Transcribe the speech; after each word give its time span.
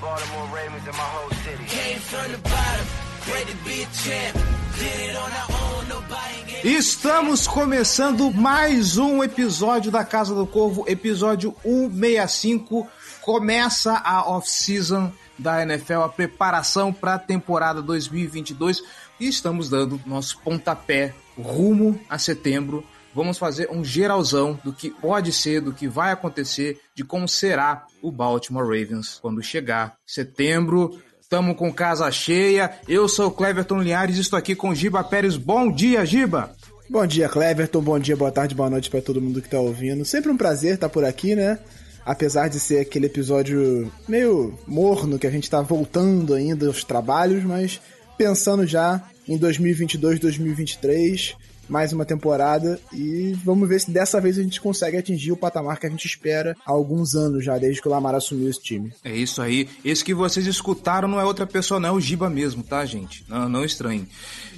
Baltimore 0.00 0.48
Ravens 0.54 0.86
and 0.86 0.96
my 0.96 1.02
whole 1.02 1.30
city. 1.44 1.64
Came 1.66 1.98
from 1.98 2.32
the 2.32 2.38
bottom, 2.38 2.86
ready 3.30 3.52
to 3.52 3.58
be 3.64 3.82
a 3.82 3.86
champ. 3.92 4.34
Did 4.78 5.10
it 5.10 5.16
on 5.16 5.30
our 5.30 5.48
own, 5.50 5.88
nobody 5.88 6.40
Estamos 6.62 7.46
começando 7.46 8.30
mais 8.30 8.98
um 8.98 9.22
episódio 9.24 9.90
da 9.90 10.04
Casa 10.04 10.34
do 10.34 10.46
Corvo, 10.46 10.84
episódio 10.86 11.54
165. 11.62 12.86
Começa 13.22 13.96
a 14.04 14.28
off-season 14.28 15.12
da 15.38 15.62
NFL, 15.62 16.02
a 16.02 16.08
preparação 16.08 16.92
para 16.92 17.14
a 17.14 17.18
temporada 17.18 17.80
2022 17.80 18.82
e 19.18 19.26
estamos 19.26 19.70
dando 19.70 20.00
nosso 20.04 20.38
pontapé 20.40 21.14
rumo 21.38 21.98
a 22.08 22.18
setembro 22.18 22.84
vamos 23.14 23.38
fazer 23.38 23.70
um 23.70 23.84
geralzão 23.84 24.58
do 24.64 24.72
que 24.72 24.90
pode 24.90 25.32
ser, 25.32 25.60
do 25.60 25.72
que 25.72 25.88
vai 25.88 26.12
acontecer, 26.12 26.80
de 26.94 27.04
como 27.04 27.28
será 27.28 27.86
o 28.02 28.10
Baltimore 28.10 28.64
Ravens 28.64 29.18
quando 29.20 29.42
chegar 29.42 29.96
setembro. 30.06 31.00
Tamo 31.28 31.54
com 31.54 31.72
casa 31.72 32.10
cheia. 32.10 32.72
Eu 32.88 33.08
sou 33.08 33.28
o 33.28 33.30
Cleverton 33.30 33.80
Linhares 33.80 34.18
estou 34.18 34.36
aqui 34.36 34.54
com 34.54 34.74
Giba 34.74 35.04
Pérez. 35.04 35.36
Bom 35.36 35.70
dia, 35.70 36.04
Giba! 36.04 36.54
Bom 36.88 37.06
dia, 37.06 37.28
Cleverton. 37.28 37.80
Bom 37.80 37.98
dia, 38.00 38.16
boa 38.16 38.32
tarde, 38.32 38.52
boa 38.52 38.68
noite 38.68 38.90
para 38.90 39.00
todo 39.00 39.22
mundo 39.22 39.40
que 39.40 39.48
tá 39.48 39.60
ouvindo. 39.60 40.04
Sempre 40.04 40.32
um 40.32 40.36
prazer 40.36 40.74
estar 40.74 40.88
por 40.88 41.04
aqui, 41.04 41.36
né? 41.36 41.56
Apesar 42.04 42.48
de 42.48 42.58
ser 42.58 42.80
aquele 42.80 43.06
episódio 43.06 43.92
meio 44.08 44.58
morno 44.66 45.16
que 45.16 45.26
a 45.26 45.30
gente 45.30 45.48
tá 45.48 45.62
voltando 45.62 46.34
ainda 46.34 46.66
aos 46.66 46.82
trabalhos, 46.82 47.44
mas 47.44 47.80
pensando 48.18 48.66
já 48.66 49.00
em 49.28 49.38
2022, 49.38 50.18
2023 50.18 51.36
mais 51.70 51.92
uma 51.92 52.04
temporada 52.04 52.80
e 52.92 53.32
vamos 53.44 53.68
ver 53.68 53.80
se 53.80 53.90
dessa 53.90 54.20
vez 54.20 54.38
a 54.38 54.42
gente 54.42 54.60
consegue 54.60 54.96
atingir 54.96 55.30
o 55.30 55.36
patamar 55.36 55.78
que 55.78 55.86
a 55.86 55.90
gente 55.90 56.04
espera 56.04 56.56
há 56.66 56.70
alguns 56.70 57.14
anos 57.14 57.44
já, 57.44 57.56
desde 57.56 57.80
que 57.80 57.86
o 57.86 57.90
Lamar 57.90 58.14
assumiu 58.14 58.50
esse 58.50 58.60
time. 58.60 58.92
É 59.04 59.14
isso 59.14 59.40
aí. 59.40 59.68
Esse 59.84 60.04
que 60.04 60.12
vocês 60.12 60.46
escutaram 60.46 61.08
não 61.08 61.20
é 61.20 61.24
outra 61.24 61.46
pessoa, 61.46 61.78
não, 61.78 61.88
é 61.88 61.92
o 61.92 62.00
Giba 62.00 62.28
mesmo, 62.28 62.62
tá, 62.62 62.84
gente? 62.84 63.24
Não, 63.28 63.48
não 63.48 63.64
estranhe. 63.64 64.06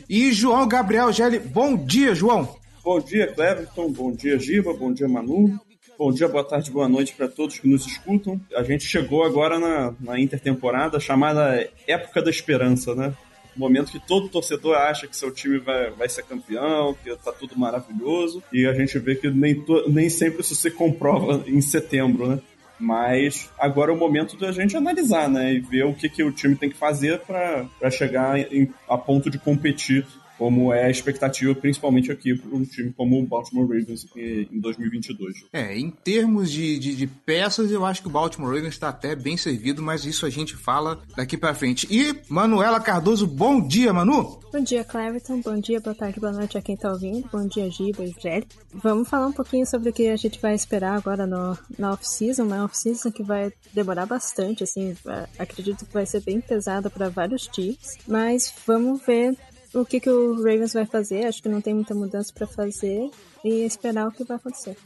E 0.08 0.32
João 0.32 0.66
Gabriel 0.66 1.12
Gelli, 1.12 1.38
bom 1.38 1.77
dia, 1.77 2.14
João. 2.14 2.56
Bom 2.82 2.98
dia, 2.98 3.28
Cleverton. 3.28 3.92
Bom 3.92 4.10
dia, 4.12 4.38
Giba. 4.38 4.72
Bom 4.72 4.92
dia, 4.92 5.06
Manu. 5.06 5.60
Bom 5.98 6.10
dia, 6.10 6.26
boa 6.26 6.42
tarde, 6.42 6.70
boa 6.70 6.88
noite 6.88 7.14
para 7.14 7.28
todos 7.28 7.58
que 7.58 7.69
nos 7.69 7.86
escutam. 7.86 8.41
A 8.56 8.62
gente 8.64 8.84
chegou 8.84 9.22
agora 9.22 9.58
na, 9.58 9.94
na 10.00 10.19
intertemporada 10.19 10.98
chamada 10.98 11.69
Época 11.86 12.22
da 12.22 12.30
Esperança, 12.30 12.94
né? 12.94 13.14
Momento 13.56 13.92
que 13.92 14.00
todo 14.00 14.28
torcedor 14.28 14.77
acha 14.77 15.06
que 15.06 15.17
seu 15.17 15.31
time 15.31 15.58
vai, 15.58 15.91
vai 15.91 16.08
ser 16.08 16.25
campeão, 16.25 16.95
que 16.95 17.14
tá 17.17 17.33
tudo 17.33 17.59
maravilhoso, 17.59 18.42
e 18.53 18.67
a 18.67 18.75
gente 18.75 18.98
vê 18.98 19.14
que 19.14 19.31
nem, 19.31 19.61
to, 19.61 19.89
nem 19.89 20.09
sempre 20.09 20.41
isso 20.41 20.55
se 20.55 20.70
comprova 20.70 21.42
em 21.47 21.61
setembro, 21.61 22.27
né? 22.27 22.41
Mas 22.78 23.48
agora 23.59 23.92
é 23.92 23.94
o 23.94 23.98
momento 23.98 24.36
da 24.36 24.50
gente 24.50 24.77
analisar, 24.77 25.28
né? 25.28 25.55
E 25.55 25.61
ver 25.61 25.84
o 25.84 25.94
que, 25.94 26.09
que 26.09 26.25
o 26.25 26.33
time 26.33 26.56
tem 26.56 26.69
que 26.69 26.77
fazer 26.77 27.20
para 27.20 27.91
chegar 27.91 28.39
em, 28.53 28.72
a 28.89 28.98
ponto 28.98 29.31
de 29.31 29.39
competir 29.39 30.05
como 30.38 30.72
é 30.72 30.84
a 30.84 30.91
expectativa, 30.91 31.55
principalmente 31.55 32.11
aqui 32.11 32.34
para 32.34 32.56
um 32.56 32.64
time 32.64 32.92
como 32.92 33.20
o 33.20 33.27
Baltimore 33.27 33.66
Ravens 33.66 34.06
em 34.16 34.60
2022. 34.60 35.44
É, 35.53 35.76
em 35.76 35.91
termos 35.91 36.50
de, 36.50 36.78
de, 36.78 36.97
de, 36.97 37.06
peças, 37.06 37.70
eu 37.70 37.84
acho 37.84 38.03
que 38.03 38.09
o 38.09 38.10
Baltimore 38.10 38.54
Ravens 38.54 38.75
está 38.75 38.88
até 38.88 39.15
bem 39.15 39.37
servido, 39.37 39.82
mas 39.82 40.04
isso 40.04 40.26
a 40.26 40.31
gente 40.31 40.56
fala 40.56 41.00
daqui 41.16 41.37
para 41.37 41.54
frente. 41.54 41.87
E 41.91 42.15
Manuela 42.28 42.81
Cardoso, 42.81 43.26
bom 43.26 43.66
dia, 43.66 43.93
Manu! 43.93 44.41
Bom 44.53 44.60
dia, 44.60 44.84
Cleverton. 44.84 45.41
Bom 45.41 45.59
dia, 45.59 45.81
boa 45.81 45.94
tarde, 45.94 46.20
boa 46.20 46.32
noite 46.32 46.59
a 46.59 46.62
quem 46.62 46.75
está 46.75 46.93
ouvindo. 46.93 47.26
Bom 47.32 47.47
dia, 47.47 47.70
Giba 47.70 48.04
e 48.04 48.12
Fred. 48.12 48.47
Vamos 48.75 49.09
falar 49.09 49.28
um 49.28 49.32
pouquinho 49.32 49.66
sobre 49.66 49.88
o 49.88 49.93
que 49.93 50.09
a 50.09 50.16
gente 50.16 50.38
vai 50.41 50.54
esperar 50.54 50.94
agora 50.94 51.26
no, 51.26 51.56
na 51.78 51.93
off-season, 51.93 52.44
uma 52.44 52.64
off-season 52.64 53.10
que 53.10 53.22
vai 53.22 53.50
demorar 53.72 54.04
bastante, 54.04 54.62
assim, 54.62 54.94
acredito 55.38 55.87
que 55.87 55.94
vai 55.94 56.04
ser 56.04 56.20
bem 56.20 56.41
pesada 56.41 56.91
para 56.91 57.09
vários 57.09 57.47
times, 57.47 57.97
mas 58.06 58.53
vamos 58.66 59.00
ver 59.06 59.34
o 59.75 59.84
que, 59.84 60.00
que 60.00 60.10
o 60.10 60.37
Ravens 60.37 60.72
vai 60.72 60.87
fazer. 60.87 61.27
Acho 61.27 61.43
que 61.43 61.49
não 61.49 61.60
tem 61.60 61.75
muita 61.75 61.94
mudança 61.94 62.33
para 62.33 62.47
fazer 62.47 63.10
e 63.44 63.65
esperar 63.65 64.09
o 64.09 64.12
que 64.12 64.25
vai 64.25 64.37
acontecer. 64.37 64.77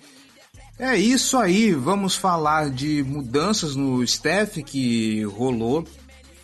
É 0.78 0.94
isso 0.94 1.38
aí, 1.38 1.72
vamos 1.72 2.16
falar 2.16 2.68
de 2.68 3.02
mudanças 3.02 3.74
no 3.74 4.02
staff 4.02 4.62
que 4.62 5.22
rolou 5.22 5.86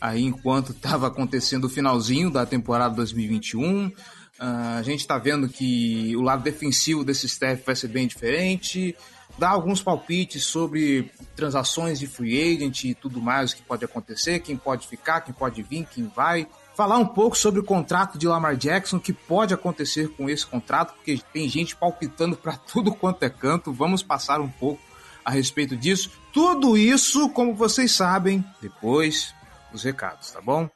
aí 0.00 0.24
enquanto 0.24 0.72
estava 0.72 1.06
acontecendo 1.06 1.64
o 1.64 1.68
finalzinho 1.68 2.30
da 2.30 2.46
temporada 2.46 2.94
2021. 2.94 3.88
Uh, 3.88 3.92
ah, 4.38 4.76
a 4.78 4.82
gente 4.82 5.00
está 5.00 5.18
vendo 5.18 5.48
que 5.48 6.16
o 6.16 6.22
lado 6.22 6.42
defensivo 6.42 7.04
desse 7.04 7.26
staff 7.26 7.62
vai 7.64 7.76
ser 7.76 7.88
bem 7.88 8.06
diferente. 8.06 8.96
Dá 9.38 9.50
alguns 9.50 9.82
palpites 9.82 10.44
sobre 10.44 11.10
transações 11.36 11.98
de 11.98 12.06
free 12.06 12.54
agent 12.54 12.84
e 12.84 12.94
tudo 12.94 13.20
mais 13.20 13.52
que 13.52 13.62
pode 13.62 13.84
acontecer, 13.84 14.40
quem 14.40 14.56
pode 14.56 14.88
ficar, 14.88 15.20
quem 15.20 15.34
pode 15.34 15.62
vir, 15.62 15.86
quem 15.86 16.10
vai 16.14 16.46
falar 16.74 16.98
um 16.98 17.06
pouco 17.06 17.36
sobre 17.36 17.60
o 17.60 17.64
contrato 17.64 18.18
de 18.18 18.26
Lamar 18.26 18.56
Jackson, 18.56 18.98
que 18.98 19.12
pode 19.12 19.54
acontecer 19.54 20.08
com 20.10 20.28
esse 20.28 20.46
contrato, 20.46 20.94
porque 20.94 21.20
tem 21.32 21.48
gente 21.48 21.76
palpitando 21.76 22.36
para 22.36 22.56
tudo 22.56 22.94
quanto 22.94 23.22
é 23.22 23.30
canto. 23.30 23.72
Vamos 23.72 24.02
passar 24.02 24.40
um 24.40 24.48
pouco 24.48 24.82
a 25.24 25.30
respeito 25.30 25.76
disso. 25.76 26.10
Tudo 26.32 26.76
isso, 26.76 27.28
como 27.30 27.54
vocês 27.54 27.92
sabem, 27.92 28.44
depois 28.60 29.34
dos 29.70 29.84
recados, 29.84 30.30
tá 30.30 30.40
bom? 30.40 30.68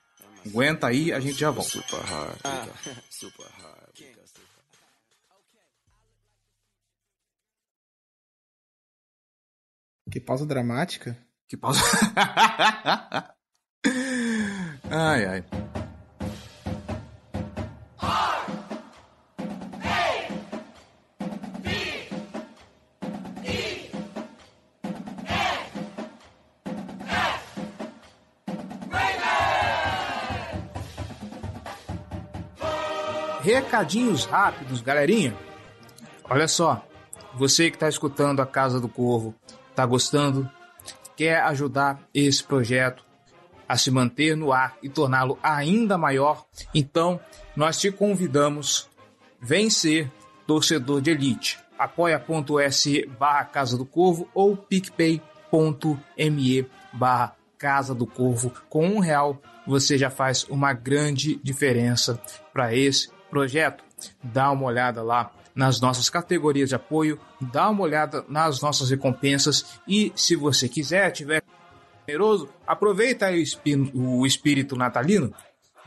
Aguenta 0.46 0.86
aí, 0.86 1.12
a 1.12 1.18
gente 1.18 1.38
já 1.38 1.50
volta. 1.50 1.70
Super 1.70 2.00
hard. 2.00 2.38
Ah. 2.44 2.66
Super 3.10 3.46
hard. 3.46 3.76
Que 10.10 10.20
pausa 10.20 10.46
dramática. 10.46 11.18
Que 11.48 11.56
pausa. 11.56 11.80
ai, 14.90 15.24
ai. 15.26 15.44
recadinhos 33.46 34.24
rápidos, 34.24 34.80
galerinha. 34.80 35.36
Olha 36.28 36.48
só, 36.48 36.84
você 37.34 37.70
que 37.70 37.76
está 37.76 37.88
escutando 37.88 38.42
a 38.42 38.46
Casa 38.46 38.80
do 38.80 38.88
Corvo, 38.88 39.36
está 39.70 39.86
gostando, 39.86 40.50
quer 41.14 41.40
ajudar 41.42 42.00
esse 42.12 42.42
projeto 42.42 43.05
a 43.68 43.76
se 43.76 43.90
manter 43.90 44.36
no 44.36 44.52
ar 44.52 44.76
e 44.82 44.88
torná-lo 44.88 45.38
ainda 45.42 45.98
maior, 45.98 46.44
então 46.74 47.20
nós 47.56 47.78
te 47.80 47.90
convidamos 47.90 48.88
vem 49.40 49.68
ser 49.70 50.10
torcedor 50.46 51.00
de 51.00 51.10
elite. 51.10 51.58
apoia.se 51.78 53.06
barra 53.18 53.44
Casa 53.44 53.76
do 53.76 53.84
Corvo 53.84 54.28
ou 54.34 54.56
picpay.me 54.56 55.20
barra 56.92 57.36
Casa 57.58 57.94
do 57.94 58.06
Corvo. 58.06 58.52
Com 58.68 58.86
um 58.86 58.98
real 58.98 59.40
você 59.66 59.98
já 59.98 60.10
faz 60.10 60.44
uma 60.44 60.72
grande 60.72 61.40
diferença 61.42 62.20
para 62.52 62.74
esse 62.74 63.10
projeto, 63.28 63.82
dá 64.22 64.50
uma 64.50 64.64
olhada 64.64 65.02
lá 65.02 65.32
nas 65.54 65.80
nossas 65.80 66.10
categorias 66.10 66.68
de 66.68 66.74
apoio, 66.74 67.18
dá 67.40 67.68
uma 67.70 67.82
olhada 67.82 68.24
nas 68.28 68.60
nossas 68.60 68.90
recompensas 68.90 69.80
e 69.88 70.12
se 70.14 70.36
você 70.36 70.68
quiser, 70.68 71.10
tiver 71.10 71.42
generoso, 72.06 72.48
aproveita 72.66 73.26
aí 73.26 73.44
o 73.94 74.26
espírito 74.26 74.76
natalino, 74.76 75.32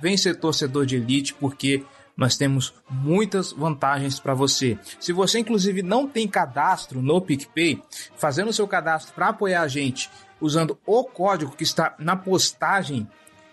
vem 0.02 0.18
ser 0.18 0.36
torcedor 0.36 0.86
de 0.86 0.96
elite 0.96 1.34
porque 1.34 1.84
nós 2.16 2.38
temos 2.38 2.74
muitas 2.90 3.54
vantagens 3.54 4.20
para 4.20 4.34
você. 4.34 4.78
Se 5.00 5.14
você 5.14 5.40
inclusive 5.40 5.82
não 5.82 6.08
tem 6.08 6.28
cadastro 6.28 7.02
no 7.02 7.22
PicPay, 7.22 7.82
fazendo 8.18 8.50
o 8.50 8.54
seu 8.54 8.68
cadastro 8.68 9.14
para 9.14 9.30
apoiar 9.30 9.62
a 9.62 9.68
gente, 9.68 10.10
usando 10.42 10.78
o 10.86 11.04
código 11.04 11.56
que 11.56 11.64
está 11.64 11.96
na 11.98 12.16
postagem 12.16 13.08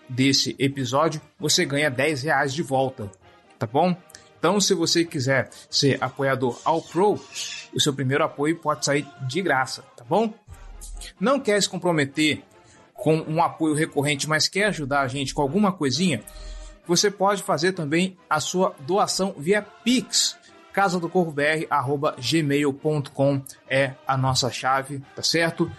desse 0.09 0.55
episódio, 0.59 1.21
você 1.39 1.65
ganha 1.65 1.89
10 1.89 2.23
reais 2.23 2.53
de 2.53 2.61
volta 2.61 3.09
tá 3.57 3.65
bom? 3.65 3.95
Então, 4.37 4.61
se 4.61 4.73
você 4.73 5.03
quiser 5.03 5.49
ser 5.69 5.97
apoiador 6.01 6.59
ao 6.63 6.81
Pro, 6.81 7.19
o 7.73 7.79
seu 7.79 7.93
primeiro 7.93 8.23
apoio 8.23 8.57
pode 8.57 8.85
sair 8.85 9.05
de 9.27 9.41
graça, 9.41 9.83
tá 9.95 10.03
bom? 10.03 10.33
Não 11.19 11.39
quer 11.39 11.61
se 11.61 11.67
comprometer 11.67 12.43
com 12.97 13.23
um 13.27 13.41
apoio 13.41 13.75
recorrente, 13.75 14.27
mas 14.27 14.49
quer 14.49 14.65
ajudar 14.65 15.01
a 15.01 15.07
gente 15.07 15.33
com 15.33 15.41
alguma 15.41 15.71
coisinha, 15.71 16.21
você 16.85 17.11
pode 17.11 17.43
fazer 17.43 17.71
também 17.73 18.17
a 18.29 18.39
sua 18.39 18.75
doação 18.81 19.33
via 19.37 19.61
Pix. 19.61 20.37
Casa 20.73 20.99
do 20.99 21.07
Corvo 21.07 21.31
BR, 21.31 21.65
arroba 21.69 22.15
gmail.com 22.19 23.41
é 23.69 23.93
a 24.05 24.17
nossa 24.17 24.51
chave, 24.51 25.01
tá 25.15 25.23
certo? 25.23 25.71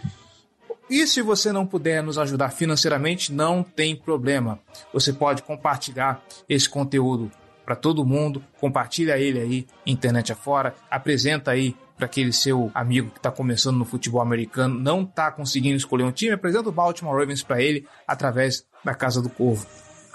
E 0.91 1.06
se 1.06 1.20
você 1.20 1.53
não 1.53 1.67
puder 1.67 2.03
nos 2.03 2.19
ajudar 2.19 2.50
financeiramente, 2.50 3.32
não 3.32 3.62
tem 3.62 3.94
problema. 3.94 4.59
Você 4.93 5.12
pode 5.12 5.43
compartilhar 5.43 6.23
esse 6.49 6.69
conteúdo 6.69 7.31
para 7.65 7.76
todo 7.76 8.05
mundo, 8.05 8.43
compartilha 8.59 9.19
ele 9.19 9.38
aí, 9.38 9.67
internet 9.85 10.32
afora, 10.32 10.75
apresenta 10.91 11.50
aí 11.50 11.76
para 11.98 12.06
aquele 12.06 12.32
seu 12.32 12.70
amigo 12.74 13.10
que 13.10 13.18
está 13.18 13.30
começando 13.30 13.76
no 13.76 13.84
futebol 13.84 14.22
americano, 14.22 14.78
não 14.78 15.02
está 15.02 15.30
conseguindo 15.32 15.76
escolher 15.76 16.04
um 16.04 16.12
time, 16.12 16.32
apresenta 16.32 16.68
o 16.68 16.72
Baltimore 16.72 17.18
Ravens 17.18 17.42
para 17.42 17.60
ele 17.60 17.86
através 18.06 18.64
da 18.84 18.94
Casa 18.94 19.20
do 19.20 19.28
Corvo, 19.28 19.66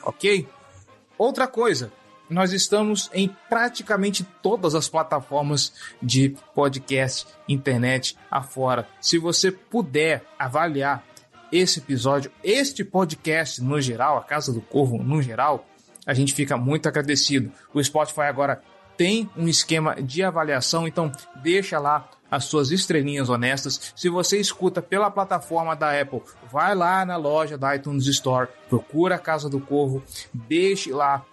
ok? 0.04 0.48
Outra 1.18 1.46
coisa, 1.46 1.92
nós 2.30 2.54
estamos 2.54 3.10
em 3.14 3.30
praticamente 3.50 4.24
todas 4.42 4.74
as 4.74 4.88
plataformas 4.88 5.74
de 6.02 6.36
podcast, 6.56 7.28
internet 7.48 8.18
afora. 8.32 8.88
Se 9.02 9.18
você 9.18 9.52
puder 9.52 10.26
avaliar 10.40 11.06
esse 11.52 11.80
episódio, 11.80 12.32
este 12.44 12.84
podcast 12.84 13.62
no 13.62 13.80
geral, 13.80 14.18
a 14.18 14.24
Casa 14.24 14.54
do 14.54 14.62
Corvo 14.62 14.98
no 15.04 15.22
geral, 15.22 15.68
a 16.06 16.14
gente 16.14 16.34
fica 16.34 16.58
muito 16.58 16.88
agradecido. 16.88 17.52
O 17.74 17.84
Spotify 17.84 18.22
agora 18.22 18.62
tem 18.98 19.30
um 19.36 19.48
esquema 19.48 19.96
de 19.96 20.24
avaliação, 20.24 20.88
então 20.88 21.12
deixa 21.42 21.80
lá 21.80 22.10
as 22.30 22.46
suas 22.46 22.72
estrelinhas 22.72 23.30
honestas. 23.30 23.94
Se 23.96 24.10
você 24.10 24.40
escuta 24.40 24.82
pela 24.82 25.12
plataforma 25.12 25.76
da 25.76 26.00
Apple, 26.00 26.22
vai 26.52 26.74
lá 26.74 27.06
na 27.06 27.16
loja 27.16 27.58
da 27.58 27.76
iTunes 27.76 28.08
Store, 28.08 28.50
procura 28.70 29.16
a 29.16 29.20
Casa 29.20 29.50
do 29.50 29.60
Corvo, 29.60 30.04
deixe 30.34 30.92
lá 30.92 31.24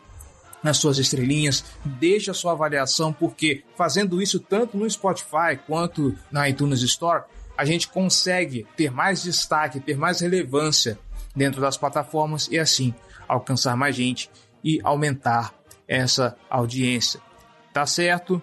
nas 0.63 0.77
suas 0.77 0.99
estrelinhas, 0.99 1.65
deixe 1.85 2.31
a 2.31 2.35
sua 2.35 2.53
avaliação, 2.53 3.13
porque 3.13 3.65
fazendo 3.77 4.21
isso 4.21 4.39
tanto 4.39 4.77
no 4.77 4.89
Spotify 4.89 5.59
quanto 5.67 6.15
na 6.31 6.49
iTunes 6.49 6.83
Store, 6.83 7.25
a 7.57 7.65
gente 7.65 7.89
consegue 7.89 8.67
ter 8.77 8.91
mais 8.91 9.23
destaque, 9.23 9.81
ter 9.81 9.97
mais 9.97 10.21
relevância 10.21 10.99
dentro 11.35 11.61
das 11.61 11.77
plataformas 11.77 12.49
e 12.51 12.59
assim 12.59 12.95
alcançar 13.27 13.77
mais 13.77 13.95
gente 13.95 14.31
e 14.63 14.81
aumentar 14.83 15.55
essa 15.89 16.37
audiência. 16.49 17.21
Tá 17.73 17.87
certo? 17.87 18.41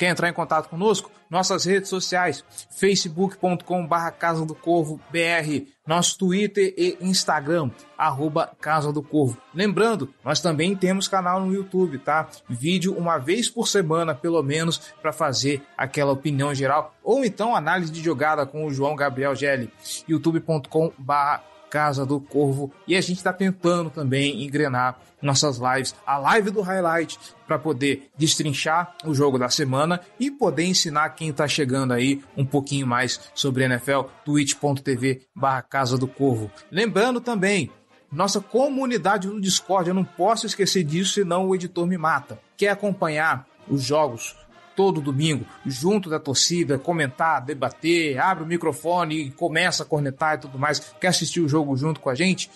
Quer 0.00 0.08
entrar 0.08 0.30
em 0.30 0.32
contato 0.32 0.70
conosco? 0.70 1.10
Nossas 1.28 1.66
redes 1.66 1.90
sociais, 1.90 2.42
facebook.com 2.70 3.86
barra 3.86 4.10
Casa 4.10 4.46
do 4.46 4.54
Corvo 4.54 4.98
BR, 5.10 5.66
nosso 5.86 6.16
Twitter 6.16 6.72
e 6.74 6.96
Instagram, 7.02 7.70
arroba 7.98 8.50
Casa 8.60 8.90
do 8.92 9.02
Corvo. 9.02 9.36
Lembrando, 9.54 10.12
nós 10.24 10.40
também 10.40 10.74
temos 10.74 11.06
canal 11.06 11.44
no 11.44 11.52
YouTube, 11.52 11.98
tá? 11.98 12.28
Vídeo 12.48 12.96
uma 12.96 13.18
vez 13.18 13.50
por 13.50 13.68
semana, 13.68 14.14
pelo 14.14 14.42
menos, 14.42 14.78
para 15.02 15.12
fazer 15.12 15.62
aquela 15.76 16.12
opinião 16.12 16.54
geral, 16.54 16.94
ou 17.04 17.22
então 17.22 17.54
análise 17.54 17.92
de 17.92 18.02
jogada 18.02 18.46
com 18.46 18.64
o 18.66 18.72
João 18.72 18.96
Gabriel 18.96 19.36
Gelli, 19.36 19.70
youtube.com 20.08 20.92
barra 20.96 21.44
Casa 21.70 22.04
do 22.04 22.20
Corvo. 22.20 22.72
E 22.86 22.96
a 22.96 23.00
gente 23.00 23.18
está 23.18 23.32
tentando 23.32 23.88
também 23.88 24.44
engrenar 24.44 24.98
nossas 25.22 25.58
lives, 25.58 25.94
a 26.04 26.18
live 26.18 26.50
do 26.50 26.60
highlight, 26.60 27.18
para 27.46 27.58
poder 27.58 28.10
destrinchar 28.16 28.96
o 29.04 29.14
jogo 29.14 29.38
da 29.38 29.48
semana 29.48 30.00
e 30.18 30.30
poder 30.30 30.64
ensinar 30.64 31.10
quem 31.10 31.28
está 31.28 31.46
chegando 31.46 31.92
aí 31.92 32.22
um 32.36 32.44
pouquinho 32.44 32.86
mais 32.86 33.20
sobre 33.34 33.64
NFL, 33.64 34.02
twitch.tv 34.24 35.22
barra 35.34 35.62
Casa 35.62 35.96
do 35.96 36.08
Corvo. 36.08 36.50
Lembrando 36.70 37.20
também, 37.20 37.70
nossa 38.10 38.40
comunidade 38.40 39.28
no 39.28 39.40
Discord, 39.40 39.88
eu 39.88 39.94
não 39.94 40.04
posso 40.04 40.46
esquecer 40.46 40.82
disso, 40.82 41.14
senão 41.14 41.46
o 41.46 41.54
editor 41.54 41.86
me 41.86 41.96
mata. 41.96 42.40
Quer 42.56 42.70
acompanhar 42.70 43.46
os 43.68 43.82
jogos 43.82 44.36
todo 44.80 45.02
domingo, 45.02 45.44
junto 45.66 46.08
da 46.08 46.18
torcida, 46.18 46.78
comentar, 46.78 47.44
debater, 47.44 48.18
abre 48.18 48.44
o 48.44 48.46
microfone 48.46 49.26
e 49.26 49.30
começa 49.30 49.82
a 49.82 49.86
cornetar 49.86 50.36
e 50.36 50.38
tudo 50.38 50.58
mais, 50.58 50.80
quer 50.98 51.08
assistir 51.08 51.40
o 51.40 51.46
jogo 51.46 51.76
junto 51.76 52.00
com 52.00 52.08
a 52.08 52.14
gente? 52.14 52.50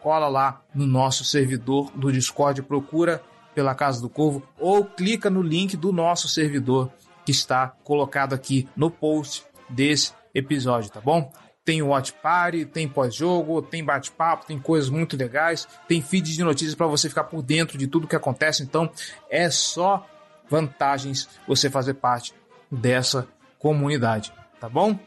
Cola 0.00 0.28
lá 0.28 0.62
no 0.74 0.86
nosso 0.86 1.24
servidor 1.24 1.92
do 1.94 2.10
Discord, 2.10 2.62
procura 2.62 3.22
pela 3.54 3.74
Casa 3.74 4.00
do 4.00 4.08
Corvo 4.08 4.42
ou 4.58 4.82
clica 4.82 5.28
no 5.28 5.42
link 5.42 5.76
do 5.76 5.92
nosso 5.92 6.26
servidor 6.26 6.90
que 7.22 7.32
está 7.32 7.68
colocado 7.84 8.32
aqui 8.32 8.66
no 8.74 8.90
post 8.90 9.44
desse 9.68 10.14
episódio, 10.34 10.90
tá 10.90 11.02
bom? 11.02 11.30
Tem 11.66 11.82
o 11.82 11.88
Watch 11.88 12.14
Party, 12.14 12.64
tem 12.64 12.88
pós-jogo, 12.88 13.60
tem 13.60 13.84
bate-papo, 13.84 14.46
tem 14.46 14.58
coisas 14.58 14.88
muito 14.88 15.18
legais, 15.18 15.68
tem 15.86 16.00
feed 16.00 16.34
de 16.34 16.42
notícias 16.42 16.74
para 16.74 16.86
você 16.86 17.10
ficar 17.10 17.24
por 17.24 17.42
dentro 17.42 17.76
de 17.76 17.86
tudo 17.86 18.08
que 18.08 18.16
acontece. 18.16 18.62
Então 18.62 18.90
é 19.28 19.50
só 19.50 20.06
vantagens 20.48 21.28
você 21.46 21.70
fazer 21.70 21.94
parte 21.94 22.34
dessa 22.70 23.26
comunidade, 23.58 24.32
tá 24.60 24.68
bom? 24.68 24.98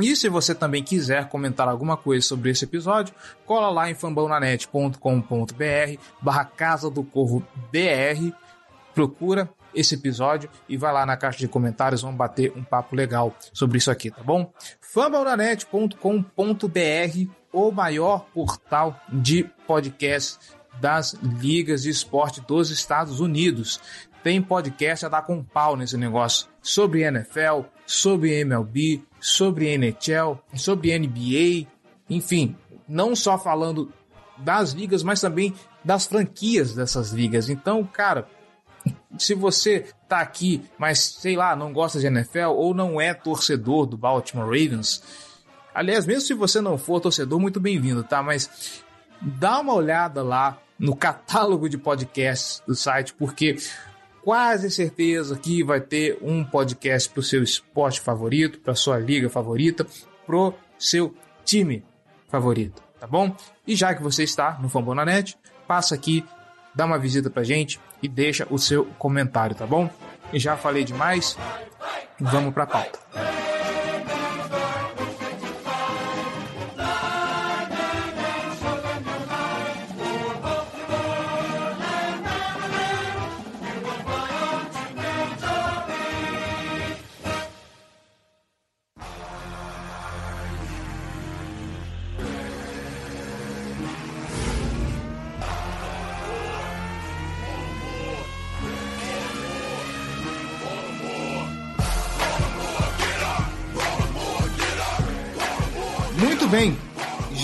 E 0.00 0.16
se 0.16 0.28
você 0.28 0.54
também 0.54 0.82
quiser 0.82 1.28
comentar 1.28 1.68
alguma 1.68 1.96
coisa 1.96 2.26
sobre 2.26 2.50
esse 2.50 2.64
episódio, 2.64 3.14
cola 3.44 3.68
lá 3.68 3.90
em 3.90 3.94
fambonanet.com.br 3.94 4.96
barra 6.20 6.44
Casa 6.44 6.90
do 6.90 7.04
Corvo 7.04 7.46
BR, 7.70 8.32
procura 8.94 9.50
esse 9.74 9.94
episódio 9.94 10.48
e 10.68 10.76
vai 10.76 10.92
lá 10.92 11.04
na 11.04 11.16
caixa 11.16 11.38
de 11.38 11.48
comentários, 11.48 12.02
vamos 12.02 12.16
bater 12.16 12.52
um 12.56 12.64
papo 12.64 12.94
legal 12.94 13.34
sobre 13.52 13.78
isso 13.78 13.90
aqui, 13.90 14.10
tá 14.10 14.22
bom? 14.22 14.52
fambonanet.com.br, 14.80 17.30
o 17.52 17.70
maior 17.70 18.26
portal 18.32 18.98
de 19.10 19.44
podcasts 19.66 20.38
das 20.80 21.14
ligas 21.22 21.82
de 21.82 21.90
esporte 21.90 22.40
dos 22.40 22.70
Estados 22.70 23.20
Unidos 23.20 23.78
tem 24.22 24.40
podcast 24.40 25.06
a 25.06 25.08
dar 25.08 25.22
com 25.22 25.42
pau 25.42 25.76
nesse 25.76 25.96
negócio. 25.96 26.48
Sobre 26.60 27.02
NFL, 27.02 27.62
sobre 27.86 28.40
MLB, 28.40 29.02
sobre 29.20 29.68
NHL, 29.68 30.38
sobre 30.54 30.98
NBA, 30.98 31.68
enfim, 32.08 32.56
não 32.88 33.14
só 33.16 33.38
falando 33.38 33.92
das 34.38 34.72
ligas, 34.72 35.02
mas 35.02 35.20
também 35.20 35.54
das 35.84 36.06
franquias 36.06 36.74
dessas 36.74 37.10
ligas. 37.12 37.48
Então, 37.48 37.84
cara, 37.84 38.26
se 39.18 39.34
você 39.34 39.86
tá 40.08 40.20
aqui, 40.20 40.62
mas 40.78 40.98
sei 41.00 41.36
lá, 41.36 41.54
não 41.54 41.72
gosta 41.72 41.98
de 41.98 42.06
NFL 42.06 42.50
ou 42.54 42.74
não 42.74 43.00
é 43.00 43.14
torcedor 43.14 43.86
do 43.86 43.96
Baltimore 43.96 44.46
Ravens, 44.46 45.02
aliás, 45.74 46.06
mesmo 46.06 46.22
se 46.22 46.34
você 46.34 46.60
não 46.60 46.78
for 46.78 47.00
torcedor, 47.00 47.38
muito 47.38 47.60
bem-vindo, 47.60 48.02
tá? 48.02 48.22
Mas 48.22 48.82
dá 49.20 49.60
uma 49.60 49.74
olhada 49.74 50.22
lá 50.22 50.58
no 50.78 50.96
catálogo 50.96 51.68
de 51.68 51.78
podcasts 51.78 52.62
do 52.66 52.74
site, 52.74 53.14
porque 53.14 53.56
quase 54.24 54.70
certeza 54.70 55.36
que 55.36 55.62
vai 55.62 55.80
ter 55.80 56.18
um 56.22 56.44
podcast 56.44 57.08
para 57.08 57.20
o 57.20 57.22
seu 57.22 57.42
esporte 57.42 58.00
favorito, 58.00 58.60
para 58.60 58.74
sua 58.74 58.98
liga 58.98 59.28
favorita, 59.28 59.86
pro 60.26 60.54
seu 60.78 61.14
time 61.44 61.84
favorito, 62.28 62.82
tá 62.98 63.06
bom? 63.06 63.34
E 63.66 63.76
já 63.76 63.94
que 63.94 64.02
você 64.02 64.22
está 64.22 64.58
no 64.60 64.68
Fambonanet, 64.68 65.36
passa 65.66 65.94
aqui, 65.94 66.24
dá 66.74 66.84
uma 66.84 66.98
visita 66.98 67.28
pra 67.28 67.42
gente 67.42 67.80
e 68.02 68.08
deixa 68.08 68.46
o 68.50 68.58
seu 68.58 68.86
comentário, 68.98 69.54
tá 69.54 69.66
bom? 69.66 69.90
E 70.32 70.38
já 70.38 70.56
falei 70.56 70.84
demais, 70.84 71.36
vamos 72.18 72.54
pra 72.54 72.66
pauta. 72.66 73.41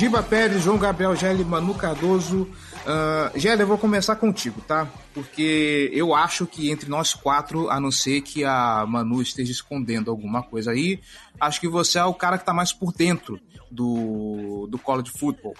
Giba 0.08 0.22
Pérez, 0.22 0.62
João 0.62 0.78
Gabriel 0.78 1.14
Gelli, 1.14 1.44
Manu 1.44 1.74
Cardoso. 1.74 2.44
Uh, 2.44 3.38
Gelli, 3.38 3.60
eu 3.60 3.66
vou 3.66 3.76
começar 3.76 4.16
contigo, 4.16 4.62
tá? 4.62 4.88
Porque 5.12 5.90
eu 5.92 6.14
acho 6.14 6.46
que 6.46 6.70
entre 6.70 6.88
nós 6.88 7.12
quatro, 7.12 7.68
a 7.68 7.78
não 7.78 7.90
ser 7.90 8.22
que 8.22 8.42
a 8.42 8.86
Manu 8.88 9.20
esteja 9.20 9.52
escondendo 9.52 10.10
alguma 10.10 10.42
coisa 10.42 10.70
aí, 10.70 10.98
acho 11.38 11.60
que 11.60 11.68
você 11.68 11.98
é 11.98 12.04
o 12.06 12.14
cara 12.14 12.38
que 12.38 12.46
tá 12.46 12.54
mais 12.54 12.72
por 12.72 12.90
dentro 12.90 13.38
do, 13.70 14.66
do 14.70 14.78
college 14.78 15.10
football. 15.10 15.52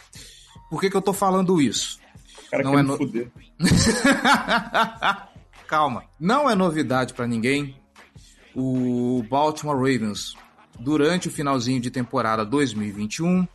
Por 0.71 0.81
que, 0.81 0.89
que 0.89 0.97
eu 0.97 1.03
tô 1.03 1.13
falando 1.13 1.61
isso? 1.61 2.01
cara 2.51 2.63
não 2.63 2.79
é 2.79 2.83
no... 2.83 2.97
fuder. 2.97 3.31
Calma. 5.69 6.05
Não 6.19 6.49
é 6.49 6.55
novidade 6.55 7.13
para 7.13 7.27
ninguém. 7.27 7.77
O 8.55 9.23
Baltimore 9.29 9.77
Ravens 9.77 10.35
durante 10.81 11.29
o 11.29 11.31
finalzinho 11.31 11.81
de 11.81 11.91
temporada 11.91 12.47
2021, 12.47 13.47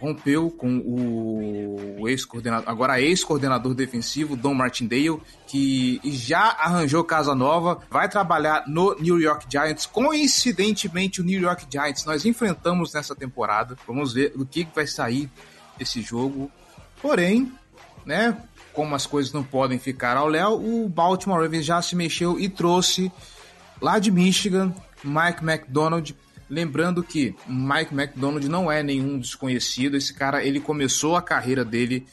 rompeu 0.00 0.50
com 0.50 0.78
o 0.78 2.08
ex-coordenador, 2.08 2.68
agora 2.68 3.00
ex-coordenador 3.00 3.74
defensivo, 3.74 4.34
Don 4.34 4.54
Martindale, 4.54 5.20
que 5.46 6.00
já 6.04 6.56
arranjou 6.58 7.04
casa 7.04 7.34
nova, 7.34 7.80
vai 7.90 8.08
trabalhar 8.08 8.64
no 8.66 8.96
New 8.98 9.20
York 9.20 9.46
Giants. 9.48 9.84
Coincidentemente, 9.84 11.20
o 11.20 11.24
New 11.24 11.40
York 11.40 11.66
Giants 11.70 12.06
nós 12.06 12.24
enfrentamos 12.24 12.94
nessa 12.94 13.14
temporada. 13.14 13.76
Vamos 13.86 14.14
ver 14.14 14.30
do 14.30 14.46
que 14.46 14.66
vai 14.74 14.86
sair 14.86 15.30
esse 15.78 16.00
jogo. 16.00 16.50
Porém, 17.02 17.52
né, 18.06 18.36
como 18.72 18.94
as 18.94 19.06
coisas 19.06 19.32
não 19.32 19.42
podem 19.42 19.78
ficar 19.78 20.16
ao 20.16 20.28
léu, 20.28 20.54
o 20.54 20.88
Baltimore 20.88 21.42
Ravens 21.42 21.66
já 21.66 21.82
se 21.82 21.94
mexeu 21.94 22.40
e 22.40 22.48
trouxe 22.48 23.12
lá 23.80 23.98
de 23.98 24.10
Michigan 24.10 24.74
Mike 25.04 25.42
McDonald 25.42 26.14
Lembrando 26.50 27.00
que 27.04 27.32
Mike 27.46 27.94
McDonald 27.94 28.48
não 28.48 28.70
é 28.70 28.82
nenhum 28.82 29.20
desconhecido. 29.20 29.96
Esse 29.96 30.12
cara, 30.12 30.44
ele 30.44 30.58
começou 30.58 31.14
a 31.14 31.22
carreira 31.22 31.64
dele 31.64 32.04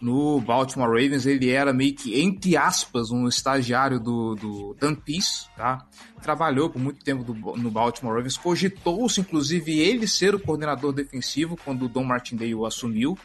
no 0.00 0.40
Baltimore 0.40 0.88
Ravens. 0.88 1.26
Ele 1.26 1.50
era 1.50 1.72
meio 1.72 1.92
que, 1.92 2.20
entre 2.20 2.56
aspas, 2.56 3.10
um 3.10 3.26
estagiário 3.26 3.98
do, 3.98 4.36
do 4.36 4.76
Dan 4.78 4.94
Peace, 4.94 5.46
tá? 5.56 5.84
Trabalhou 6.22 6.70
por 6.70 6.80
muito 6.80 7.04
tempo 7.04 7.24
do, 7.24 7.34
no 7.34 7.68
Baltimore 7.68 8.14
Ravens. 8.14 8.36
Cogitou-se, 8.36 9.20
inclusive, 9.20 9.80
ele 9.80 10.06
ser 10.06 10.36
o 10.36 10.40
coordenador 10.40 10.92
defensivo 10.92 11.56
quando 11.56 11.86
o 11.86 11.88
Don 11.88 12.04
Martindale 12.04 12.54
o 12.54 12.64
assumiu. 12.64 13.18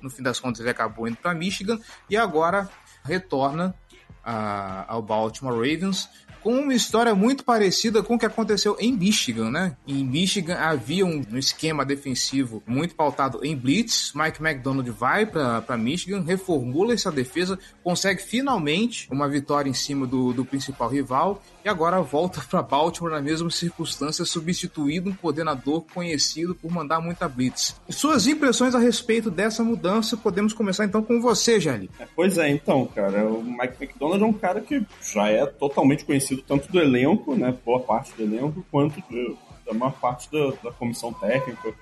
No 0.00 0.08
fim 0.08 0.22
das 0.22 0.38
contas, 0.38 0.60
ele 0.60 0.70
acabou 0.70 1.08
indo 1.08 1.16
para 1.16 1.34
Michigan 1.34 1.80
e 2.08 2.16
agora 2.16 2.70
retorna 3.04 3.74
a, 4.22 4.84
ao 4.86 5.02
Baltimore 5.02 5.54
Ravens 5.54 6.08
com 6.42 6.54
uma 6.54 6.74
história 6.74 7.14
muito 7.14 7.44
parecida 7.44 8.02
com 8.02 8.14
o 8.14 8.18
que 8.18 8.26
aconteceu 8.26 8.76
em 8.80 8.92
Michigan, 8.92 9.50
né? 9.50 9.76
Em 9.86 10.04
Michigan 10.04 10.56
havia 10.56 11.06
um, 11.06 11.22
esquema 11.38 11.84
defensivo 11.84 12.62
muito 12.66 12.94
pautado 12.94 13.44
em 13.44 13.56
blitz. 13.56 14.12
Mike 14.14 14.42
McDonald 14.42 14.90
vai 14.90 15.24
para 15.24 15.76
Michigan, 15.76 16.22
reformula 16.22 16.92
essa 16.92 17.10
defesa, 17.10 17.58
consegue 17.82 18.22
finalmente 18.22 19.08
uma 19.10 19.28
vitória 19.28 19.70
em 19.70 19.74
cima 19.74 20.06
do, 20.06 20.32
do 20.32 20.44
principal 20.44 20.88
rival 20.88 21.42
e 21.64 21.68
agora 21.68 22.00
volta 22.00 22.40
para 22.48 22.62
Baltimore 22.62 23.12
na 23.12 23.20
mesma 23.20 23.50
circunstância, 23.50 24.24
substituindo 24.24 25.10
um 25.10 25.14
coordenador 25.14 25.82
conhecido 25.94 26.54
por 26.54 26.70
mandar 26.70 27.00
muita 27.00 27.28
blitz. 27.28 27.80
Suas 27.88 28.26
impressões 28.26 28.74
a 28.74 28.78
respeito 28.78 29.30
dessa 29.30 29.62
mudança, 29.62 30.16
podemos 30.16 30.52
começar 30.52 30.84
então 30.84 31.02
com 31.02 31.20
você, 31.20 31.60
Jali. 31.60 31.88
É, 32.00 32.06
pois 32.16 32.36
é, 32.38 32.48
então, 32.48 32.86
cara, 32.86 33.24
o 33.26 33.42
Mike 33.42 33.82
McDonald 33.82 34.22
é 34.22 34.26
um 34.26 34.32
cara 34.32 34.60
que 34.60 34.84
já 35.12 35.28
é 35.28 35.46
totalmente 35.46 36.04
conhecido 36.04 36.42
tanto 36.42 36.70
do 36.70 36.80
elenco, 36.80 37.34
né, 37.34 37.54
boa 37.64 37.80
parte 37.80 38.12
do 38.16 38.22
elenco, 38.22 38.64
quanto 38.70 39.00
de, 39.08 39.36
da 39.64 39.72
maior 39.72 39.92
parte 39.92 40.30
da, 40.32 40.52
da 40.64 40.72
comissão 40.72 41.12
técnica, 41.12 41.72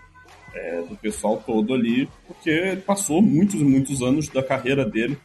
é, 0.53 0.83
do 0.83 0.97
pessoal 0.97 1.43
todo 1.47 1.73
ali, 1.73 2.09
porque 2.27 2.51
ele 2.51 2.81
passou 2.81 3.23
muitos 3.23 3.61
e 3.61 3.65
muitos 3.65 4.03
anos 4.03 4.29
da 4.29 4.43
carreira 4.43 4.85
dele 4.85 5.17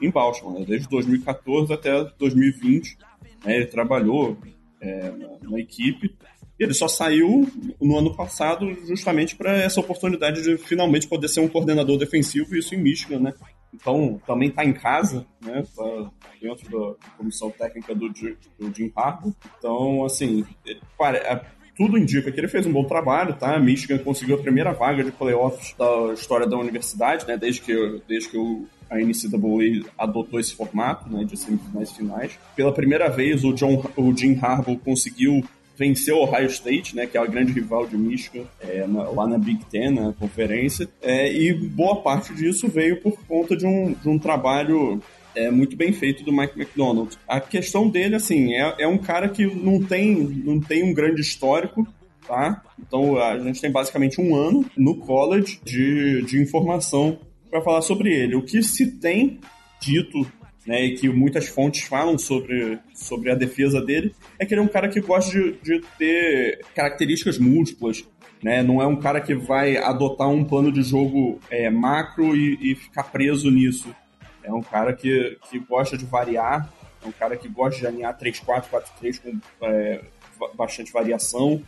em 0.00 0.10
Baltimore, 0.10 0.60
né, 0.60 0.64
desde 0.66 0.88
2014 0.88 1.72
até 1.72 2.04
2020 2.18 2.98
né, 3.44 3.56
ele 3.56 3.66
trabalhou 3.66 4.36
é, 4.80 5.12
na, 5.42 5.58
equipe. 5.58 6.14
E 6.58 6.62
ele 6.62 6.74
só 6.74 6.86
saiu 6.86 7.48
no 7.80 7.98
ano 7.98 8.14
passado 8.14 8.72
justamente 8.86 9.34
para 9.34 9.52
essa 9.52 9.80
oportunidade 9.80 10.42
de 10.42 10.56
finalmente 10.56 11.08
poder 11.08 11.28
ser 11.28 11.40
um 11.40 11.48
coordenador 11.48 11.98
defensivo, 11.98 12.54
isso 12.54 12.74
em 12.74 12.78
Michigan, 12.78 13.18
né? 13.18 13.34
Então, 13.72 14.20
também 14.24 14.50
está 14.50 14.64
em 14.64 14.72
casa, 14.72 15.26
né? 15.44 15.64
Tá 15.76 16.10
dentro 16.40 16.70
da 16.70 16.94
comissão 17.16 17.50
técnica 17.50 17.92
do, 17.92 18.08
do 18.08 18.74
Jim 18.74 18.92
Harbaugh. 18.94 19.34
Então, 19.58 20.04
assim, 20.04 20.44
é, 20.64 21.40
tudo 21.76 21.98
indica 21.98 22.30
que 22.30 22.38
ele 22.38 22.46
fez 22.46 22.66
um 22.66 22.72
bom 22.72 22.84
trabalho, 22.84 23.34
tá? 23.34 23.58
Michigan 23.58 23.98
conseguiu 23.98 24.36
a 24.36 24.42
primeira 24.42 24.72
vaga 24.72 25.02
de 25.02 25.10
playoffs 25.10 25.74
da 25.76 26.12
história 26.12 26.46
da 26.46 26.56
universidade, 26.56 27.26
né? 27.26 27.36
Desde 27.36 27.60
que, 27.62 28.02
desde 28.06 28.28
que 28.28 28.38
o 28.38 28.66
a 28.90 28.96
NCAA 28.96 29.90
adotou 29.98 30.38
esse 30.38 30.54
formato 30.54 31.10
né, 31.10 31.24
de 31.24 31.36
semifinais 31.36 31.92
finais. 31.92 32.38
Pela 32.56 32.72
primeira 32.72 33.08
vez, 33.08 33.44
o, 33.44 33.52
John, 33.52 33.84
o 33.96 34.16
Jim 34.16 34.38
Harbaugh 34.40 34.78
conseguiu 34.78 35.42
vencer 35.76 36.14
o 36.14 36.22
Ohio 36.22 36.46
State, 36.46 36.94
né, 36.94 37.06
que 37.06 37.18
é 37.18 37.20
a 37.20 37.26
grande 37.26 37.52
rival 37.52 37.86
de 37.86 37.96
Michigan, 37.96 38.44
é, 38.60 38.86
na, 38.86 39.02
lá 39.10 39.26
na 39.26 39.38
Big 39.38 39.64
Ten, 39.66 39.90
na 39.90 40.12
conferência, 40.12 40.88
é, 41.02 41.32
e 41.32 41.52
boa 41.52 41.96
parte 41.96 42.32
disso 42.32 42.68
veio 42.68 43.00
por 43.00 43.18
conta 43.26 43.56
de 43.56 43.66
um, 43.66 43.92
de 43.92 44.08
um 44.08 44.18
trabalho 44.18 45.02
é, 45.34 45.50
muito 45.50 45.76
bem 45.76 45.92
feito 45.92 46.22
do 46.24 46.32
Mike 46.32 46.58
McDonald. 46.58 47.16
A 47.26 47.40
questão 47.40 47.88
dele, 47.88 48.14
assim, 48.14 48.54
é, 48.54 48.74
é 48.78 48.88
um 48.88 48.98
cara 48.98 49.28
que 49.28 49.46
não 49.46 49.82
tem, 49.82 50.14
não 50.14 50.60
tem 50.60 50.84
um 50.84 50.94
grande 50.94 51.20
histórico, 51.20 51.86
tá? 52.26 52.62
Então 52.78 53.18
a 53.18 53.38
gente 53.38 53.60
tem 53.60 53.70
basicamente 53.70 54.20
um 54.20 54.34
ano 54.34 54.64
no 54.76 54.96
college 54.96 55.60
de, 55.64 56.22
de 56.22 56.40
informação 56.40 57.18
para 57.54 57.62
falar 57.62 57.82
sobre 57.82 58.12
ele. 58.12 58.34
O 58.34 58.42
que 58.42 58.60
se 58.64 58.98
tem 58.98 59.38
dito 59.80 60.26
né, 60.66 60.86
e 60.86 60.96
que 60.96 61.08
muitas 61.08 61.46
fontes 61.46 61.82
falam 61.82 62.18
sobre, 62.18 62.80
sobre 62.92 63.30
a 63.30 63.36
defesa 63.36 63.80
dele, 63.80 64.12
é 64.40 64.44
que 64.44 64.54
ele 64.54 64.60
é 64.60 64.64
um 64.64 64.68
cara 64.68 64.88
que 64.88 65.00
gosta 65.00 65.30
de, 65.30 65.52
de 65.62 65.80
ter 65.96 66.64
características 66.74 67.38
múltiplas. 67.38 68.04
Né? 68.42 68.60
Não 68.60 68.82
é 68.82 68.86
um 68.86 68.96
cara 68.96 69.20
que 69.20 69.36
vai 69.36 69.76
adotar 69.76 70.28
um 70.28 70.44
plano 70.44 70.72
de 70.72 70.82
jogo 70.82 71.38
é, 71.48 71.70
macro 71.70 72.34
e, 72.36 72.72
e, 72.72 72.74
ficar 72.74 73.04
preso 73.04 73.48
nisso. 73.52 73.94
É 74.42 74.52
um 74.52 74.62
cara 74.62 74.92
que, 74.92 75.38
que 75.48 75.58
gosta 75.60 75.96
de 75.96 76.04
variar, 76.04 76.68
é 77.04 77.06
um 77.06 77.12
cara 77.12 77.36
que 77.36 77.48
gosta 77.48 77.78
de 77.78 77.86
alinhar 77.86 78.18
3-4, 78.18 78.64
4-3 79.00 79.20
com 79.22 79.66
é, 79.66 80.00
bastante 80.56 80.92
variação 80.92 81.62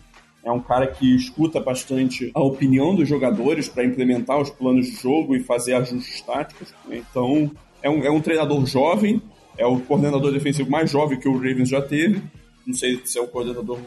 é 0.47 0.53
um 0.53 0.61
cara 0.61 0.87
que 0.87 1.17
escuta 1.17 1.59
bastante 1.59 2.31
a 2.33 2.41
opinião 2.41 2.95
dos 2.95 3.09
jogadores 3.09 3.69
para 3.69 3.85
implementar 3.85 4.41
os 4.41 4.49
planos 4.49 4.87
de 4.87 4.93
jogo 4.93 5.35
e 5.35 5.43
fazer 5.43 5.75
ajustes 5.75 6.21
táticos. 6.21 6.73
Então, 6.89 7.51
é 7.83 7.91
um, 7.91 8.05
é 8.05 8.11
um 8.11 8.21
treinador 8.21 8.65
jovem, 8.65 9.21
é 9.59 9.67
o 9.67 9.81
coordenador 9.81 10.33
defensivo 10.33 10.71
mais 10.71 10.89
jovem 10.89 11.19
que 11.19 11.29
o 11.29 11.35
Ravens 11.35 11.69
já 11.69 11.83
teve. 11.83 12.23
Não 12.65 12.73
sei 12.73 13.01
se 13.05 13.19
é 13.19 13.21
o 13.21 13.27
coordenador 13.27 13.81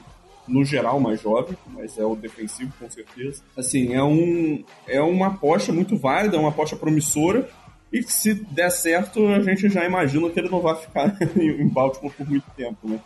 no 0.49 0.65
geral 0.65 0.99
mais 0.99 1.21
jovem, 1.21 1.55
mas 1.67 1.97
é 1.97 2.03
o 2.03 2.13
defensivo 2.13 2.73
com 2.77 2.89
certeza. 2.89 3.41
Assim, 3.55 3.93
é, 3.93 4.03
um, 4.03 4.61
é 4.85 5.01
uma 5.01 5.27
aposta 5.27 5.71
muito 5.71 5.95
válida, 5.95 6.35
é 6.35 6.39
uma 6.39 6.49
aposta 6.49 6.75
promissora. 6.75 7.47
E 7.91 8.03
se 8.03 8.33
der 8.33 8.69
certo, 8.69 9.25
a 9.27 9.41
gente 9.41 9.69
já 9.69 9.85
imagina 9.85 10.29
que 10.29 10.37
ele 10.37 10.49
não 10.49 10.59
vai 10.59 10.75
ficar 10.75 11.17
em 11.39 11.69
Baltimore 11.69 12.13
por 12.13 12.29
muito 12.29 12.45
tempo, 12.57 12.77
né? 12.83 12.99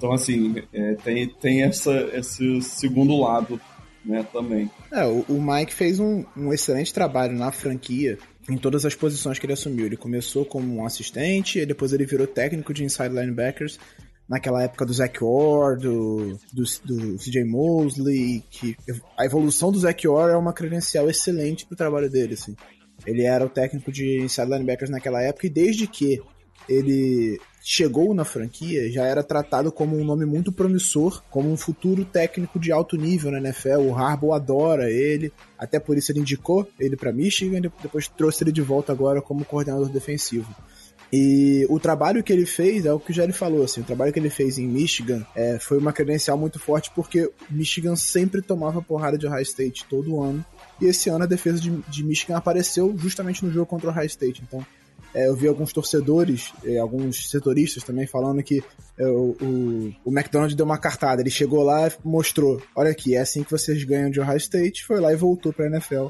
Então, 0.00 0.12
assim, 0.14 0.54
é, 0.72 0.94
tem, 0.94 1.28
tem 1.28 1.62
essa, 1.62 1.92
esse 2.14 2.62
segundo 2.62 3.20
lado 3.20 3.60
né, 4.02 4.26
também. 4.32 4.70
É, 4.90 5.04
o, 5.04 5.26
o 5.28 5.42
Mike 5.42 5.74
fez 5.74 6.00
um, 6.00 6.24
um 6.34 6.54
excelente 6.54 6.94
trabalho 6.94 7.36
na 7.36 7.52
franquia 7.52 8.18
em 8.48 8.56
todas 8.56 8.86
as 8.86 8.94
posições 8.94 9.38
que 9.38 9.44
ele 9.44 9.52
assumiu. 9.52 9.84
Ele 9.84 9.98
começou 9.98 10.46
como 10.46 10.74
um 10.74 10.86
assistente, 10.86 11.58
e 11.58 11.66
depois 11.66 11.92
ele 11.92 12.06
virou 12.06 12.26
técnico 12.26 12.72
de 12.72 12.82
inside 12.82 13.14
linebackers 13.14 13.78
naquela 14.26 14.62
época 14.62 14.86
do 14.86 14.92
Zach 14.94 15.22
Orr, 15.22 15.78
do, 15.78 16.38
do, 16.50 16.64
do 16.82 17.18
CJ 17.18 17.44
Mosley, 17.44 18.42
que 18.50 18.74
a 19.18 19.26
evolução 19.26 19.70
do 19.70 19.78
Zach 19.78 20.08
Orr 20.08 20.30
é 20.30 20.36
uma 20.36 20.54
credencial 20.54 21.10
excelente 21.10 21.66
pro 21.66 21.76
trabalho 21.76 22.08
dele, 22.08 22.32
assim. 22.32 22.56
Ele 23.04 23.24
era 23.24 23.44
o 23.44 23.50
técnico 23.50 23.92
de 23.92 24.22
inside 24.22 24.48
linebackers 24.48 24.90
naquela 24.90 25.20
época 25.22 25.46
e 25.46 25.50
desde 25.50 25.86
que 25.86 26.22
ele 26.68 27.40
chegou 27.62 28.14
na 28.14 28.24
franquia, 28.24 28.90
já 28.90 29.04
era 29.04 29.22
tratado 29.22 29.70
como 29.70 29.96
um 29.96 30.04
nome 30.04 30.24
muito 30.24 30.50
promissor, 30.50 31.22
como 31.30 31.52
um 31.52 31.56
futuro 31.56 32.04
técnico 32.04 32.58
de 32.58 32.72
alto 32.72 32.96
nível 32.96 33.30
na 33.30 33.38
NFL. 33.38 33.80
O 33.80 33.94
Harbaugh 33.94 34.32
adora 34.32 34.90
ele, 34.90 35.32
até 35.58 35.78
por 35.78 35.96
isso 35.96 36.10
ele 36.10 36.20
indicou 36.20 36.66
ele 36.78 36.96
para 36.96 37.12
Michigan 37.12 37.60
depois 37.60 38.08
trouxe 38.08 38.44
ele 38.44 38.52
de 38.52 38.62
volta 38.62 38.92
agora 38.92 39.20
como 39.20 39.44
coordenador 39.44 39.88
defensivo. 39.88 40.54
E 41.12 41.66
o 41.68 41.80
trabalho 41.80 42.22
que 42.22 42.32
ele 42.32 42.46
fez 42.46 42.86
é 42.86 42.92
o 42.92 43.00
que 43.00 43.12
já 43.12 43.24
ele 43.24 43.32
falou, 43.32 43.64
assim, 43.64 43.80
o 43.80 43.84
trabalho 43.84 44.12
que 44.12 44.18
ele 44.18 44.30
fez 44.30 44.58
em 44.58 44.66
Michigan 44.66 45.26
é, 45.34 45.58
foi 45.58 45.76
uma 45.76 45.92
credencial 45.92 46.38
muito 46.38 46.60
forte 46.60 46.90
porque 46.94 47.28
Michigan 47.50 47.96
sempre 47.96 48.40
tomava 48.40 48.80
porrada 48.80 49.18
de 49.18 49.26
Ohio 49.26 49.42
State 49.42 49.86
todo 49.90 50.22
ano. 50.22 50.44
E 50.80 50.86
esse 50.86 51.10
ano 51.10 51.24
a 51.24 51.26
defesa 51.26 51.60
de, 51.60 51.70
de 51.70 52.04
Michigan 52.04 52.36
apareceu 52.36 52.94
justamente 52.96 53.44
no 53.44 53.50
jogo 53.50 53.66
contra 53.66 53.88
o 53.88 53.92
Ohio 53.92 54.06
State. 54.06 54.42
Então, 54.46 54.64
é, 55.14 55.28
eu 55.28 55.34
vi 55.34 55.48
alguns 55.48 55.72
torcedores, 55.72 56.52
é, 56.64 56.78
alguns 56.78 57.28
setoristas 57.30 57.82
também 57.82 58.06
falando 58.06 58.42
que 58.42 58.62
é, 58.98 59.06
o, 59.06 59.94
o, 60.04 60.10
McDonald's 60.10 60.54
deu 60.54 60.64
uma 60.64 60.78
cartada. 60.78 61.20
Ele 61.20 61.30
chegou 61.30 61.62
lá 61.62 61.88
e 61.88 61.92
mostrou: 62.04 62.62
olha 62.76 62.90
aqui, 62.90 63.16
é 63.16 63.20
assim 63.20 63.42
que 63.42 63.50
vocês 63.50 63.82
ganham 63.84 64.10
de 64.10 64.20
Ohio 64.20 64.36
State. 64.36 64.84
Foi 64.84 65.00
lá 65.00 65.12
e 65.12 65.16
voltou 65.16 65.52
para 65.52 65.66
a 65.66 65.68
NFL 65.68 66.06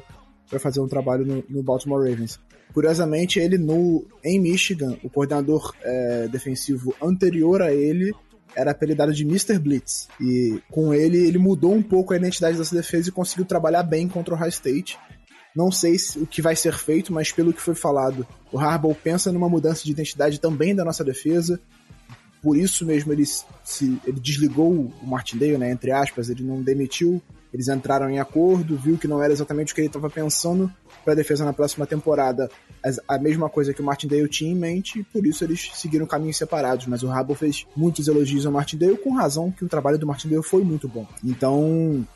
para 0.49 0.59
fazer 0.59 0.81
um 0.81 0.87
trabalho 0.87 1.25
no, 1.25 1.43
no, 1.49 1.63
Baltimore 1.63 2.07
Ravens. 2.07 2.39
Curiosamente, 2.73 3.39
ele 3.39 3.57
no 3.57 4.05
em 4.23 4.39
Michigan, 4.39 4.97
o 5.03 5.09
coordenador 5.09 5.73
é, 5.81 6.27
defensivo 6.27 6.93
anterior 7.01 7.61
a 7.61 7.73
ele 7.73 8.13
era 8.55 8.71
apelidado 8.71 9.13
de 9.13 9.23
Mr. 9.23 9.57
Blitz. 9.57 10.07
E 10.19 10.61
com 10.69 10.93
ele, 10.93 11.17
ele 11.17 11.37
mudou 11.37 11.73
um 11.73 11.81
pouco 11.81 12.13
a 12.13 12.17
identidade 12.17 12.57
dessa 12.57 12.75
defesa 12.75 13.09
e 13.09 13.11
conseguiu 13.11 13.45
trabalhar 13.45 13.83
bem 13.83 14.07
contra 14.07 14.33
o 14.33 14.37
Ohio 14.37 14.49
State. 14.49 14.99
Não 15.55 15.71
sei 15.71 15.97
se, 15.99 16.17
o 16.19 16.25
que 16.25 16.41
vai 16.41 16.55
ser 16.55 16.73
feito, 16.73 17.11
mas 17.11 17.31
pelo 17.31 17.53
que 17.53 17.61
foi 17.61 17.75
falado, 17.75 18.25
o 18.51 18.59
Harbaugh 18.59 18.95
pensa 18.95 19.31
numa 19.31 19.49
mudança 19.49 19.83
de 19.83 19.91
identidade 19.91 20.39
também 20.39 20.73
da 20.73 20.85
nossa 20.85 21.03
defesa. 21.03 21.59
Por 22.41 22.57
isso 22.57 22.85
mesmo 22.85 23.11
ele, 23.13 23.25
se, 23.25 24.01
ele 24.05 24.19
desligou 24.19 24.71
o 24.71 24.93
Martindale, 25.05 25.57
né, 25.57 25.71
entre 25.71 25.91
aspas, 25.91 26.29
ele 26.29 26.43
não 26.43 26.61
demitiu 26.61 27.21
Eles 27.53 27.67
entraram 27.67 28.09
em 28.09 28.19
acordo, 28.19 28.77
viu 28.77 28.97
que 28.97 29.07
não 29.07 29.21
era 29.21 29.33
exatamente 29.33 29.73
o 29.73 29.75
que 29.75 29.81
ele 29.81 29.87
estava 29.87 30.09
pensando 30.09 30.71
para 31.03 31.13
a 31.13 31.15
defesa 31.15 31.43
na 31.43 31.51
próxima 31.51 31.85
temporada, 31.85 32.49
a 33.07 33.17
mesma 33.17 33.49
coisa 33.49 33.73
que 33.73 33.81
o 33.81 33.83
Martindale 33.83 34.27
tinha 34.29 34.51
em 34.51 34.55
mente, 34.55 34.99
e 34.99 35.03
por 35.03 35.25
isso 35.25 35.43
eles 35.43 35.69
seguiram 35.73 36.05
caminhos 36.05 36.37
separados. 36.37 36.85
Mas 36.85 37.03
o 37.03 37.09
Harbaugh 37.09 37.35
fez 37.35 37.65
muitos 37.75 38.07
elogios 38.07 38.45
ao 38.45 38.51
Martindale, 38.51 38.97
com 38.97 39.13
razão 39.13 39.51
que 39.51 39.65
o 39.65 39.67
trabalho 39.67 39.97
do 39.97 40.07
Martindale 40.07 40.43
foi 40.43 40.63
muito 40.63 40.87
bom. 40.87 41.05
Então, 41.23 42.07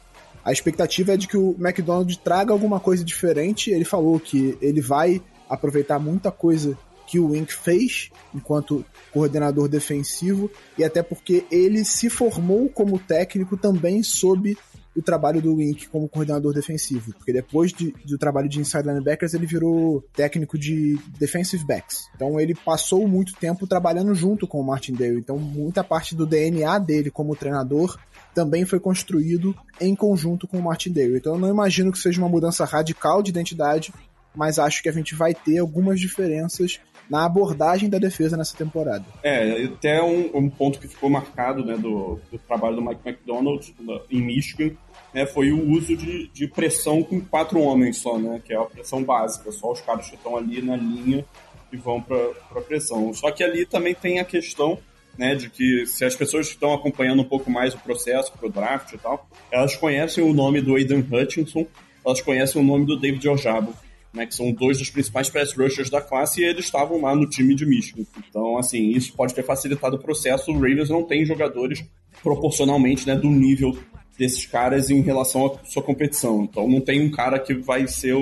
a 0.45 0.51
expectativa 0.51 1.13
é 1.13 1.17
de 1.17 1.27
que 1.27 1.35
o 1.35 1.55
McDonald 1.59 2.19
traga 2.19 2.53
alguma 2.53 2.79
coisa 2.79 3.03
diferente. 3.03 3.71
Ele 3.71 3.83
falou 3.83 4.19
que 4.19 4.55
ele 4.61 4.79
vai 4.79 5.19
aproveitar 5.49 5.97
muita 5.97 6.31
coisa 6.31 6.77
que 7.07 7.19
o 7.19 7.31
Wink 7.31 7.51
fez 7.51 8.11
enquanto 8.33 8.85
coordenador 9.11 9.67
defensivo 9.67 10.49
e 10.77 10.83
até 10.83 11.01
porque 11.01 11.45
ele 11.51 11.83
se 11.83 12.09
formou 12.09 12.69
como 12.69 12.99
técnico 12.99 13.57
também 13.57 14.03
sob 14.03 14.55
o 14.95 15.01
trabalho 15.01 15.41
do 15.41 15.55
Wink 15.55 15.89
como 15.89 16.07
coordenador 16.07 16.53
defensivo, 16.53 17.13
porque 17.13 17.33
depois 17.33 17.73
de, 17.73 17.93
do 18.05 18.17
trabalho 18.17 18.47
de 18.47 18.59
inside 18.59 18.87
linebackers 18.87 19.33
ele 19.33 19.45
virou 19.45 20.03
técnico 20.13 20.57
de 20.57 20.97
defensive 21.19 21.65
backs. 21.65 22.07
Então 22.15 22.39
ele 22.39 22.55
passou 22.55 23.07
muito 23.07 23.35
tempo 23.35 23.67
trabalhando 23.67 24.15
junto 24.15 24.47
com 24.47 24.59
o 24.59 24.65
Martindale. 24.65 25.17
Então 25.17 25.37
muita 25.37 25.83
parte 25.83 26.15
do 26.15 26.25
DNA 26.25 26.79
dele 26.79 27.11
como 27.11 27.35
treinador 27.35 27.97
também 28.33 28.65
foi 28.65 28.79
construído 28.79 29.55
em 29.79 29.95
conjunto 29.95 30.47
com 30.47 30.57
o 30.57 30.63
Martindale. 30.63 31.17
Então 31.17 31.33
eu 31.33 31.39
não 31.39 31.49
imagino 31.49 31.91
que 31.91 31.99
seja 31.99 32.21
uma 32.21 32.29
mudança 32.29 32.63
radical 32.63 33.21
de 33.21 33.31
identidade, 33.31 33.93
mas 34.33 34.59
acho 34.59 34.81
que 34.81 34.89
a 34.89 34.93
gente 34.93 35.15
vai 35.15 35.33
ter 35.33 35.57
algumas 35.57 35.99
diferenças 35.99 36.79
na 37.09 37.25
abordagem 37.25 37.89
da 37.89 37.97
defesa 37.97 38.35
nessa 38.35 38.57
temporada. 38.57 39.05
É, 39.23 39.63
até 39.65 40.01
um, 40.01 40.31
um 40.33 40.49
ponto 40.49 40.79
que 40.79 40.87
ficou 40.87 41.09
marcado 41.09 41.63
né, 41.63 41.77
do, 41.77 42.19
do, 42.31 42.39
trabalho 42.39 42.77
do 42.77 42.81
Mike 42.81 43.07
McDonald 43.07 43.75
em 44.09 44.21
Michigan 44.21 44.75
né, 45.15 45.25
foi 45.25 45.49
o 45.53 45.69
uso 45.71 45.95
de, 45.95 46.27
de, 46.27 46.45
pressão 46.45 47.01
com 47.01 47.21
quatro 47.21 47.57
homens 47.61 47.95
só, 47.95 48.19
né, 48.19 48.41
que 48.43 48.51
é 48.51 48.57
a 48.57 48.65
pressão 48.65 49.01
básica, 49.01 49.49
só 49.49 49.71
os 49.71 49.79
caras 49.79 50.09
que 50.09 50.15
estão 50.17 50.35
ali 50.35 50.61
na 50.61 50.75
linha 50.75 51.23
e 51.71 51.77
vão 51.77 52.01
para 52.01 52.17
a 52.53 52.59
pressão. 52.59 53.13
Só 53.13 53.31
que 53.31 53.41
ali 53.41 53.65
também 53.65 53.95
tem 53.95 54.19
a 54.19 54.25
questão 54.25 54.77
né, 55.17 55.33
de 55.33 55.49
que 55.49 55.85
se 55.85 56.03
as 56.03 56.17
pessoas 56.17 56.47
estão 56.47 56.73
acompanhando 56.73 57.21
um 57.21 57.25
pouco 57.25 57.49
mais 57.49 57.73
o 57.73 57.79
processo 57.79 58.33
o 58.41 58.49
draft 58.49 58.91
e 58.91 58.97
tal, 58.97 59.25
elas 59.49 59.77
conhecem 59.77 60.21
o 60.21 60.33
nome 60.33 60.59
do 60.59 60.75
Aidan 60.75 61.01
Hutchinson, 61.09 61.65
elas 62.05 62.19
conhecem 62.19 62.61
o 62.61 62.65
nome 62.65 62.85
do 62.85 62.99
David 62.99 63.25
Ojabo, 63.29 63.73
né, 64.13 64.25
que 64.25 64.35
são 64.35 64.51
dois 64.51 64.79
dos 64.79 64.89
principais 64.89 65.29
pass 65.29 65.53
rushers 65.53 65.89
da 65.89 66.01
classe, 66.01 66.41
e 66.41 66.43
eles 66.43 66.65
estavam 66.65 66.99
lá 66.99 67.15
no 67.15 67.29
time 67.29 67.55
de 67.55 67.65
Michigan. 67.65 68.03
Então, 68.29 68.57
assim, 68.57 68.89
isso 68.89 69.13
pode 69.13 69.33
ter 69.33 69.43
facilitado 69.43 69.95
o 69.95 69.99
processo. 69.99 70.51
O 70.51 70.55
Ravens 70.55 70.89
não 70.89 71.03
tem 71.03 71.25
jogadores 71.25 71.85
proporcionalmente 72.21 73.07
né, 73.07 73.15
do 73.15 73.29
nível 73.29 73.77
desses 74.17 74.45
caras 74.45 74.89
em 74.89 75.01
relação 75.01 75.45
à 75.45 75.65
sua 75.65 75.83
competição. 75.83 76.43
Então, 76.43 76.67
não 76.67 76.81
tem 76.81 77.01
um 77.01 77.11
cara 77.11 77.39
que 77.39 77.53
vai 77.53 77.87
ser 77.87 78.15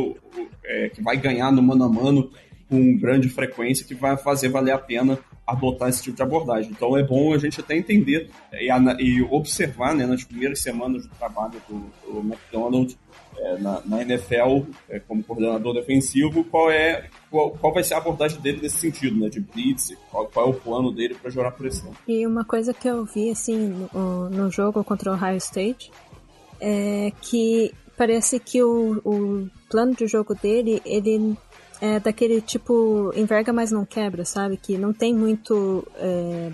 é, 0.64 0.90
que 0.90 1.02
vai 1.02 1.18
ganhar 1.18 1.52
no 1.52 1.62
mano 1.62 1.84
a 1.84 1.90
mano 1.90 2.32
com 2.70 2.98
grande 2.98 3.30
frequência 3.30 3.86
que 3.86 3.94
vai 3.94 4.18
fazer 4.18 4.50
valer 4.50 4.72
a 4.72 4.78
pena 4.78 5.20
adotar 5.46 5.90
esse 5.90 6.02
tipo 6.02 6.16
de 6.16 6.24
abordagem. 6.24 6.72
Então 6.72 6.98
é 6.98 7.04
bom 7.04 7.34
a 7.34 7.38
gente 7.38 7.60
até 7.60 7.76
entender 7.76 8.30
e, 8.54 8.70
e 9.00 9.22
observar 9.24 9.94
né, 9.94 10.06
nas 10.06 10.24
primeiras 10.24 10.60
semanas 10.60 11.06
do 11.06 11.16
trabalho 11.16 11.62
do, 11.68 11.92
do 12.08 12.20
McDonald 12.20 12.98
é, 13.38 13.58
na, 13.58 13.82
na, 13.86 14.02
NFL 14.02 14.66
é, 14.90 15.00
como 15.00 15.24
coordenador 15.24 15.74
defensivo, 15.74 16.44
qual 16.46 16.72
é 16.72 17.10
qual, 17.30 17.52
qual, 17.52 17.74
vai 17.74 17.84
ser 17.84 17.96
a 17.96 17.98
abordagem 17.98 18.40
dele 18.40 18.62
nesse 18.62 18.78
sentido, 18.78 19.20
né, 19.20 19.30
de 19.30 19.40
blitz, 19.40 19.96
qual, 20.10 20.28
qual 20.28 20.48
é 20.48 20.50
o 20.50 20.54
plano 20.54 20.92
dele 20.92 21.16
para 21.16 21.32
jogar 21.32 21.52
pressão. 21.52 21.92
E 22.08 22.26
uma 22.26 22.46
coisa 22.46 22.74
que 22.74 22.88
eu 22.88 23.04
vi 23.06 23.32
assim 23.32 23.88
no, 23.94 24.30
no 24.30 24.52
jogo 24.52 24.84
contra 24.84 25.12
o 25.12 25.14
Ohio 25.16 25.38
State 25.38 25.92
é 26.60 27.12
que 27.22 27.74
parece 27.98 28.40
que 28.40 28.64
o, 28.64 29.02
o 29.04 29.50
plano 29.70 29.96
de 29.96 30.08
jogo 30.08 30.36
dele 30.36 30.82
ele 30.86 31.36
é 31.82 32.00
daquele 32.00 32.42
tipo 32.42 33.12
enverga 33.16 33.52
mas 33.52 33.72
não 33.72 33.86
quebra, 33.86 34.24
sabe? 34.26 34.58
Que 34.58 34.78
não 34.78 34.94
tem 34.94 35.14
muito 35.14 35.86
é, 35.96 36.52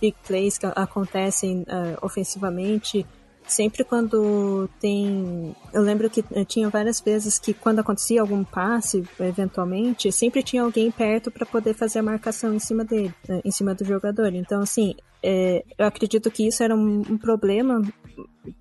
big 0.00 0.16
plays 0.26 0.58
que 0.58 0.66
acontecem 0.66 1.64
é, 1.68 1.96
ofensivamente 2.02 3.06
sempre 3.46 3.84
quando 3.84 4.68
tem. 4.80 5.54
Eu 5.72 5.82
lembro 5.82 6.08
que 6.08 6.22
tinha 6.46 6.68
várias 6.68 7.00
vezes 7.00 7.38
que 7.38 7.52
quando 7.52 7.80
acontecia 7.80 8.20
algum 8.20 8.42
passe, 8.44 9.04
eventualmente, 9.20 10.10
sempre 10.10 10.42
tinha 10.42 10.62
alguém 10.62 10.90
perto 10.90 11.30
para 11.30 11.46
poder 11.46 11.74
fazer 11.74 11.98
a 11.98 12.02
marcação 12.02 12.54
em 12.54 12.58
cima 12.58 12.84
dele, 12.84 13.14
em 13.44 13.50
cima 13.50 13.74
do 13.74 13.84
jogador. 13.84 14.34
Então, 14.34 14.62
assim, 14.62 14.94
é, 15.22 15.64
eu 15.78 15.86
acredito 15.86 16.30
que 16.30 16.46
isso 16.46 16.62
era 16.62 16.74
um, 16.74 17.00
um 17.00 17.18
problema 17.18 17.82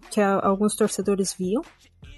que 0.09 0.21
a, 0.21 0.39
alguns 0.45 0.75
torcedores 0.75 1.33
viam. 1.33 1.61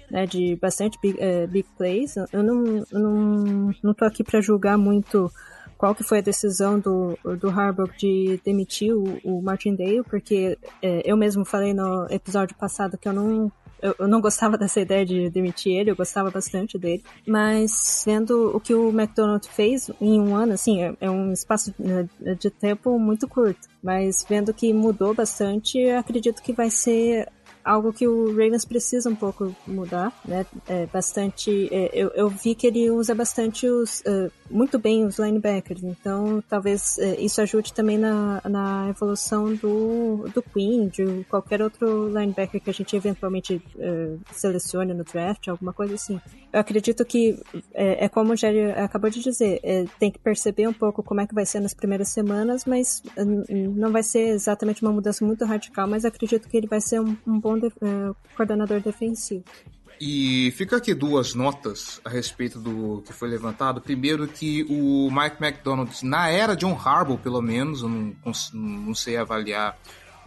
Né, 0.08 0.24
de 0.24 0.54
bastante 0.54 0.96
big, 1.02 1.20
é, 1.20 1.48
big 1.48 1.66
plays. 1.76 2.14
Eu 2.32 2.40
não, 2.40 2.86
não, 2.92 3.74
não 3.82 3.92
tô 3.92 4.04
aqui 4.04 4.22
para 4.22 4.40
julgar 4.40 4.78
muito 4.78 5.28
qual 5.76 5.94
que 5.94 6.02
foi 6.02 6.18
a 6.18 6.22
decisão 6.22 6.78
do, 6.78 7.18
do 7.38 7.48
Harbaugh 7.48 7.90
de 7.96 8.40
demitir 8.44 8.94
o, 8.94 9.18
o 9.24 9.42
Martindale, 9.42 10.02
porque 10.04 10.58
é, 10.82 11.02
eu 11.04 11.16
mesmo 11.16 11.44
falei 11.44 11.74
no 11.74 12.06
episódio 12.10 12.56
passado 12.56 12.98
que 12.98 13.08
eu 13.08 13.12
não 13.12 13.52
eu, 13.80 13.94
eu, 13.98 14.08
não 14.08 14.20
gostava 14.20 14.56
dessa 14.58 14.80
ideia 14.80 15.04
de 15.04 15.30
demitir 15.30 15.72
ele, 15.72 15.90
eu 15.90 15.96
gostava 15.96 16.30
bastante 16.30 16.78
dele. 16.78 17.04
Mas 17.26 18.02
vendo 18.06 18.56
o 18.56 18.60
que 18.60 18.74
o 18.74 18.88
McDonald 18.88 19.46
fez 19.48 19.90
em 20.00 20.20
um 20.20 20.34
ano, 20.34 20.54
assim, 20.54 20.82
é, 20.82 20.96
é 21.00 21.10
um 21.10 21.32
espaço 21.32 21.74
né, 21.78 22.08
de 22.38 22.50
tempo 22.50 22.98
muito 22.98 23.28
curto. 23.28 23.68
Mas 23.82 24.24
vendo 24.28 24.52
que 24.52 24.72
mudou 24.72 25.14
bastante, 25.14 25.90
acredito 25.90 26.42
que 26.42 26.52
vai 26.52 26.70
ser 26.70 27.28
algo 27.66 27.92
que 27.92 28.06
o 28.06 28.28
Ravens 28.30 28.64
precisa 28.64 29.10
um 29.10 29.16
pouco 29.16 29.54
mudar, 29.66 30.12
né? 30.24 30.46
É 30.68 30.86
bastante. 30.86 31.68
É, 31.72 31.90
eu, 31.92 32.08
eu 32.14 32.28
vi 32.28 32.54
que 32.54 32.66
ele 32.66 32.88
usa 32.90 33.14
bastante 33.14 33.68
os. 33.68 34.00
Uh, 34.00 34.30
muito 34.48 34.78
bem 34.78 35.04
os 35.04 35.18
linebackers, 35.18 35.82
então 35.82 36.40
talvez 36.48 36.98
uh, 36.98 37.20
isso 37.20 37.40
ajude 37.40 37.72
também 37.72 37.98
na, 37.98 38.40
na 38.48 38.88
evolução 38.88 39.52
do, 39.54 40.28
do 40.32 40.40
Queen, 40.40 40.86
de 40.86 41.24
qualquer 41.24 41.60
outro 41.60 42.08
linebacker 42.08 42.60
que 42.60 42.70
a 42.70 42.72
gente 42.72 42.94
eventualmente 42.94 43.56
uh, 43.56 44.20
selecione 44.32 44.94
no 44.94 45.02
draft, 45.02 45.48
alguma 45.48 45.72
coisa 45.72 45.94
assim. 45.94 46.20
Eu 46.52 46.60
acredito 46.60 47.04
que 47.04 47.38
é, 47.74 48.04
é 48.04 48.08
como 48.08 48.32
o 48.32 48.36
Jerry 48.36 48.70
acabou 48.70 49.10
de 49.10 49.20
dizer, 49.20 49.58
é, 49.64 49.84
tem 49.98 50.10
que 50.12 50.18
perceber 50.18 50.68
um 50.68 50.72
pouco 50.72 51.02
como 51.02 51.20
é 51.20 51.26
que 51.26 51.34
vai 51.34 51.44
ser 51.44 51.60
nas 51.60 51.74
primeiras 51.74 52.08
semanas, 52.08 52.64
mas 52.64 53.02
não 53.74 53.90
vai 53.90 54.02
ser 54.02 54.28
exatamente 54.28 54.82
uma 54.82 54.92
mudança 54.92 55.24
muito 55.24 55.44
radical, 55.44 55.88
mas 55.88 56.04
acredito 56.04 56.48
que 56.48 56.56
ele 56.56 56.66
vai 56.66 56.80
ser 56.80 57.00
um, 57.00 57.16
um 57.26 57.38
bom 57.38 57.55
de, 57.58 57.66
uh, 57.66 58.16
coordenador 58.36 58.80
defensivo. 58.80 59.44
E 60.00 60.52
fica 60.56 60.76
aqui 60.76 60.92
duas 60.92 61.34
notas 61.34 62.00
a 62.04 62.10
respeito 62.10 62.58
do 62.58 63.02
que 63.06 63.12
foi 63.12 63.28
levantado. 63.28 63.80
Primeiro 63.80 64.28
que 64.28 64.64
o 64.68 65.10
Mike 65.10 65.42
McDonald, 65.42 65.90
na 66.02 66.28
era 66.28 66.54
John 66.54 66.78
Harbaugh, 66.78 67.18
pelo 67.18 67.40
menos, 67.40 67.82
eu 67.82 67.88
não, 67.88 68.14
não 68.52 68.94
sei 68.94 69.16
avaliar 69.16 69.78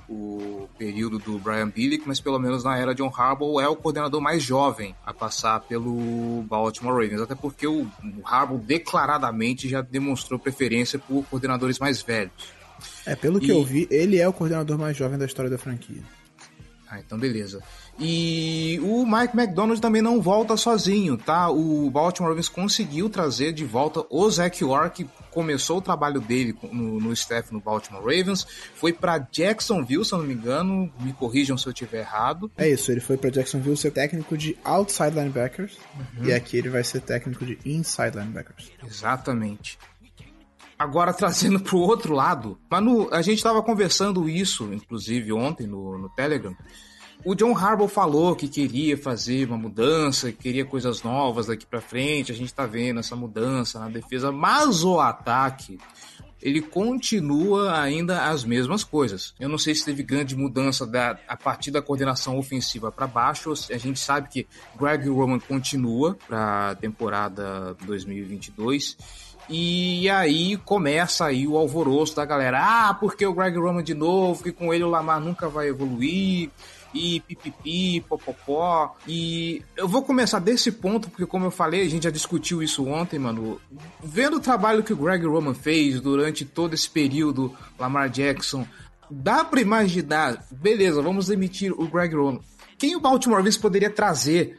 o 0.09 0.67
período 0.75 1.19
do 1.19 1.37
Brian 1.37 1.69
Billick, 1.69 2.03
mas 2.07 2.19
pelo 2.19 2.39
menos 2.39 2.63
na 2.63 2.75
era 2.77 2.95
John 2.95 3.13
Harbaugh 3.15 3.61
é 3.61 3.67
o 3.67 3.75
coordenador 3.75 4.19
mais 4.19 4.41
jovem 4.41 4.95
a 5.05 5.13
passar 5.13 5.59
pelo 5.61 6.41
Baltimore 6.49 6.95
Ravens, 6.95 7.21
até 7.21 7.35
porque 7.35 7.67
o 7.67 7.87
Harbaugh 8.25 8.57
declaradamente 8.57 9.69
já 9.69 9.81
demonstrou 9.81 10.39
preferência 10.39 10.97
por 10.97 11.23
coordenadores 11.25 11.77
mais 11.77 12.01
velhos. 12.01 12.33
É, 13.05 13.15
pelo 13.15 13.39
que 13.39 13.51
eu 13.51 13.63
vi, 13.63 13.87
ele 13.91 14.17
é 14.17 14.27
o 14.27 14.33
coordenador 14.33 14.79
mais 14.79 14.97
jovem 14.97 15.17
da 15.17 15.25
história 15.25 15.51
da 15.51 15.57
franquia. 15.59 16.01
Ah, 16.89 16.99
então 16.99 17.19
beleza. 17.19 17.61
E 17.99 18.79
o 18.81 19.05
Mike 19.05 19.37
McDonald 19.37 19.79
também 19.79 20.01
não 20.01 20.19
volta 20.21 20.57
sozinho, 20.57 21.17
tá? 21.17 21.49
O 21.49 21.89
Baltimore 21.91 22.29
Ravens 22.29 22.49
conseguiu 22.49 23.09
trazer 23.09 23.53
de 23.53 23.63
volta 23.63 24.03
o 24.09 24.29
Zach 24.29 24.57
que 24.93 25.07
começou 25.29 25.77
o 25.77 25.81
trabalho 25.81 26.19
dele 26.19 26.57
no, 26.71 26.99
no 26.99 27.13
staff 27.13 27.53
no 27.53 27.59
Baltimore 27.59 28.01
Ravens, 28.01 28.47
foi 28.73 28.91
para 28.91 29.19
Jacksonville, 29.19 30.03
se 30.03 30.13
eu 30.13 30.19
não 30.19 30.25
me 30.25 30.33
engano, 30.33 30.91
me 30.99 31.13
corrijam 31.13 31.57
se 31.57 31.67
eu 31.67 31.71
estiver 31.71 31.99
errado. 31.99 32.51
É 32.57 32.67
isso, 32.67 32.91
ele 32.91 32.99
foi 32.99 33.17
para 33.17 33.29
Jacksonville 33.29 33.77
ser 33.77 33.91
técnico 33.91 34.35
de 34.35 34.57
outside 34.63 35.11
linebackers, 35.11 35.77
uhum. 35.95 36.25
e 36.25 36.33
aqui 36.33 36.57
ele 36.57 36.69
vai 36.69 36.83
ser 36.83 37.01
técnico 37.01 37.45
de 37.45 37.59
inside 37.63 38.17
linebackers. 38.17 38.71
Exatamente. 38.83 39.77
Agora, 40.79 41.11
trazendo 41.13 41.59
para 41.59 41.75
o 41.75 41.81
outro 41.81 42.13
lado, 42.13 42.57
Manu, 42.71 43.09
a 43.11 43.21
gente 43.21 43.37
estava 43.37 43.61
conversando 43.61 44.29
isso, 44.29 44.73
inclusive, 44.73 45.33
ontem 45.33 45.67
no, 45.67 45.97
no 45.97 46.09
Telegram. 46.09 46.55
O 47.25 47.35
John 47.35 47.55
Harbaugh 47.55 47.89
falou 47.89 48.33
que 48.33 48.47
queria 48.47 48.97
fazer 48.97 49.45
uma 49.45 49.57
mudança, 49.57 50.31
que 50.31 50.37
queria 50.37 50.63
coisas 50.63 51.03
novas 51.03 51.47
daqui 51.47 51.65
para 51.65 51.81
frente. 51.81 52.31
A 52.31 52.35
gente 52.35 52.47
está 52.47 52.65
vendo 52.65 53.01
essa 53.01 53.13
mudança 53.13 53.77
na 53.77 53.89
defesa, 53.89 54.31
mas 54.31 54.85
o 54.85 55.01
ataque 55.01 55.77
ele 56.41 56.61
continua 56.61 57.77
ainda 57.77 58.29
as 58.29 58.45
mesmas 58.45 58.83
coisas. 58.83 59.33
Eu 59.37 59.49
não 59.49 59.57
sei 59.57 59.75
se 59.75 59.83
teve 59.83 60.01
grande 60.01 60.35
mudança 60.35 60.87
da, 60.87 61.19
a 61.27 61.35
partir 61.35 61.71
da 61.71 61.81
coordenação 61.81 62.37
ofensiva 62.37 62.89
para 62.91 63.05
baixo. 63.05 63.51
A 63.69 63.77
gente 63.77 63.99
sabe 63.99 64.29
que 64.29 64.47
Greg 64.79 65.09
Roman 65.09 65.39
continua 65.39 66.17
para 66.27 66.71
a 66.71 66.75
temporada 66.75 67.75
2022 67.85 68.97
e 69.49 70.07
aí 70.09 70.57
começa 70.57 71.25
aí 71.25 71.47
o 71.47 71.57
alvoroço 71.57 72.15
da 72.15 72.23
galera. 72.23 72.59
Ah, 72.61 72.93
porque 72.93 73.25
o 73.25 73.33
Greg 73.33 73.57
Roman 73.57 73.83
de 73.83 73.95
novo, 73.95 74.43
que 74.43 74.51
com 74.51 74.73
ele 74.73 74.83
o 74.83 74.89
Lamar 74.89 75.19
nunca 75.19 75.49
vai 75.49 75.67
evoluir. 75.67 76.51
e 76.93 77.19
pipipi, 77.21 78.01
popopó. 78.01 78.95
E 79.07 79.63
eu 79.75 79.87
vou 79.87 80.01
começar 80.03 80.39
desse 80.39 80.71
ponto, 80.71 81.09
porque 81.09 81.25
como 81.25 81.45
eu 81.45 81.51
falei, 81.51 81.85
a 81.85 81.89
gente 81.89 82.03
já 82.03 82.09
discutiu 82.09 82.63
isso 82.63 82.85
ontem, 82.87 83.19
mano. 83.19 83.59
Vendo 84.03 84.37
o 84.37 84.39
trabalho 84.39 84.83
que 84.83 84.93
o 84.93 84.97
Greg 84.97 85.25
Roman 85.25 85.53
fez 85.53 86.01
durante 86.01 86.45
todo 86.45 86.73
esse 86.73 86.89
período, 86.89 87.55
Lamar 87.77 88.09
Jackson, 88.09 88.65
dá 89.09 89.43
pra 89.43 89.61
imaginar, 89.61 90.43
beleza, 90.51 91.01
vamos 91.01 91.27
demitir 91.27 91.71
o 91.71 91.87
Greg 91.87 92.15
Roman. 92.15 92.39
Quem 92.79 92.95
o 92.95 92.99
Baltimore 93.01 93.37
Ravens 93.37 93.57
poderia 93.57 93.89
trazer 93.89 94.57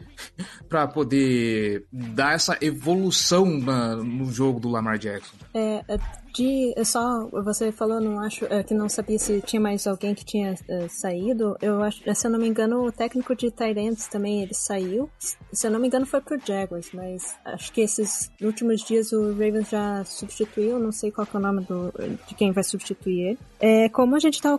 para 0.69 0.87
poder 0.87 1.85
dar 1.91 2.35
essa 2.35 2.57
evolução 2.61 3.47
na, 3.47 3.97
no 3.97 4.31
jogo 4.31 4.61
do 4.61 4.69
Lamar 4.69 4.99
Jackson? 4.99 5.35
É, 5.55 5.83
é 5.89 5.99
de 6.33 6.73
é 6.77 6.85
só 6.85 7.29
você 7.29 7.73
falou, 7.73 8.01
não 8.01 8.21
acho 8.21 8.45
é, 8.47 8.63
que 8.63 8.75
não 8.75 8.89
sabia 8.89 9.19
se 9.19 9.41
tinha 9.41 9.61
mais 9.61 9.87
alguém 9.87 10.15
que 10.15 10.25
tinha 10.25 10.55
é, 10.69 10.89
saído. 10.89 11.57
Eu 11.61 11.83
acho, 11.83 12.03
se 12.15 12.27
eu 12.27 12.31
não 12.31 12.39
me 12.39 12.49
engano, 12.49 12.85
o 12.87 12.93
técnico 12.93 13.35
de 13.35 13.51
Tyrants 13.51 14.07
também 14.07 14.43
ele 14.43 14.55
saiu. 14.55 15.11
Se 15.53 15.67
eu 15.67 15.71
não 15.71 15.81
me 15.81 15.89
engano, 15.89 16.07
foi 16.07 16.21
pro 16.21 16.39
Jaguars, 16.39 16.91
mas 16.93 17.35
acho 17.45 17.73
que 17.73 17.81
esses 17.81 18.31
últimos 18.41 18.83
dias 18.83 19.13
o 19.13 19.31
Ravens 19.33 19.71
já 19.71 20.05
substituiu. 20.05 20.79
Não 20.79 20.93
sei 20.93 21.11
qual 21.11 21.27
é 21.33 21.37
o 21.37 21.41
nome 21.41 21.65
do, 21.65 21.93
de 22.29 22.35
quem 22.35 22.53
vai 22.53 22.63
substituir 22.63 23.21
ele. 23.21 23.39
É 23.59 23.89
como 23.89 24.17
a 24.17 24.19
gente 24.19 24.35
estava 24.35 24.59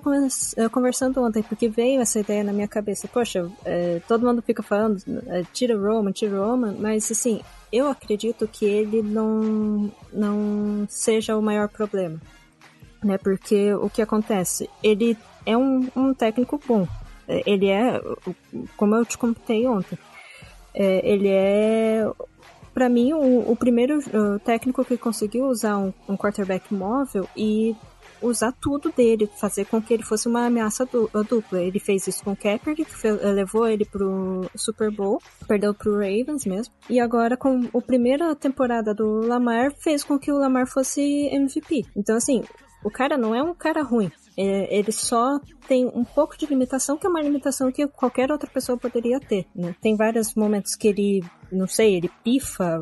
é, 0.57 0.69
conversando 0.69 1.21
ontem, 1.21 1.41
porque 1.41 1.69
veio 1.69 2.01
essa 2.01 2.19
ideia 2.19 2.43
na 2.43 2.53
minha 2.53 2.67
cabeça. 2.67 3.07
Poxa, 3.07 3.49
é, 3.65 4.01
todo 4.07 4.25
mundo 4.25 4.41
fica 4.41 4.61
falando, 4.61 5.01
é, 5.27 5.43
tira 5.53 5.77
Roman, 5.77 6.11
tira 6.11 6.37
Roman, 6.37 6.75
mas 6.79 7.11
assim 7.11 7.41
eu 7.71 7.87
acredito 7.87 8.47
que 8.47 8.65
ele 8.65 9.01
não, 9.01 9.91
não 10.11 10.85
seja 10.89 11.37
o 11.37 11.41
maior 11.41 11.69
problema. 11.69 12.19
Né? 13.03 13.17
Porque 13.17 13.73
o 13.73 13.89
que 13.89 14.01
acontece? 14.01 14.69
Ele 14.83 15.17
é 15.45 15.55
um, 15.57 15.87
um 15.95 16.13
técnico 16.13 16.59
bom. 16.67 16.87
É, 17.27 17.41
ele 17.49 17.69
é, 17.69 18.01
como 18.75 18.95
eu 18.95 19.05
te 19.05 19.17
comentei 19.17 19.65
ontem, 19.65 19.97
é, 20.73 21.09
ele 21.09 21.29
é, 21.29 22.05
para 22.73 22.89
mim, 22.89 23.13
o, 23.13 23.51
o 23.51 23.55
primeiro 23.55 23.99
o 23.99 24.39
técnico 24.39 24.83
que 24.83 24.97
conseguiu 24.97 25.45
usar 25.45 25.77
um, 25.77 25.93
um 26.07 26.17
quarterback 26.17 26.73
móvel 26.73 27.27
e 27.35 27.75
usar 28.21 28.51
tudo 28.51 28.91
dele, 28.91 29.29
fazer 29.39 29.65
com 29.65 29.81
que 29.81 29.93
ele 29.93 30.03
fosse 30.03 30.27
uma 30.27 30.45
ameaça 30.45 30.85
dupla. 30.85 31.61
Ele 31.61 31.79
fez 31.79 32.07
isso 32.07 32.23
com 32.23 32.31
o 32.31 32.35
Kaepernick, 32.35 32.85
que 32.85 33.07
levou 33.09 33.67
ele 33.67 33.85
pro 33.85 34.49
Super 34.55 34.91
Bowl, 34.91 35.21
perdeu 35.47 35.73
pro 35.73 35.93
Ravens 35.93 36.45
mesmo. 36.45 36.73
E 36.89 36.99
agora 36.99 37.35
com 37.35 37.69
a 37.75 37.81
primeira 37.81 38.35
temporada 38.35 38.93
do 38.93 39.25
Lamar 39.25 39.71
fez 39.71 40.03
com 40.03 40.19
que 40.19 40.31
o 40.31 40.37
Lamar 40.37 40.67
fosse 40.67 41.01
MVP. 41.01 41.85
Então 41.95 42.15
assim, 42.15 42.43
o 42.83 42.89
cara 42.89 43.17
não 43.17 43.35
é 43.35 43.43
um 43.43 43.53
cara 43.53 43.81
ruim. 43.83 44.11
É, 44.37 44.75
ele 44.75 44.91
só 44.91 45.39
tem 45.71 45.85
um 45.85 46.03
pouco 46.03 46.37
de 46.37 46.45
limitação, 46.45 46.97
que 46.97 47.07
é 47.07 47.09
uma 47.09 47.21
limitação 47.21 47.71
que 47.71 47.87
qualquer 47.87 48.29
outra 48.29 48.49
pessoa 48.49 48.77
poderia 48.77 49.21
ter, 49.21 49.45
né? 49.55 49.73
Tem 49.79 49.95
vários 49.95 50.35
momentos 50.35 50.75
que 50.75 50.85
ele, 50.85 51.23
não 51.49 51.65
sei, 51.65 51.95
ele 51.95 52.11
pifa, 52.21 52.81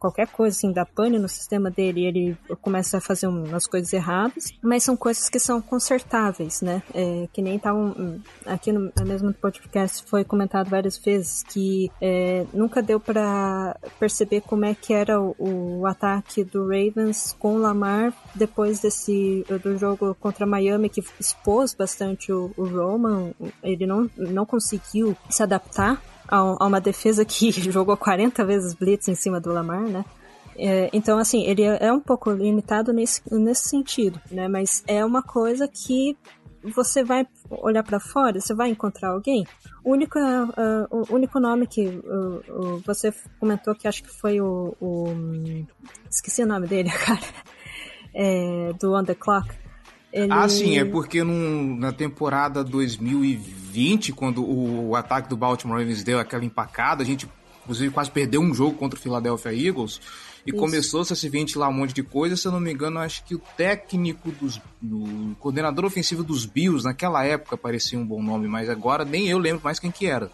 qualquer 0.00 0.26
coisa 0.26 0.56
assim, 0.56 0.72
dá 0.72 0.84
pane 0.84 1.16
no 1.16 1.28
sistema 1.28 1.70
dele 1.70 2.04
ele 2.04 2.36
começa 2.60 2.98
a 2.98 3.00
fazer 3.00 3.28
umas 3.28 3.68
coisas 3.68 3.92
erradas, 3.92 4.52
mas 4.60 4.82
são 4.82 4.96
coisas 4.96 5.28
que 5.28 5.38
são 5.38 5.62
consertáveis, 5.62 6.60
né? 6.60 6.82
É, 6.92 7.28
que 7.32 7.40
nem 7.40 7.54
estavam, 7.54 8.20
aqui 8.46 8.72
no 8.72 8.90
mesmo 9.06 9.32
podcast 9.32 10.02
foi 10.04 10.24
comentado 10.24 10.68
várias 10.68 10.98
vezes 10.98 11.44
que 11.44 11.88
é, 12.02 12.44
nunca 12.52 12.82
deu 12.82 12.98
para 12.98 13.78
perceber 14.00 14.40
como 14.40 14.64
é 14.64 14.74
que 14.74 14.92
era 14.92 15.20
o, 15.20 15.36
o 15.38 15.86
ataque 15.86 16.42
do 16.42 16.64
Ravens 16.64 17.36
com 17.38 17.54
o 17.54 17.58
Lamar 17.58 18.12
depois 18.34 18.80
desse, 18.80 19.46
do 19.62 19.78
jogo 19.78 20.16
contra 20.16 20.44
Miami 20.44 20.88
que 20.88 21.00
expôs 21.20 21.72
bastante 21.72 22.23
o, 22.32 22.50
o 22.56 22.64
Roman, 22.64 23.32
ele 23.62 23.86
não, 23.86 24.10
não 24.16 24.46
conseguiu 24.46 25.16
se 25.30 25.42
adaptar 25.42 26.00
a, 26.28 26.36
a, 26.36 26.66
uma 26.66 26.80
defesa 26.80 27.24
que 27.24 27.50
jogou 27.70 27.96
40 27.96 28.44
vezes 28.44 28.74
blitz 28.74 29.08
em 29.08 29.14
cima 29.14 29.40
do 29.40 29.52
Lamar, 29.52 29.82
né? 29.82 30.04
É, 30.56 30.88
então, 30.92 31.18
assim, 31.18 31.44
ele 31.44 31.62
é 31.62 31.92
um 31.92 32.00
pouco 32.00 32.30
limitado 32.30 32.92
nesse, 32.92 33.20
nesse 33.32 33.68
sentido, 33.68 34.20
né? 34.30 34.46
Mas 34.46 34.84
é 34.86 35.04
uma 35.04 35.22
coisa 35.22 35.66
que 35.66 36.16
você 36.62 37.04
vai 37.04 37.26
olhar 37.50 37.82
para 37.82 38.00
fora, 38.00 38.40
você 38.40 38.54
vai 38.54 38.70
encontrar 38.70 39.10
alguém. 39.10 39.46
O 39.84 39.92
único, 39.92 40.18
uh, 40.18 40.86
o 40.90 41.14
único 41.14 41.38
nome 41.38 41.66
que 41.66 41.86
uh, 41.86 42.76
uh, 42.76 42.82
você 42.86 43.12
comentou 43.38 43.74
que 43.74 43.86
acho 43.86 44.02
que 44.02 44.10
foi 44.10 44.40
o, 44.40 44.74
o, 44.80 45.06
Esqueci 46.10 46.42
o 46.42 46.46
nome 46.46 46.66
dele, 46.66 46.88
cara. 47.04 47.20
É, 48.14 48.72
do 48.80 48.94
On 48.94 49.04
The 49.04 49.14
Clock. 49.14 49.63
Ele... 50.14 50.32
Ah, 50.32 50.48
sim, 50.48 50.78
é 50.78 50.84
porque 50.84 51.24
num, 51.24 51.76
na 51.76 51.92
temporada 51.92 52.62
2020, 52.62 54.12
quando 54.12 54.44
o, 54.44 54.90
o, 54.90 54.96
ataque 54.96 55.28
do 55.28 55.36
Baltimore 55.36 55.76
Ravens 55.76 56.04
deu 56.04 56.20
aquela 56.20 56.44
empacada, 56.44 57.02
a 57.02 57.06
gente 57.06 57.28
inclusive 57.64 57.92
quase 57.92 58.12
perdeu 58.12 58.40
um 58.40 58.54
jogo 58.54 58.76
contra 58.76 58.96
o 58.96 59.02
Philadelphia 59.02 59.52
Eagles 59.52 60.00
e 60.46 60.52
começou-se 60.52 61.12
a 61.12 61.16
se 61.16 61.28
ventilar 61.28 61.68
um 61.68 61.72
monte 61.72 61.92
de 61.92 62.04
coisa. 62.04 62.36
Se 62.36 62.46
eu 62.46 62.52
não 62.52 62.60
me 62.60 62.72
engano, 62.72 63.00
acho 63.00 63.24
que 63.24 63.34
o 63.34 63.40
técnico 63.56 64.30
dos. 64.30 64.60
o 64.82 65.34
coordenador 65.40 65.84
ofensivo 65.84 66.22
dos 66.22 66.46
Bills 66.46 66.84
naquela 66.84 67.24
época 67.24 67.56
parecia 67.56 67.98
um 67.98 68.06
bom 68.06 68.22
nome, 68.22 68.46
mas 68.46 68.70
agora 68.70 69.04
nem 69.04 69.26
eu 69.26 69.38
lembro 69.38 69.64
mais 69.64 69.80
quem 69.80 69.90
que 69.90 70.06
era. 70.06 70.30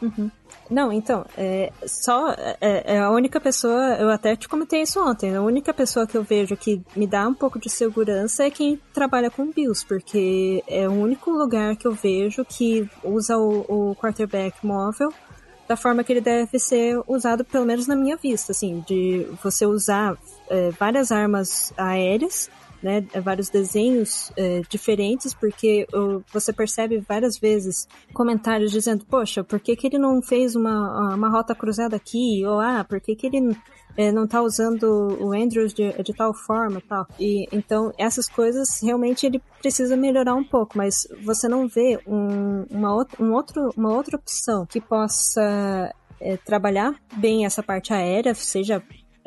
Uhum. 0.00 0.30
Não, 0.70 0.92
então, 0.92 1.24
é, 1.36 1.72
só 1.86 2.30
é, 2.60 2.94
é, 2.94 2.98
a 2.98 3.10
única 3.10 3.40
pessoa, 3.40 3.96
eu 3.98 4.10
até 4.10 4.36
te 4.36 4.46
comentei 4.48 4.82
isso 4.82 5.02
ontem, 5.02 5.34
a 5.34 5.40
única 5.40 5.72
pessoa 5.72 6.06
que 6.06 6.16
eu 6.16 6.22
vejo 6.22 6.56
que 6.56 6.82
me 6.94 7.06
dá 7.06 7.26
um 7.26 7.32
pouco 7.32 7.58
de 7.58 7.70
segurança 7.70 8.44
é 8.44 8.50
quem 8.50 8.78
trabalha 8.92 9.30
com 9.30 9.50
Bills, 9.50 9.84
porque 9.86 10.62
é 10.66 10.86
o 10.86 10.92
único 10.92 11.30
lugar 11.30 11.74
que 11.76 11.86
eu 11.86 11.92
vejo 11.92 12.44
que 12.44 12.88
usa 13.02 13.38
o, 13.38 13.90
o 13.92 13.96
quarterback 13.96 14.54
móvel 14.64 15.12
da 15.66 15.76
forma 15.76 16.02
que 16.02 16.12
ele 16.12 16.20
deve 16.20 16.58
ser 16.58 17.00
usado, 17.06 17.44
pelo 17.44 17.66
menos 17.66 17.86
na 17.86 17.94
minha 17.94 18.16
vista, 18.16 18.52
assim, 18.52 18.82
de 18.86 19.26
você 19.42 19.66
usar 19.66 20.16
é, 20.48 20.70
várias 20.70 21.12
armas 21.12 21.72
aéreas 21.76 22.50
né, 22.82 23.04
vários 23.22 23.48
desenhos 23.48 24.32
é, 24.36 24.62
diferentes, 24.68 25.34
porque 25.34 25.86
você 26.32 26.52
percebe 26.52 26.98
várias 26.98 27.38
vezes 27.38 27.88
comentários 28.12 28.70
dizendo, 28.70 29.04
poxa, 29.06 29.42
por 29.42 29.60
que, 29.60 29.76
que 29.76 29.86
ele 29.86 29.98
não 29.98 30.22
fez 30.22 30.54
uma, 30.54 31.14
uma 31.14 31.28
rota 31.28 31.54
cruzada 31.54 31.96
aqui? 31.96 32.44
Ou, 32.46 32.60
ah, 32.60 32.84
por 32.88 33.00
que, 33.00 33.14
que 33.14 33.26
ele 33.26 33.56
é, 33.98 34.12
não 34.12 34.24
está 34.24 34.40
usando 34.40 34.84
o 35.20 35.32
Andrews 35.32 35.74
de, 35.74 35.92
de, 36.04 36.14
tal 36.14 36.32
forma 36.32 36.80
tal. 36.88 37.04
E 37.18 37.48
então 37.50 37.92
essas 37.98 38.28
coisas 38.28 38.80
realmente 38.80 39.26
ele 39.26 39.42
precisa 39.60 39.96
melhorar 39.96 40.36
um 40.36 40.44
pouco, 40.44 40.78
mas 40.78 41.08
você 41.24 41.48
não 41.48 41.66
vê 41.66 41.98
um, 42.06 42.64
uma, 42.70 42.94
outra, 42.94 43.22
um 43.22 43.32
outro, 43.32 43.70
uma 43.76 43.92
outra 43.92 44.16
opção 44.16 44.64
que 44.64 44.80
possa 44.80 45.92
é, 46.20 46.36
trabalhar 46.36 46.94
bem 47.16 47.44
essa 47.44 47.60
parte 47.60 47.92
aérea, 47.92 48.34
seja 48.34 48.80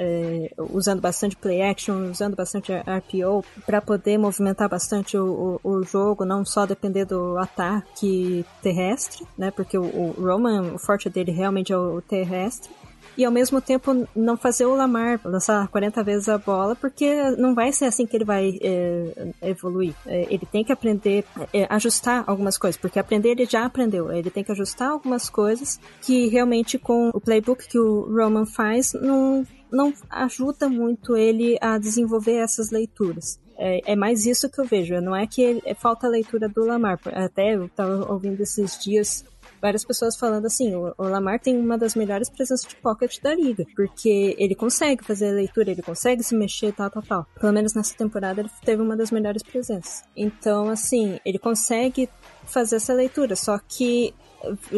é, 0.04 0.52
usando 0.58 1.00
bastante 1.00 1.36
play 1.36 1.62
action, 1.62 2.10
usando 2.10 2.36
bastante 2.36 2.74
RPO 2.74 3.46
para 3.68 3.80
poder 3.80 4.18
movimentar 4.18 4.68
bastante 4.68 5.16
o, 5.16 5.60
o, 5.64 5.70
o, 5.70 5.84
jogo, 5.84 6.26
não 6.26 6.44
só 6.44 6.66
depender 6.66 7.06
do 7.06 7.38
ataque 7.38 8.44
terrestre, 8.64 9.28
né? 9.38 9.52
Porque 9.52 9.78
o, 9.78 9.84
o 9.84 10.16
Roman, 10.18 10.74
o 10.74 10.80
forte 10.80 11.08
dele 11.08 11.32
realmente 11.32 11.72
é 11.72 11.78
o 11.78 12.02
terrestre 12.02 12.72
e 13.18 13.26
ao 13.26 13.32
mesmo 13.32 13.62
tempo 13.62 14.08
não 14.16 14.38
fazer 14.38 14.66
o 14.66 14.76
Lamar 14.76 15.20
lançar 15.24 15.68
40 15.68 16.04
vezes 16.04 16.30
a 16.30 16.38
bola, 16.38 16.76
porque 16.76 17.32
não 17.38 17.54
vai 17.54 17.72
ser 17.72 17.86
assim 17.86 18.06
que 18.06 18.16
ele 18.16 18.26
vai 18.26 18.58
é, 18.62 19.28
evoluir. 19.42 19.94
É, 20.06 20.28
ele 20.30 20.46
tem 20.46 20.64
que 20.64 20.72
aprender, 20.72 21.26
é, 21.54 21.68
ajustar 21.70 22.24
algumas 22.28 22.58
coisas, 22.58 22.80
porque 22.80 23.00
aprender 23.00 23.30
ele 23.30 23.46
já 23.46 23.66
aprendeu. 23.66 24.12
Ele 24.12 24.30
tem 24.30 24.44
que 24.44 24.52
ajustar 24.52 24.90
algumas 24.90 25.30
coisas 25.30 25.80
que 26.02 26.28
realmente 26.28 26.78
com 26.78 27.10
o 27.10 27.20
playbook 27.20 27.68
que 27.68 27.80
o 27.80 28.04
Roman 28.14 28.46
faz 28.46 28.94
não, 28.94 29.46
não 29.72 29.94
ajuda 30.10 30.70
muito 30.70 31.16
ele 31.16 31.58
a 31.62 31.78
desenvolver 31.78 32.36
essas 32.36 32.72
leituras. 32.72 33.40
É, 33.64 33.92
é, 33.92 33.96
mais 33.96 34.26
isso 34.26 34.50
que 34.50 34.60
eu 34.60 34.66
vejo. 34.66 35.00
Não 35.02 35.16
é 35.16 35.28
que 35.28 35.40
ele, 35.40 35.62
é 35.66 35.76
falta 35.76 36.08
a 36.08 36.10
leitura 36.10 36.50
do 36.50 36.66
Lamar. 36.66 37.00
Até 37.14 37.56
eu 37.56 37.66
estava 37.66 38.12
ouvindo 38.12 38.42
esses 38.42 38.76
dias 38.84 39.24
várias 39.62 39.86
pessoas 39.86 40.16
falando 40.16 40.46
assim, 40.46 40.76
o, 40.76 40.94
Lamar 40.98 41.40
tem 41.40 41.58
uma 41.58 41.78
das 41.78 41.96
melhores 41.96 42.30
presenças 42.30 42.68
de 42.68 42.76
pocket 42.78 43.22
da 43.22 43.34
liga, 43.36 43.66
porque 43.76 44.36
ele 44.38 44.56
consegue 44.56 45.04
fazer 45.04 45.30
a 45.30 45.34
leitura, 45.34 45.72
ele 45.72 45.82
consegue 45.82 46.24
se 46.24 46.36
mexer, 46.36 46.74
tal, 46.74 46.90
tal, 46.90 47.04
tal. 47.04 47.26
Pelo 47.40 47.54
menos 47.54 47.74
nessa 47.74 47.96
temporada 47.96 48.42
ele 48.42 48.50
teve 48.64 48.82
uma 48.82 48.98
das 48.98 49.12
melhores 49.12 49.44
presenças. 49.44 50.04
Então, 50.16 50.70
assim, 50.70 51.20
ele 51.26 51.38
consegue 51.38 52.10
fazer 52.46 52.78
essa 52.78 52.94
leitura, 52.94 53.36
só 53.36 53.60
que 53.60 54.14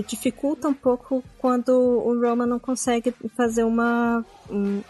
dificulta 0.08 0.68
um 0.68 0.74
pouco 0.74 1.24
quando 1.38 1.70
o 1.70 2.20
Roma 2.20 2.46
não 2.46 2.60
consegue 2.60 3.14
fazer 3.36 3.64
uma, 3.64 4.24
um, 4.50 4.82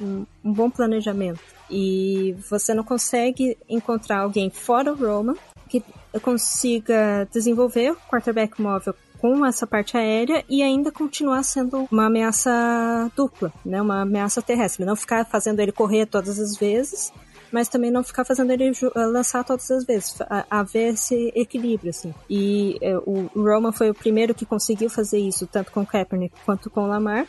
um, 0.43 0.53
bom 0.53 0.69
planejamento. 0.69 1.39
E 1.69 2.35
você 2.49 2.73
não 2.73 2.83
consegue 2.83 3.57
encontrar 3.69 4.21
alguém 4.21 4.49
fora 4.49 4.91
o 4.91 4.95
Roma 4.95 5.35
que 5.69 5.83
consiga 6.21 7.27
desenvolver 7.31 7.91
o 7.91 7.97
quarterback 8.09 8.61
móvel 8.61 8.95
com 9.23 9.45
essa 9.45 9.65
parte 9.65 9.95
aérea 9.95 10.43
e 10.49 10.61
ainda 10.61 10.91
continuar 10.91 11.43
sendo 11.43 11.87
uma 11.89 12.07
ameaça 12.07 13.09
dupla, 13.15 13.53
né? 13.65 13.81
Uma 13.81 14.01
ameaça 14.01 14.41
terrestre. 14.41 14.83
Não 14.83 14.97
ficar 14.97 15.23
fazendo 15.23 15.61
ele 15.61 15.71
correr 15.71 16.05
todas 16.07 16.37
as 16.37 16.57
vezes 16.57 17.09
mas 17.49 17.69
também 17.69 17.91
não 17.91 18.03
ficar 18.03 18.25
fazendo 18.25 18.49
ele 18.49 18.71
lançar 18.95 19.43
todas 19.43 19.69
as 19.69 19.85
vezes, 19.85 20.17
haver 20.49 20.95
esse 20.95 21.31
equilíbrio, 21.35 21.91
assim. 21.91 22.11
E 22.27 22.79
é, 22.81 22.97
o 22.97 23.29
Roman 23.35 23.71
foi 23.71 23.91
o 23.91 23.93
primeiro 23.93 24.33
que 24.33 24.43
conseguiu 24.43 24.89
fazer 24.89 25.19
isso, 25.19 25.45
tanto 25.45 25.71
com 25.71 25.85
Kaepernick 25.85 26.33
quanto 26.43 26.67
com 26.71 26.87
Lamar. 26.87 27.27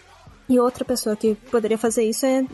E 0.49 0.59
outra 0.59 0.85
pessoa 0.85 1.17
que 1.17 1.35
poderia 1.51 1.79
fazer 1.79 2.05
isso 2.05 2.27
é 2.27 2.45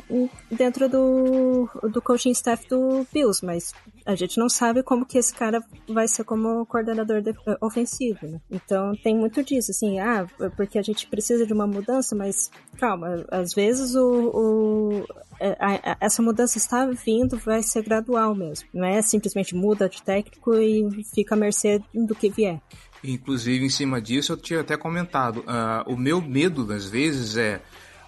dentro 0.51 0.89
do, 0.89 1.69
do 1.91 2.01
coaching 2.01 2.31
staff 2.31 2.69
do 2.69 3.05
Bills, 3.13 3.45
mas 3.45 3.73
a 4.07 4.15
gente 4.15 4.39
não 4.39 4.49
sabe 4.49 4.83
como 4.83 5.05
que 5.05 5.19
esse 5.19 5.35
cara 5.35 5.61
vai 5.89 6.07
ser 6.07 6.25
como 6.25 6.65
coordenador 6.67 7.21
de, 7.21 7.31
eh, 7.31 7.57
ofensivo, 7.61 8.27
né? 8.27 8.41
Então 8.51 8.93
tem 9.03 9.17
muito 9.17 9.43
disso, 9.43 9.73
assim, 9.73 9.99
ah, 9.99 10.27
porque 10.57 10.79
a 10.79 10.83
gente 10.83 11.07
precisa 11.09 11.45
de 11.45 11.53
uma 11.53 11.67
mudança, 11.67 12.15
mas 12.15 12.51
calma, 12.79 13.25
às 13.31 13.53
vezes 13.53 13.95
o, 13.97 14.31
o 14.33 15.05
é, 15.41 15.57
a, 15.59 15.93
a, 15.93 15.97
essa 16.01 16.23
mudança 16.23 16.59
está 16.59 16.87
vindo, 16.87 17.39
vai 17.39 17.63
ser 17.63 17.83
gradual 17.83 18.35
mesmo. 18.35 18.69
Não 18.75 18.85
é 18.85 19.01
simplesmente 19.03 19.55
muda 19.55 19.89
de 19.89 20.03
técnico 20.03 20.55
e 20.55 21.03
fica 21.15 21.35
à 21.35 21.39
mercê 21.39 21.83
do 21.95 22.15
que 22.15 22.29
vier. 22.29 22.61
Inclusive, 23.03 23.65
em 23.65 23.71
cima 23.71 24.01
disso, 24.01 24.33
eu 24.33 24.37
tinha 24.37 24.61
até 24.61 24.77
comentado. 24.77 25.41
Uh, 25.41 25.93
o 25.93 25.97
meu 25.97 26.21
medo, 26.21 26.71
às 26.73 26.87
vezes, 26.89 27.37
é. 27.37 27.61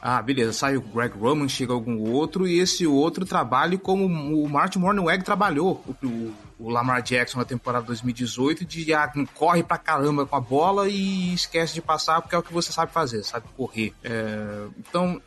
Ah, 0.04 0.20
beleza, 0.20 0.52
sai 0.52 0.76
o 0.76 0.80
Greg 0.80 1.16
Roman, 1.16 1.48
chega 1.48 1.72
algum 1.72 2.10
outro, 2.10 2.44
e 2.44 2.58
esse 2.58 2.84
outro 2.84 3.24
trabalhe 3.24 3.78
como 3.78 4.04
o 4.04 4.48
Martin 4.48 4.80
Morningweg 4.80 5.22
trabalhou, 5.22 5.80
o, 6.02 6.34
o, 6.58 6.68
Lamar 6.68 7.00
Jackson 7.02 7.38
na 7.38 7.44
temporada 7.44 7.86
2018, 7.86 8.64
de 8.64 8.92
ah, 8.92 9.08
corre 9.32 9.62
pra 9.62 9.78
caramba 9.78 10.26
com 10.26 10.34
a 10.34 10.40
bola 10.40 10.88
e 10.88 11.32
esquece 11.32 11.74
de 11.74 11.80
passar 11.80 12.20
porque 12.20 12.34
é 12.34 12.38
o 12.38 12.42
que 12.42 12.52
você 12.52 12.72
sabe 12.72 12.90
fazer, 12.92 13.22
sabe 13.22 13.46
correr. 13.56 13.94
É, 14.02 14.66
então, 14.76 15.22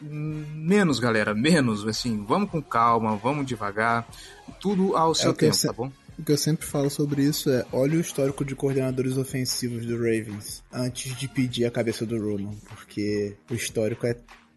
menos, 0.00 0.98
galera, 0.98 1.32
menos, 1.32 1.86
assim, 1.86 2.24
vamos 2.24 2.50
com 2.50 2.60
calma, 2.60 3.14
vamos 3.14 3.46
devagar, 3.46 4.04
tudo 4.60 4.96
ao 4.96 5.14
seu 5.14 5.30
é 5.30 5.34
tempo, 5.34 5.56
tá 5.56 5.72
bom? 5.72 5.92
O 6.18 6.22
que 6.22 6.32
eu 6.32 6.38
sempre 6.38 6.66
falo 6.66 6.88
sobre 6.88 7.22
isso 7.22 7.50
é: 7.50 7.64
olha 7.72 7.96
o 7.96 8.00
histórico 8.00 8.44
de 8.44 8.54
coordenadores 8.54 9.16
ofensivos 9.16 9.84
do 9.84 9.96
Ravens 9.96 10.64
antes 10.72 11.14
de 11.16 11.28
pedir 11.28 11.66
a 11.66 11.70
cabeça 11.70 12.06
do 12.06 12.18
Roman, 12.18 12.54
porque 12.68 13.36
o 13.50 13.54
histórico 13.54 14.06
é 14.06 14.16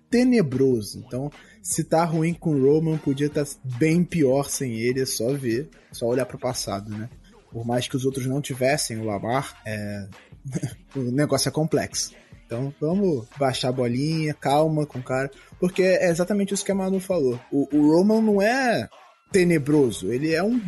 tenebroso. 0.09 1.03
Então, 1.05 1.31
se 1.61 1.83
tá 1.83 2.03
ruim 2.05 2.33
com 2.33 2.55
o 2.55 2.65
Roman, 2.65 2.97
podia 2.97 3.27
estar 3.27 3.45
tá 3.45 3.51
bem 3.77 4.03
pior 4.03 4.49
sem 4.49 4.79
ele, 4.79 5.01
é 5.01 5.05
só 5.05 5.33
ver, 5.33 5.69
só 5.91 6.07
olhar 6.07 6.25
para 6.25 6.37
o 6.37 6.39
passado, 6.39 6.89
né? 6.89 7.09
Por 7.51 7.65
mais 7.65 7.87
que 7.87 7.95
os 7.95 8.05
outros 8.05 8.25
não 8.25 8.41
tivessem 8.41 8.97
o 8.97 9.05
Lamar, 9.05 9.59
é... 9.65 10.07
o 10.95 11.11
negócio 11.11 11.49
é 11.49 11.51
complexo. 11.51 12.13
Então 12.45 12.73
vamos 12.79 13.27
baixar 13.37 13.69
a 13.69 13.73
bolinha, 13.73 14.33
calma 14.33 14.85
com 14.85 14.97
o 14.97 15.03
cara, 15.03 15.29
porque 15.59 15.83
é 15.83 16.09
exatamente 16.09 16.53
isso 16.53 16.65
que 16.65 16.71
a 16.71 16.75
Manu 16.75 16.99
falou. 16.99 17.39
O, 17.51 17.67
o 17.75 17.91
Roman 17.91 18.21
não 18.21 18.41
é 18.41 18.89
tenebroso, 19.31 20.11
ele 20.11 20.33
é 20.33 20.41
um 20.41 20.59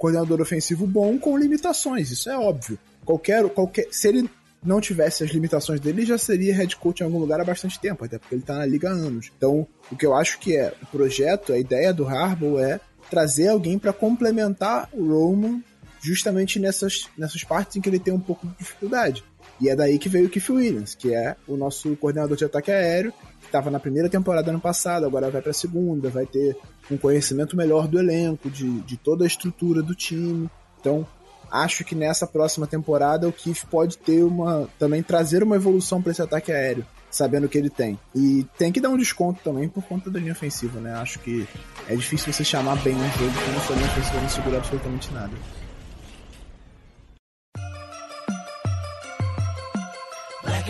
coordenador 0.00 0.40
ofensivo 0.40 0.86
bom 0.86 1.18
com 1.18 1.36
limitações, 1.36 2.10
isso 2.10 2.30
é 2.30 2.38
óbvio. 2.38 2.78
Qualquer, 3.04 3.46
qualquer, 3.50 3.86
se 3.90 4.08
ele 4.08 4.30
não 4.64 4.80
tivesse 4.80 5.22
as 5.22 5.30
limitações 5.30 5.78
dele, 5.78 6.06
já 6.06 6.16
seria 6.16 6.54
head 6.54 6.74
coach 6.76 7.00
em 7.00 7.04
algum 7.04 7.18
lugar 7.18 7.38
há 7.38 7.44
bastante 7.44 7.78
tempo, 7.78 8.02
até 8.02 8.18
porque 8.18 8.34
ele 8.34 8.42
tá 8.42 8.54
na 8.54 8.64
liga 8.64 8.88
há 8.88 8.92
anos. 8.92 9.30
Então, 9.36 9.66
o 9.92 9.96
que 9.96 10.06
eu 10.06 10.14
acho 10.14 10.38
que 10.38 10.56
é 10.56 10.72
o 10.82 10.86
projeto, 10.86 11.52
a 11.52 11.58
ideia 11.58 11.92
do 11.92 12.08
Harbaugh 12.08 12.58
é 12.58 12.80
trazer 13.10 13.48
alguém 13.48 13.78
para 13.78 13.92
complementar 13.92 14.88
o 14.90 15.06
Roman 15.06 15.60
justamente 16.00 16.58
nessas, 16.58 17.06
nessas 17.18 17.44
partes 17.44 17.76
em 17.76 17.82
que 17.82 17.88
ele 17.90 17.98
tem 17.98 18.14
um 18.14 18.20
pouco 18.20 18.46
de 18.46 18.54
dificuldade. 18.56 19.22
E 19.60 19.68
é 19.68 19.76
daí 19.76 19.98
que 19.98 20.08
veio 20.08 20.26
o 20.26 20.30
Keith 20.30 20.48
Williams, 20.48 20.94
que 20.94 21.14
é 21.14 21.36
o 21.46 21.56
nosso 21.56 21.94
coordenador 21.96 22.36
de 22.36 22.44
ataque 22.44 22.70
aéreo, 22.70 23.12
que 23.40 23.46
estava 23.46 23.70
na 23.70 23.78
primeira 23.78 24.08
temporada 24.08 24.50
ano 24.50 24.60
passado, 24.60 25.04
agora 25.04 25.30
vai 25.30 25.42
para 25.42 25.50
a 25.50 25.54
segunda, 25.54 26.08
vai 26.08 26.24
ter 26.24 26.56
um 26.90 26.96
conhecimento 26.96 27.56
melhor 27.56 27.86
do 27.86 27.98
elenco, 27.98 28.48
de, 28.48 28.80
de 28.80 28.96
toda 28.96 29.24
a 29.24 29.26
estrutura 29.26 29.82
do 29.82 29.94
time. 29.94 30.50
Então, 30.80 31.06
acho 31.50 31.84
que 31.84 31.94
nessa 31.94 32.26
próxima 32.26 32.66
temporada 32.66 33.28
o 33.28 33.32
Keith 33.32 33.66
pode 33.70 33.98
ter 33.98 34.22
uma. 34.22 34.66
também 34.78 35.02
trazer 35.02 35.42
uma 35.42 35.56
evolução 35.56 36.00
para 36.00 36.12
esse 36.12 36.22
ataque 36.22 36.50
aéreo, 36.50 36.86
sabendo 37.10 37.44
o 37.44 37.48
que 37.48 37.58
ele 37.58 37.70
tem. 37.70 37.98
E 38.14 38.46
tem 38.56 38.72
que 38.72 38.80
dar 38.80 38.88
um 38.88 38.96
desconto 38.96 39.40
também 39.44 39.68
por 39.68 39.82
conta 39.84 40.10
da 40.10 40.18
linha 40.18 40.32
ofensiva, 40.32 40.80
né? 40.80 40.94
Acho 40.94 41.18
que 41.18 41.46
é 41.86 41.94
difícil 41.94 42.32
você 42.32 42.44
chamar 42.44 42.76
bem 42.76 42.94
um 42.94 42.98
jogo 42.98 43.34
quando 43.44 43.66
sua 43.66 43.76
linha 43.76 43.88
ofensiva 43.88 44.20
não 44.22 44.28
segura 44.30 44.56
absolutamente 44.56 45.12
nada. 45.12 45.59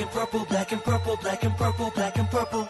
And 0.00 0.10
purple, 0.10 0.44
black 0.46 0.72
and 0.72 0.82
purple, 0.82 1.16
black 1.16 1.44
and 1.44 1.56
purple, 1.56 1.90
black 1.90 2.18
and 2.18 2.30
purple. 2.30 2.66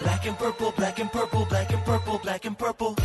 Black 0.00 0.26
and 0.26 0.38
purple, 0.38 0.72
black 0.72 0.98
and 0.98 1.12
purple, 1.12 1.46
black 1.46 1.72
and 1.72 1.84
purple, 1.84 2.18
black 2.18 2.44
and 2.46 2.58
purple. 2.58 2.96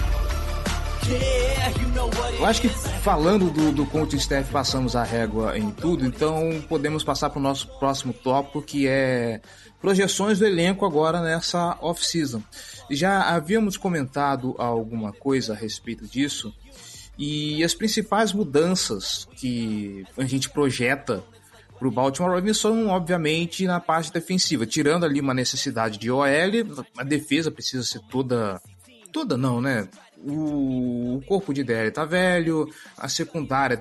Eu 2.37 2.45
acho 2.45 2.61
que 2.61 2.69
falando 2.69 3.49
do, 3.49 3.71
do 3.71 3.85
coaching 3.85 4.17
staff 4.17 4.51
passamos 4.51 4.93
a 4.93 5.03
régua 5.03 5.57
em 5.57 5.71
tudo, 5.71 6.05
então 6.05 6.61
podemos 6.67 7.01
passar 7.01 7.29
para 7.29 7.39
o 7.39 7.41
nosso 7.41 7.67
próximo 7.79 8.11
tópico 8.11 8.61
que 8.61 8.87
é 8.87 9.39
projeções 9.79 10.39
do 10.39 10.45
elenco 10.45 10.85
agora 10.85 11.21
nessa 11.21 11.77
off-season. 11.81 12.41
Já 12.91 13.29
havíamos 13.29 13.77
comentado 13.77 14.53
alguma 14.57 15.13
coisa 15.13 15.53
a 15.53 15.55
respeito 15.55 16.05
disso 16.05 16.53
e 17.17 17.63
as 17.63 17.73
principais 17.73 18.31
mudanças 18.31 19.27
que 19.35 20.05
a 20.17 20.25
gente 20.25 20.49
projeta 20.49 21.23
para 21.77 21.87
o 21.87 21.91
Baltimore 21.91 22.33
Ravens 22.33 22.57
são, 22.57 22.87
obviamente, 22.87 23.65
na 23.65 23.79
parte 23.79 24.11
defensiva, 24.11 24.65
tirando 24.65 25.05
ali 25.05 25.19
uma 25.19 25.33
necessidade 25.33 25.97
de 25.97 26.09
OL, 26.09 26.25
a 26.97 27.03
defesa 27.03 27.51
precisa 27.51 27.83
ser 27.83 28.01
toda. 28.09 28.61
Toda 29.11 29.37
não, 29.37 29.61
né? 29.61 29.87
O, 30.23 31.21
corpo 31.27 31.53
de 31.53 31.63
DL 31.63 31.91
tá 31.91 32.05
velho, 32.05 32.67
a 32.97 33.07
secundária 33.07 33.79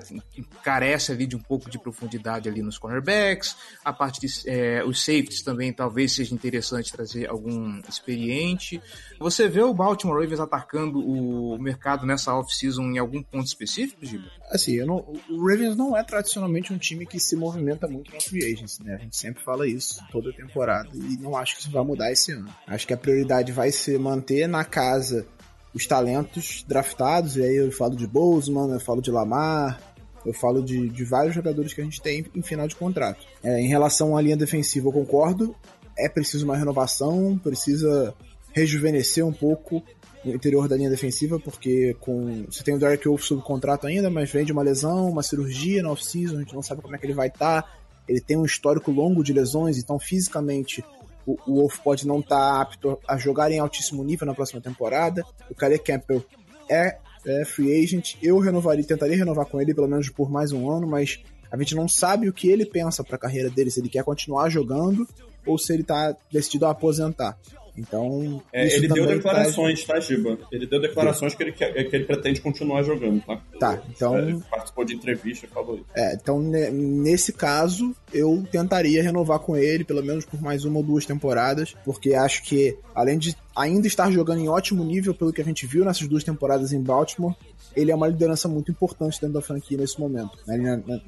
carece 0.63 1.11
ali 1.11 1.25
de 1.25 1.35
um 1.35 1.39
pouco 1.39 1.69
de 1.69 1.79
profundidade 1.79 2.47
ali 2.49 2.61
nos 2.61 2.77
cornerbacks, 2.77 3.55
a 3.83 3.91
parte 3.91 4.19
de 4.19 4.27
é, 4.47 4.83
os 4.83 5.03
safeties 5.03 5.41
também 5.41 5.73
talvez 5.73 6.15
seja 6.15 6.33
interessante 6.33 6.91
trazer 6.91 7.29
algum 7.29 7.79
experiente. 7.87 8.81
Você 9.19 9.47
vê 9.47 9.61
o 9.61 9.73
Baltimore 9.73 10.19
Ravens 10.21 10.39
atacando 10.39 10.99
o 10.99 11.57
mercado 11.59 12.05
nessa 12.05 12.33
off-season 12.33 12.83
em 12.83 12.97
algum 12.97 13.21
ponto 13.23 13.47
específico, 13.47 14.05
Giba? 14.05 14.29
Assim, 14.51 14.77
não, 14.85 14.97
o 15.29 15.47
Ravens 15.47 15.75
não 15.75 15.97
é 15.97 16.03
tradicionalmente 16.03 16.73
um 16.73 16.77
time 16.77 17.05
que 17.05 17.19
se 17.19 17.35
movimenta 17.35 17.87
muito 17.87 18.13
na 18.13 18.19
free 18.19 18.53
agency, 18.53 18.83
né? 18.83 18.95
A 18.95 18.97
gente 18.97 19.17
sempre 19.17 19.43
fala 19.43 19.67
isso 19.67 20.03
toda 20.11 20.33
temporada 20.33 20.89
e 20.93 21.17
não 21.17 21.35
acho 21.35 21.55
que 21.55 21.61
isso 21.61 21.71
vai 21.71 21.83
mudar 21.83 22.11
esse 22.11 22.31
ano. 22.31 22.53
Acho 22.67 22.87
que 22.87 22.93
a 22.93 22.97
prioridade 22.97 23.51
vai 23.51 23.71
ser 23.71 23.99
manter 23.99 24.47
na 24.47 24.63
casa 24.63 25.27
os 25.77 25.85
talentos 25.85 26.65
draftados, 26.67 27.37
e 27.37 27.43
aí 27.43 27.55
eu 27.55 27.71
falo 27.71 27.95
de 27.95 28.07
Bozeman, 28.07 28.71
eu 28.71 28.79
falo 28.79 28.99
de 28.99 29.11
Lamar, 29.11 29.79
eu 30.25 30.33
falo 30.33 30.63
de, 30.63 30.89
de 30.89 31.05
vários 31.05 31.35
jogadores 31.35 31.71
que 31.71 31.79
a 31.79 31.83
gente 31.83 32.01
tem 32.01 32.25
em 32.35 32.41
final 32.41 32.67
de 32.67 32.75
contrato. 32.75 33.23
É, 33.43 33.61
em 33.61 33.67
relação 33.67 34.17
à 34.17 34.21
linha 34.21 34.35
defensiva, 34.35 34.87
eu 34.87 34.91
concordo, 34.91 35.55
é 35.95 36.09
preciso 36.09 36.45
uma 36.45 36.57
renovação, 36.57 37.39
precisa 37.43 38.11
rejuvenescer 38.53 39.23
um 39.23 39.31
pouco 39.31 39.83
o 40.25 40.29
interior 40.29 40.67
da 40.67 40.75
linha 40.75 40.89
defensiva, 40.89 41.39
porque 41.39 41.95
com 41.99 42.43
você 42.49 42.63
tem 42.63 42.73
o 42.73 42.79
Derek 42.79 43.07
Wolf 43.07 43.21
sob 43.21 43.43
contrato 43.43 43.85
ainda, 43.85 44.09
mas 44.09 44.31
vem 44.31 44.43
de 44.43 44.51
uma 44.51 44.63
lesão, 44.63 45.07
uma 45.11 45.21
cirurgia 45.21 45.83
na 45.83 45.91
off-season, 45.91 46.37
a 46.37 46.39
gente 46.39 46.55
não 46.55 46.63
sabe 46.63 46.81
como 46.81 46.95
é 46.95 46.97
que 46.97 47.05
ele 47.05 47.13
vai 47.13 47.27
estar. 47.27 47.61
Tá. 47.61 47.77
Ele 48.09 48.19
tem 48.19 48.35
um 48.35 48.45
histórico 48.45 48.89
longo 48.89 49.23
de 49.23 49.31
lesões, 49.31 49.77
então 49.77 49.99
fisicamente 49.99 50.83
o, 51.27 51.37
o 51.45 51.55
Wolf 51.55 51.79
pode 51.79 52.07
não 52.07 52.21
estar 52.21 52.37
tá 52.37 52.61
apto 52.61 52.97
a 53.05 53.17
jogar 53.17 53.51
em 53.51 53.59
altíssimo 53.59 54.03
nível 54.03 54.25
na 54.25 54.33
próxima 54.33 54.61
temporada. 54.61 55.25
O 55.51 55.53
Calais 55.53 55.81
Campbell 55.81 56.25
é, 56.69 56.97
é 57.25 57.45
free 57.45 57.83
agent. 57.83 58.15
Eu 58.23 58.39
renovaria, 58.39 58.85
tentaria 58.85 59.17
renovar 59.17 59.45
com 59.45 59.59
ele 59.61 59.73
pelo 59.73 59.87
menos 59.87 60.09
por 60.09 60.31
mais 60.31 60.53
um 60.53 60.71
ano, 60.71 60.87
mas 60.87 61.19
a 61.51 61.57
gente 61.57 61.75
não 61.75 61.87
sabe 61.87 62.29
o 62.29 62.33
que 62.33 62.47
ele 62.49 62.65
pensa 62.65 63.03
para 63.03 63.17
a 63.17 63.19
carreira 63.19 63.49
dele, 63.49 63.69
se 63.69 63.81
ele 63.81 63.89
quer 63.89 64.03
continuar 64.05 64.49
jogando 64.49 65.05
ou 65.45 65.57
se 65.57 65.73
ele 65.73 65.81
está 65.81 66.15
decidido 66.31 66.65
a 66.65 66.71
aposentar. 66.71 67.37
Então. 67.77 68.41
É, 68.51 68.75
ele 68.75 68.87
deu 68.87 69.05
declarações, 69.05 69.83
tá, 69.85 69.99
Giba? 69.99 70.37
Ele 70.51 70.65
deu 70.65 70.81
declarações 70.81 71.35
que 71.35 71.43
ele, 71.43 71.51
quer, 71.51 71.71
que 71.71 71.95
ele 71.95 72.05
pretende 72.05 72.41
continuar 72.41 72.81
jogando, 72.83 73.21
tá? 73.21 73.41
Tá, 73.59 73.83
então. 73.89 74.17
Ele 74.17 74.41
participou 74.49 74.83
de 74.83 74.95
entrevista 74.95 75.47
falou 75.47 75.75
isso. 75.75 75.85
É, 75.95 76.13
então 76.13 76.39
nesse 76.39 77.31
caso, 77.31 77.95
eu 78.11 78.43
tentaria 78.51 79.03
renovar 79.03 79.39
com 79.39 79.55
ele, 79.55 79.83
pelo 79.83 80.03
menos 80.03 80.25
por 80.25 80.41
mais 80.41 80.65
uma 80.65 80.77
ou 80.77 80.83
duas 80.83 81.05
temporadas, 81.05 81.75
porque 81.85 82.13
acho 82.13 82.43
que, 82.43 82.77
além 82.95 83.17
de 83.17 83.35
ainda 83.55 83.87
estar 83.87 84.11
jogando 84.11 84.41
em 84.41 84.49
ótimo 84.49 84.83
nível, 84.83 85.13
pelo 85.13 85.31
que 85.31 85.41
a 85.41 85.45
gente 85.45 85.65
viu 85.67 85.85
nessas 85.85 86.07
duas 86.07 86.23
temporadas 86.23 86.73
em 86.73 86.81
Baltimore, 86.81 87.35
ele 87.75 87.91
é 87.91 87.95
uma 87.95 88.07
liderança 88.07 88.47
muito 88.47 88.71
importante 88.71 89.21
dentro 89.21 89.35
da 89.35 89.41
franquia 89.41 89.77
nesse 89.77 89.99
momento. 89.99 90.31
Na, 90.47 90.57
na, 90.57 91.01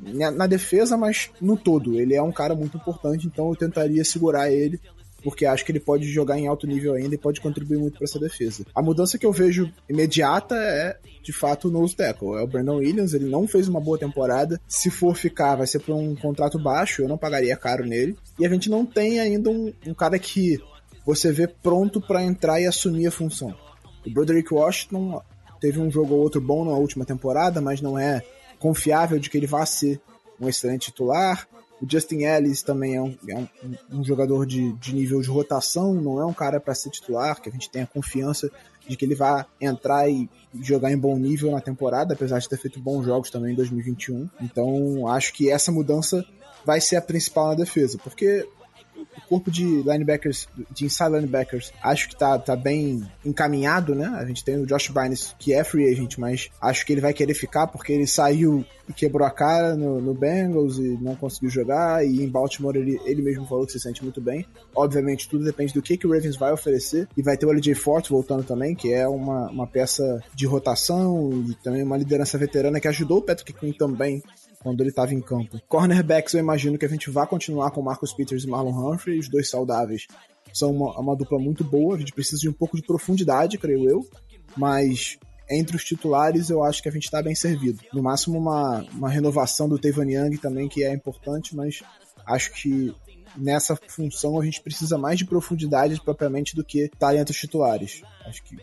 na, 0.00 0.30
na 0.30 0.46
defesa, 0.46 0.96
mas 0.96 1.30
no 1.40 1.56
todo. 1.56 1.98
Ele 1.98 2.14
é 2.14 2.22
um 2.22 2.32
cara 2.32 2.54
muito 2.54 2.76
importante, 2.76 3.26
então 3.26 3.48
eu 3.48 3.56
tentaria 3.56 4.04
segurar 4.04 4.50
ele 4.50 4.80
porque 5.22 5.46
acho 5.46 5.64
que 5.64 5.72
ele 5.72 5.80
pode 5.80 6.06
jogar 6.10 6.38
em 6.38 6.46
alto 6.46 6.66
nível 6.66 6.94
ainda 6.94 7.14
e 7.14 7.18
pode 7.18 7.40
contribuir 7.40 7.78
muito 7.78 7.98
para 7.98 8.04
essa 8.04 8.18
defesa. 8.18 8.64
A 8.74 8.82
mudança 8.82 9.18
que 9.18 9.26
eu 9.26 9.32
vejo 9.32 9.72
imediata 9.88 10.54
é, 10.56 10.96
de 11.22 11.32
fato, 11.32 11.68
o 11.68 11.70
nose 11.70 11.94
tackle. 11.94 12.36
É 12.36 12.42
o 12.42 12.46
Brandon 12.46 12.76
Williams, 12.76 13.14
ele 13.14 13.26
não 13.26 13.46
fez 13.46 13.68
uma 13.68 13.80
boa 13.80 13.98
temporada. 13.98 14.60
Se 14.66 14.90
for 14.90 15.16
ficar, 15.16 15.56
vai 15.56 15.66
ser 15.66 15.78
por 15.78 15.94
um 15.94 16.14
contrato 16.16 16.58
baixo, 16.58 17.02
eu 17.02 17.08
não 17.08 17.16
pagaria 17.18 17.56
caro 17.56 17.86
nele. 17.86 18.16
E 18.38 18.44
a 18.44 18.48
gente 18.48 18.68
não 18.68 18.84
tem 18.84 19.20
ainda 19.20 19.50
um, 19.50 19.72
um 19.86 19.94
cara 19.94 20.18
que 20.18 20.58
você 21.04 21.32
vê 21.32 21.46
pronto 21.46 22.00
para 22.00 22.22
entrar 22.22 22.60
e 22.60 22.66
assumir 22.66 23.06
a 23.06 23.10
função. 23.10 23.54
O 24.06 24.10
Broderick 24.10 24.52
Washington 24.52 25.22
teve 25.60 25.80
um 25.80 25.90
jogo 25.90 26.14
ou 26.14 26.20
outro 26.20 26.40
bom 26.40 26.64
na 26.64 26.72
última 26.72 27.04
temporada, 27.04 27.60
mas 27.60 27.80
não 27.80 27.98
é 27.98 28.22
confiável 28.58 29.18
de 29.18 29.30
que 29.30 29.36
ele 29.36 29.46
vá 29.46 29.64
ser 29.64 30.00
um 30.40 30.48
excelente 30.48 30.90
titular. 30.90 31.46
O 31.82 31.90
Justin 31.90 32.22
Ellis 32.22 32.62
também 32.62 32.94
é 32.94 33.02
um, 33.02 33.16
é 33.28 33.36
um, 33.36 33.48
um 33.90 34.04
jogador 34.04 34.46
de, 34.46 34.72
de, 34.74 34.94
nível 34.94 35.20
de 35.20 35.28
rotação, 35.28 35.92
não 35.92 36.20
é 36.20 36.24
um 36.24 36.32
cara 36.32 36.60
para 36.60 36.76
ser 36.76 36.90
titular, 36.90 37.42
que 37.42 37.48
a 37.48 37.52
gente 37.52 37.68
tenha 37.68 37.84
confiança 37.84 38.48
de 38.86 38.96
que 38.96 39.04
ele 39.04 39.16
vai 39.16 39.44
entrar 39.60 40.08
e 40.08 40.30
jogar 40.60 40.92
em 40.92 40.96
bom 40.96 41.18
nível 41.18 41.50
na 41.50 41.60
temporada, 41.60 42.14
apesar 42.14 42.38
de 42.38 42.48
ter 42.48 42.56
feito 42.56 42.78
bons 42.78 43.04
jogos 43.04 43.30
também 43.30 43.52
em 43.52 43.56
2021. 43.56 44.30
Então, 44.40 45.08
acho 45.08 45.32
que 45.32 45.50
essa 45.50 45.72
mudança 45.72 46.24
vai 46.64 46.80
ser 46.80 46.94
a 46.94 47.02
principal 47.02 47.48
na 47.48 47.54
defesa, 47.54 47.98
porque 47.98 48.48
corpo 49.28 49.50
de 49.50 49.64
linebackers, 49.82 50.48
de 50.70 50.84
inside 50.84 51.10
linebackers, 51.10 51.72
acho 51.82 52.08
que 52.08 52.16
tá, 52.16 52.38
tá 52.38 52.56
bem 52.56 53.02
encaminhado, 53.24 53.94
né? 53.94 54.06
A 54.18 54.24
gente 54.24 54.44
tem 54.44 54.56
o 54.56 54.66
Josh 54.66 54.88
Bynes, 54.88 55.34
que 55.38 55.52
é 55.52 55.62
free 55.64 55.90
agent, 55.90 56.18
mas 56.18 56.50
acho 56.60 56.84
que 56.84 56.92
ele 56.92 57.00
vai 57.00 57.12
querer 57.12 57.34
ficar 57.34 57.66
porque 57.66 57.92
ele 57.92 58.06
saiu 58.06 58.64
e 58.88 58.92
quebrou 58.92 59.26
a 59.26 59.30
cara 59.30 59.76
no, 59.76 60.00
no 60.00 60.14
Bengals 60.14 60.78
e 60.78 60.98
não 61.00 61.14
conseguiu 61.14 61.50
jogar, 61.50 62.04
e 62.04 62.22
em 62.22 62.28
Baltimore 62.28 62.76
ele, 62.76 63.00
ele 63.04 63.22
mesmo 63.22 63.46
falou 63.46 63.64
que 63.64 63.72
se 63.72 63.80
sente 63.80 64.02
muito 64.02 64.20
bem. 64.20 64.46
Obviamente, 64.74 65.28
tudo 65.28 65.44
depende 65.44 65.72
do 65.72 65.82
que, 65.82 65.96
que 65.96 66.06
o 66.06 66.12
Ravens 66.12 66.36
vai 66.36 66.52
oferecer, 66.52 67.08
e 67.16 67.22
vai 67.22 67.36
ter 67.36 67.46
o 67.46 67.52
LJ 67.52 67.74
Fort 67.74 68.08
voltando 68.08 68.44
também, 68.44 68.74
que 68.74 68.92
é 68.92 69.06
uma, 69.06 69.50
uma 69.50 69.66
peça 69.66 70.22
de 70.34 70.46
rotação 70.46 71.30
e 71.48 71.54
também 71.62 71.82
uma 71.82 71.96
liderança 71.96 72.36
veterana 72.36 72.80
que 72.80 72.88
ajudou 72.88 73.18
o 73.18 73.22
Patrick 73.22 73.52
Quinn 73.52 73.72
também 73.72 74.22
quando 74.62 74.80
ele 74.80 74.90
estava 74.90 75.12
em 75.12 75.20
campo. 75.20 75.60
Cornerbacks, 75.68 76.34
eu 76.34 76.40
imagino 76.40 76.78
que 76.78 76.84
a 76.84 76.88
gente 76.88 77.10
vai 77.10 77.26
continuar 77.26 77.70
com 77.70 77.82
Marcus 77.82 78.12
Peters 78.12 78.44
e 78.44 78.46
Marlon 78.46 78.92
Humphrey, 78.92 79.18
os 79.18 79.28
dois 79.28 79.50
saudáveis. 79.50 80.06
São 80.52 80.70
uma, 80.70 80.98
uma 80.98 81.16
dupla 81.16 81.38
muito 81.38 81.64
boa, 81.64 81.96
a 81.96 81.98
gente 81.98 82.12
precisa 82.12 82.40
de 82.40 82.48
um 82.48 82.52
pouco 82.52 82.76
de 82.76 82.82
profundidade, 82.82 83.58
creio 83.58 83.88
eu, 83.88 84.08
mas 84.56 85.18
entre 85.50 85.76
os 85.76 85.84
titulares 85.84 86.48
eu 86.48 86.62
acho 86.62 86.82
que 86.82 86.88
a 86.88 86.92
gente 86.92 87.04
está 87.04 87.22
bem 87.22 87.34
servido. 87.34 87.80
No 87.92 88.02
máximo 88.02 88.38
uma, 88.38 88.86
uma 88.92 89.08
renovação 89.08 89.68
do 89.68 89.78
Tevon 89.78 90.04
Young 90.04 90.36
também, 90.36 90.68
que 90.68 90.84
é 90.84 90.92
importante, 90.92 91.56
mas 91.56 91.82
acho 92.26 92.52
que 92.52 92.94
nessa 93.36 93.76
função 93.88 94.38
a 94.38 94.44
gente 94.44 94.60
precisa 94.60 94.98
mais 94.98 95.18
de 95.18 95.24
profundidade 95.24 96.00
propriamente 96.02 96.54
do 96.54 96.64
que 96.64 96.80
estar 96.84 97.16
entre 97.16 97.32
os 97.32 97.40
titulares. 97.40 98.02
Acho 98.26 98.42
que 98.44 98.56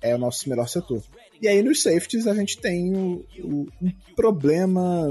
é 0.00 0.14
o 0.14 0.18
nosso 0.18 0.48
melhor 0.48 0.68
setor. 0.68 1.02
E 1.40 1.48
aí 1.48 1.62
nos 1.62 1.82
safeties 1.82 2.26
a 2.26 2.34
gente 2.34 2.58
tem 2.58 2.94
o, 2.94 3.24
um 3.80 3.92
problema 4.14 5.08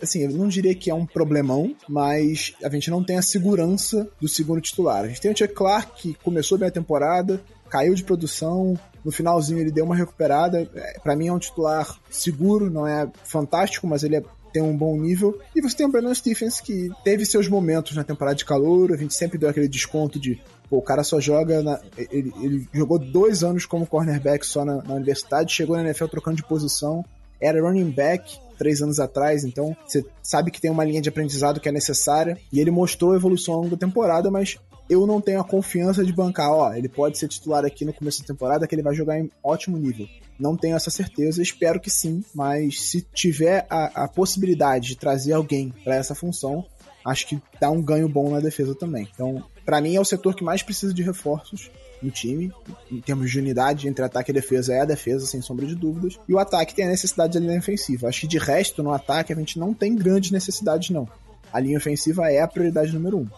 assim, 0.00 0.22
eu 0.22 0.30
não 0.30 0.48
diria 0.48 0.74
que 0.74 0.90
é 0.90 0.94
um 0.94 1.06
problemão, 1.06 1.74
mas 1.88 2.54
a 2.62 2.68
gente 2.68 2.90
não 2.90 3.02
tem 3.02 3.16
a 3.16 3.22
segurança 3.22 4.08
do 4.20 4.28
segundo 4.28 4.60
titular. 4.60 5.04
A 5.04 5.08
gente 5.08 5.20
tem 5.20 5.32
o 5.32 5.36
Chuck 5.36 5.54
Clark, 5.54 6.00
que 6.00 6.14
começou 6.22 6.58
bem 6.58 6.68
a 6.68 6.72
temporada, 6.72 7.42
caiu 7.68 7.94
de 7.94 8.04
produção, 8.04 8.78
no 9.04 9.10
finalzinho 9.10 9.60
ele 9.60 9.70
deu 9.70 9.84
uma 9.84 9.96
recuperada. 9.96 10.68
É, 10.74 10.98
para 11.00 11.16
mim 11.16 11.28
é 11.28 11.32
um 11.32 11.38
titular 11.38 11.98
seguro, 12.10 12.70
não 12.70 12.86
é 12.86 13.10
fantástico, 13.24 13.86
mas 13.86 14.02
ele 14.02 14.16
é, 14.16 14.22
tem 14.52 14.62
um 14.62 14.76
bom 14.76 14.96
nível. 14.96 15.38
E 15.54 15.60
você 15.60 15.76
tem 15.76 15.86
o 15.86 15.90
Brandon 15.90 16.14
Stephens, 16.14 16.60
que 16.60 16.90
teve 17.02 17.24
seus 17.24 17.48
momentos 17.48 17.96
na 17.96 18.04
temporada 18.04 18.36
de 18.36 18.44
calor, 18.44 18.92
a 18.92 18.96
gente 18.96 19.14
sempre 19.14 19.38
deu 19.38 19.48
aquele 19.48 19.68
desconto 19.68 20.20
de 20.20 20.40
Pô, 20.72 20.78
o 20.78 20.82
cara 20.82 21.04
só 21.04 21.20
joga. 21.20 21.62
Na, 21.62 21.78
ele, 21.98 22.32
ele, 22.40 22.68
jogou 22.72 22.98
dois 22.98 23.44
anos 23.44 23.66
como 23.66 23.86
cornerback 23.86 24.46
só 24.46 24.64
na, 24.64 24.82
na, 24.82 24.94
universidade, 24.94 25.52
chegou 25.52 25.76
na 25.76 25.82
NFL 25.82 26.06
trocando 26.06 26.38
de 26.38 26.44
posição, 26.44 27.04
era 27.42 27.60
running 27.60 27.90
back, 27.90 28.38
três 28.56 28.80
anos 28.80 29.00
atrás, 29.00 29.44
então 29.44 29.76
você 29.84 30.04
sabe 30.22 30.50
que 30.52 30.60
tem 30.60 30.70
uma 30.70 30.84
linha 30.84 31.02
de 31.02 31.08
aprendizado 31.08 31.60
que 31.60 31.68
é 31.68 31.72
necessária, 31.72 32.38
e 32.52 32.60
ele 32.60 32.70
mostrou 32.70 33.14
evolução 33.14 33.54
ao 33.54 33.60
longo 33.62 33.76
da 33.76 33.86
temporada, 33.86 34.30
mas 34.30 34.56
eu 34.88 35.06
não 35.06 35.20
tenho 35.20 35.40
a 35.40 35.44
confiança 35.44 36.04
de 36.04 36.12
bancar, 36.12 36.50
ó, 36.52 36.72
ele 36.72 36.88
pode 36.88 37.18
ser 37.18 37.26
titular 37.26 37.64
aqui 37.64 37.84
no 37.84 37.92
começo 37.92 38.20
da 38.20 38.26
temporada, 38.26 38.66
que 38.66 38.74
ele 38.74 38.82
vai 38.82 38.94
jogar 38.94 39.18
em 39.18 39.30
ótimo 39.42 39.76
nível. 39.76 40.06
Não 40.38 40.56
tenho 40.56 40.76
essa 40.76 40.90
certeza, 40.90 41.42
espero 41.42 41.80
que 41.80 41.90
sim, 41.90 42.24
mas 42.34 42.80
se 42.82 43.02
tiver 43.12 43.66
a, 43.68 44.04
a 44.04 44.08
possibilidade 44.08 44.88
de 44.88 44.96
trazer 44.96 45.32
alguém 45.32 45.72
para 45.82 45.96
essa 45.96 46.14
função, 46.14 46.64
acho 47.04 47.26
que 47.26 47.40
dá 47.60 47.70
um 47.70 47.82
ganho 47.82 48.08
bom 48.08 48.30
na 48.30 48.40
defesa 48.40 48.74
também. 48.74 49.08
Então, 49.12 49.42
para 49.64 49.80
mim 49.80 49.96
é 49.96 50.00
o 50.00 50.04
setor 50.04 50.34
que 50.34 50.44
mais 50.44 50.62
precisa 50.62 50.92
de 50.94 51.02
reforços 51.02 51.70
no 52.02 52.10
time, 52.10 52.52
em 52.90 53.00
termos 53.00 53.30
de 53.30 53.38
unidade 53.38 53.88
entre 53.88 54.04
ataque 54.04 54.30
e 54.30 54.34
defesa, 54.34 54.74
é 54.74 54.80
a 54.80 54.84
defesa, 54.84 55.26
sem 55.26 55.40
sombra 55.40 55.66
de 55.66 55.74
dúvidas. 55.74 56.18
E 56.28 56.34
o 56.34 56.38
ataque 56.38 56.74
tem 56.74 56.86
a 56.86 56.88
necessidade 56.88 57.34
da 57.34 57.40
linha 57.40 57.58
ofensiva. 57.58 58.08
Acho 58.08 58.22
que 58.22 58.26
de 58.26 58.38
resto, 58.38 58.82
no 58.82 58.92
ataque, 58.92 59.32
a 59.32 59.36
gente 59.36 59.58
não 59.58 59.72
tem 59.72 59.94
grandes 59.94 60.30
necessidades, 60.30 60.90
não. 60.90 61.08
A 61.52 61.60
linha 61.60 61.78
ofensiva 61.78 62.30
é 62.30 62.40
a 62.40 62.48
prioridade 62.48 62.92
número 62.92 63.18
um. 63.18 63.28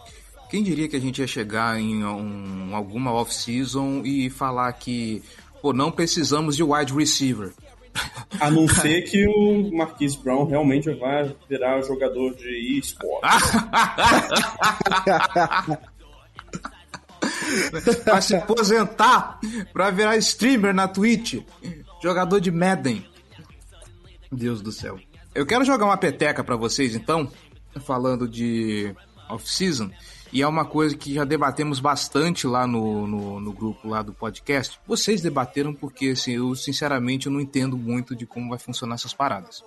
Quem 0.49 0.63
diria 0.63 0.87
que 0.87 0.95
a 0.95 1.01
gente 1.01 1.19
ia 1.19 1.27
chegar 1.27 1.79
em 1.79 2.03
um, 2.03 2.75
alguma 2.75 3.11
off-season 3.11 4.03
e 4.05 4.29
falar 4.29 4.71
que 4.73 5.21
pô, 5.61 5.73
não 5.73 5.91
precisamos 5.91 6.55
de 6.55 6.63
wide 6.63 6.93
receiver? 6.93 7.51
A 8.39 8.51
não 8.51 8.67
ser 8.67 9.03
que 9.03 9.25
o 9.25 9.71
Marquise 9.75 10.17
Brown 10.17 10.45
realmente 10.45 10.93
vai 10.95 11.33
virar 11.49 11.81
jogador 11.81 12.35
de 12.35 12.77
esporte. 12.77 13.25
Vai 18.05 18.21
se 18.21 18.35
aposentar 18.35 19.39
pra 19.73 19.89
virar 19.89 20.17
streamer 20.17 20.73
na 20.73 20.87
Twitch. 20.87 21.41
Jogador 22.01 22.39
de 22.39 22.51
Madden. 22.51 23.05
Deus 24.31 24.61
do 24.61 24.71
céu. 24.71 24.99
Eu 25.33 25.45
quero 25.45 25.65
jogar 25.65 25.85
uma 25.85 25.97
peteca 25.97 26.43
para 26.43 26.55
vocês 26.55 26.95
então, 26.95 27.31
falando 27.85 28.27
de 28.27 28.93
off-season. 29.29 29.91
E 30.31 30.41
é 30.41 30.47
uma 30.47 30.65
coisa 30.65 30.97
que 30.97 31.13
já 31.13 31.23
debatemos 31.23 31.79
bastante 31.79 32.45
lá 32.45 32.67
no, 32.67 33.07
no, 33.07 33.39
no, 33.39 33.53
grupo 33.53 33.87
lá 33.87 34.01
do 34.01 34.13
podcast. 34.13 34.79
Vocês 34.85 35.21
debateram 35.21 35.73
porque, 35.73 36.07
assim, 36.09 36.33
eu 36.33 36.53
sinceramente 36.55 37.27
eu 37.27 37.31
não 37.31 37.39
entendo 37.39 37.77
muito 37.77 38.15
de 38.15 38.25
como 38.25 38.49
vai 38.49 38.59
funcionar 38.59 38.95
essas 38.95 39.13
paradas. 39.13 39.63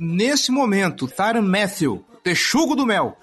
Nesse 0.00 0.50
momento, 0.50 1.06
Tyron 1.06 1.42
Matthew, 1.42 2.04
texugo 2.22 2.74
do 2.74 2.86
mel, 2.86 3.16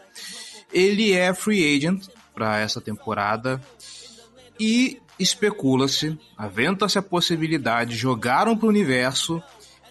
ele 0.71 1.13
é 1.13 1.33
free 1.33 1.75
agent 1.75 2.07
para 2.35 2.59
essa 2.59 2.81
temporada 2.81 3.61
e 4.59 5.01
especula-se, 5.17 6.17
aventa-se 6.37 6.99
a 6.99 7.01
possibilidade, 7.01 7.95
jogaram 7.95 8.55
para 8.57 8.65
o 8.65 8.69
universo 8.69 9.41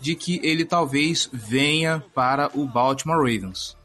de 0.01 0.15
que 0.15 0.39
ele 0.43 0.65
talvez 0.65 1.29
venha 1.33 2.05
para 2.15 2.51
o 2.55 2.67
Baltimore 2.67 3.19
Ravens. 3.19 3.77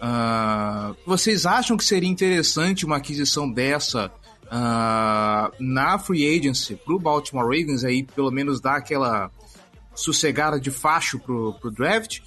Uh, 0.00 0.94
vocês 1.06 1.46
acham 1.46 1.76
que 1.76 1.84
seria 1.84 2.08
interessante 2.08 2.84
uma 2.84 2.98
aquisição 2.98 3.50
dessa 3.50 4.12
uh, 4.44 5.52
na 5.58 5.98
free 5.98 6.38
agency 6.38 6.76
para 6.76 6.94
o 6.94 7.00
Baltimore 7.00 7.44
Ravens 7.44 7.82
aí 7.82 8.04
pelo 8.04 8.30
menos 8.30 8.60
dar 8.60 8.76
aquela 8.76 9.30
sossegada 9.94 10.60
de 10.60 10.70
facho 10.70 11.18
pro, 11.18 11.54
pro 11.54 11.70
draft? 11.70 12.20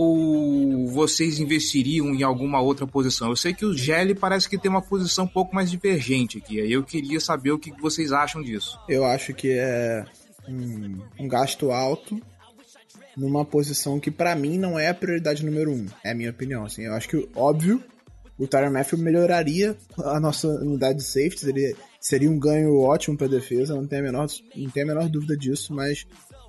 Ou 0.00 0.86
vocês 0.86 1.40
investiriam 1.40 2.14
em 2.14 2.22
alguma 2.22 2.60
outra 2.60 2.86
posição? 2.86 3.30
Eu 3.30 3.36
sei 3.36 3.52
que 3.52 3.66
o 3.66 3.76
Gelli 3.76 4.14
parece 4.14 4.48
que 4.48 4.56
tem 4.56 4.70
uma 4.70 4.80
posição 4.80 5.24
um 5.24 5.28
pouco 5.28 5.52
mais 5.52 5.68
divergente 5.68 6.38
aqui. 6.38 6.60
Aí 6.60 6.70
eu 6.70 6.84
queria 6.84 7.18
saber 7.18 7.50
o 7.50 7.58
que 7.58 7.72
vocês 7.80 8.12
acham 8.12 8.40
disso. 8.40 8.78
Eu 8.88 9.04
acho 9.04 9.34
que 9.34 9.50
é 9.50 10.04
um, 10.48 11.00
um 11.18 11.26
gasto 11.26 11.72
alto 11.72 12.16
numa 13.16 13.44
posição 13.44 13.98
que 13.98 14.08
para 14.08 14.36
mim 14.36 14.56
não 14.56 14.78
é 14.78 14.86
a 14.86 14.94
prioridade 14.94 15.44
número 15.44 15.72
um. 15.72 15.86
É 16.04 16.12
a 16.12 16.14
minha 16.14 16.30
opinião. 16.30 16.64
Assim, 16.64 16.84
eu 16.84 16.94
acho 16.94 17.08
que 17.08 17.28
óbvio 17.34 17.82
o 18.38 18.46
Tyron 18.46 18.70
Matthew 18.70 18.98
melhoraria 18.98 19.76
a 19.98 20.20
nossa 20.20 20.46
unidade 20.46 20.98
de 20.98 21.04
safety, 21.04 21.48
ele 21.48 21.76
seria 22.00 22.30
um 22.30 22.38
ganho 22.38 22.78
ótimo 22.78 23.18
para 23.18 23.26
defesa, 23.26 23.74
não 23.74 23.84
tem 23.84 23.98
a 23.98 24.02
menor, 24.02 24.28
não 24.54 24.70
tem 24.70 24.84
a 24.84 24.86
menor 24.86 25.08
dúvida 25.08 25.36
disso, 25.36 25.74
mas 25.74 26.06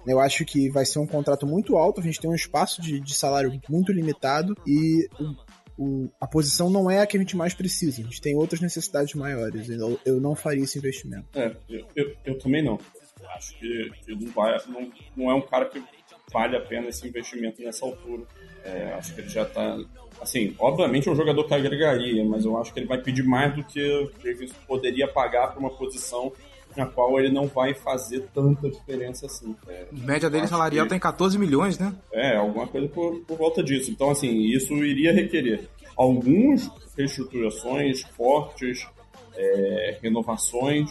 eu 0.09 0.19
acho 0.19 0.43
que 0.45 0.69
vai 0.69 0.85
ser 0.85 0.99
um 0.99 1.07
contrato 1.07 1.45
muito 1.45 1.77
alto, 1.77 1.99
a 1.99 2.03
gente 2.03 2.19
tem 2.19 2.29
um 2.29 2.35
espaço 2.35 2.81
de, 2.81 2.99
de 2.99 3.13
salário 3.13 3.59
muito 3.69 3.91
limitado 3.91 4.55
e 4.65 5.07
o, 5.77 6.09
a 6.19 6.27
posição 6.27 6.69
não 6.69 6.89
é 6.89 6.99
a 6.99 7.07
que 7.07 7.15
a 7.15 7.19
gente 7.19 7.37
mais 7.37 7.53
precisa. 7.53 8.01
A 8.01 8.03
gente 8.03 8.21
tem 8.21 8.35
outras 8.35 8.59
necessidades 8.59 9.13
maiores. 9.13 9.69
Eu, 9.69 9.99
eu 10.05 10.19
não 10.19 10.35
faria 10.35 10.63
esse 10.63 10.77
investimento. 10.77 11.27
É, 11.33 11.55
eu, 11.69 11.85
eu, 11.95 12.15
eu 12.25 12.37
também 12.37 12.63
não. 12.63 12.79
Acho 13.35 13.57
que, 13.57 13.91
que 14.03 14.15
não, 14.15 14.31
vai, 14.31 14.57
não, 14.67 14.91
não 15.15 15.31
é 15.31 15.33
um 15.35 15.41
cara 15.41 15.65
que 15.65 15.81
vale 16.33 16.57
a 16.57 16.61
pena 16.61 16.89
esse 16.89 17.07
investimento 17.07 17.61
nessa 17.61 17.85
altura. 17.85 18.23
É, 18.63 18.93
acho 18.97 19.13
que 19.13 19.21
ele 19.21 19.29
já 19.29 19.43
está. 19.43 19.77
Assim, 20.21 20.53
obviamente 20.59 21.07
é 21.07 21.11
um 21.11 21.15
jogador 21.15 21.45
que 21.45 21.53
agregaria, 21.53 22.25
mas 22.25 22.43
eu 22.43 22.57
acho 22.57 22.73
que 22.73 22.79
ele 22.79 22.87
vai 22.87 23.01
pedir 23.01 23.23
mais 23.23 23.55
do 23.55 23.63
que 23.63 23.81
o 23.89 24.65
poderia 24.67 25.07
pagar 25.07 25.47
para 25.47 25.59
uma 25.59 25.69
posição 25.69 26.33
na 26.75 26.85
qual 26.85 27.19
ele 27.19 27.31
não 27.31 27.47
vai 27.47 27.73
fazer 27.73 28.27
tanta 28.33 28.69
diferença 28.69 29.25
assim. 29.25 29.55
É, 29.67 29.87
média 29.91 30.29
dele 30.29 30.47
salarial 30.47 30.85
que, 30.85 30.91
tem 30.91 30.99
14 30.99 31.37
milhões, 31.37 31.77
né? 31.77 31.93
É, 32.11 32.37
alguma 32.37 32.67
coisa 32.67 32.87
por, 32.87 33.19
por 33.21 33.37
volta 33.37 33.63
disso. 33.63 33.91
Então, 33.91 34.11
assim, 34.11 34.29
isso 34.29 34.73
iria 34.75 35.11
requerer 35.11 35.67
alguns 35.99 36.71
reestruturações 36.97 38.03
fortes, 38.15 38.87
é, 39.35 39.97
renovações, 40.01 40.89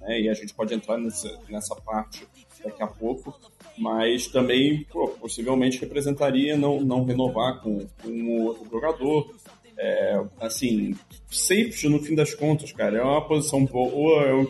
né, 0.00 0.20
e 0.20 0.28
a 0.28 0.34
gente 0.34 0.52
pode 0.52 0.74
entrar 0.74 0.98
nessa, 0.98 1.38
nessa 1.48 1.74
parte 1.76 2.26
daqui 2.62 2.82
a 2.82 2.86
pouco, 2.86 3.34
mas 3.78 4.26
também 4.28 4.84
pô, 4.90 5.08
possivelmente 5.08 5.80
representaria 5.80 6.56
não, 6.58 6.80
não 6.80 7.04
renovar 7.04 7.60
com, 7.62 7.86
com 8.02 8.08
um 8.08 8.42
outro 8.42 8.68
jogador, 8.70 9.34
É, 9.82 10.22
assim, 10.38 10.94
safety, 11.30 11.88
no 11.88 12.00
fim 12.00 12.14
das 12.14 12.34
contas, 12.34 12.70
cara, 12.70 12.98
é 12.98 13.02
uma 13.02 13.26
posição 13.26 13.64
boa, 13.64 14.24
é 14.24 14.32
uma 14.34 14.44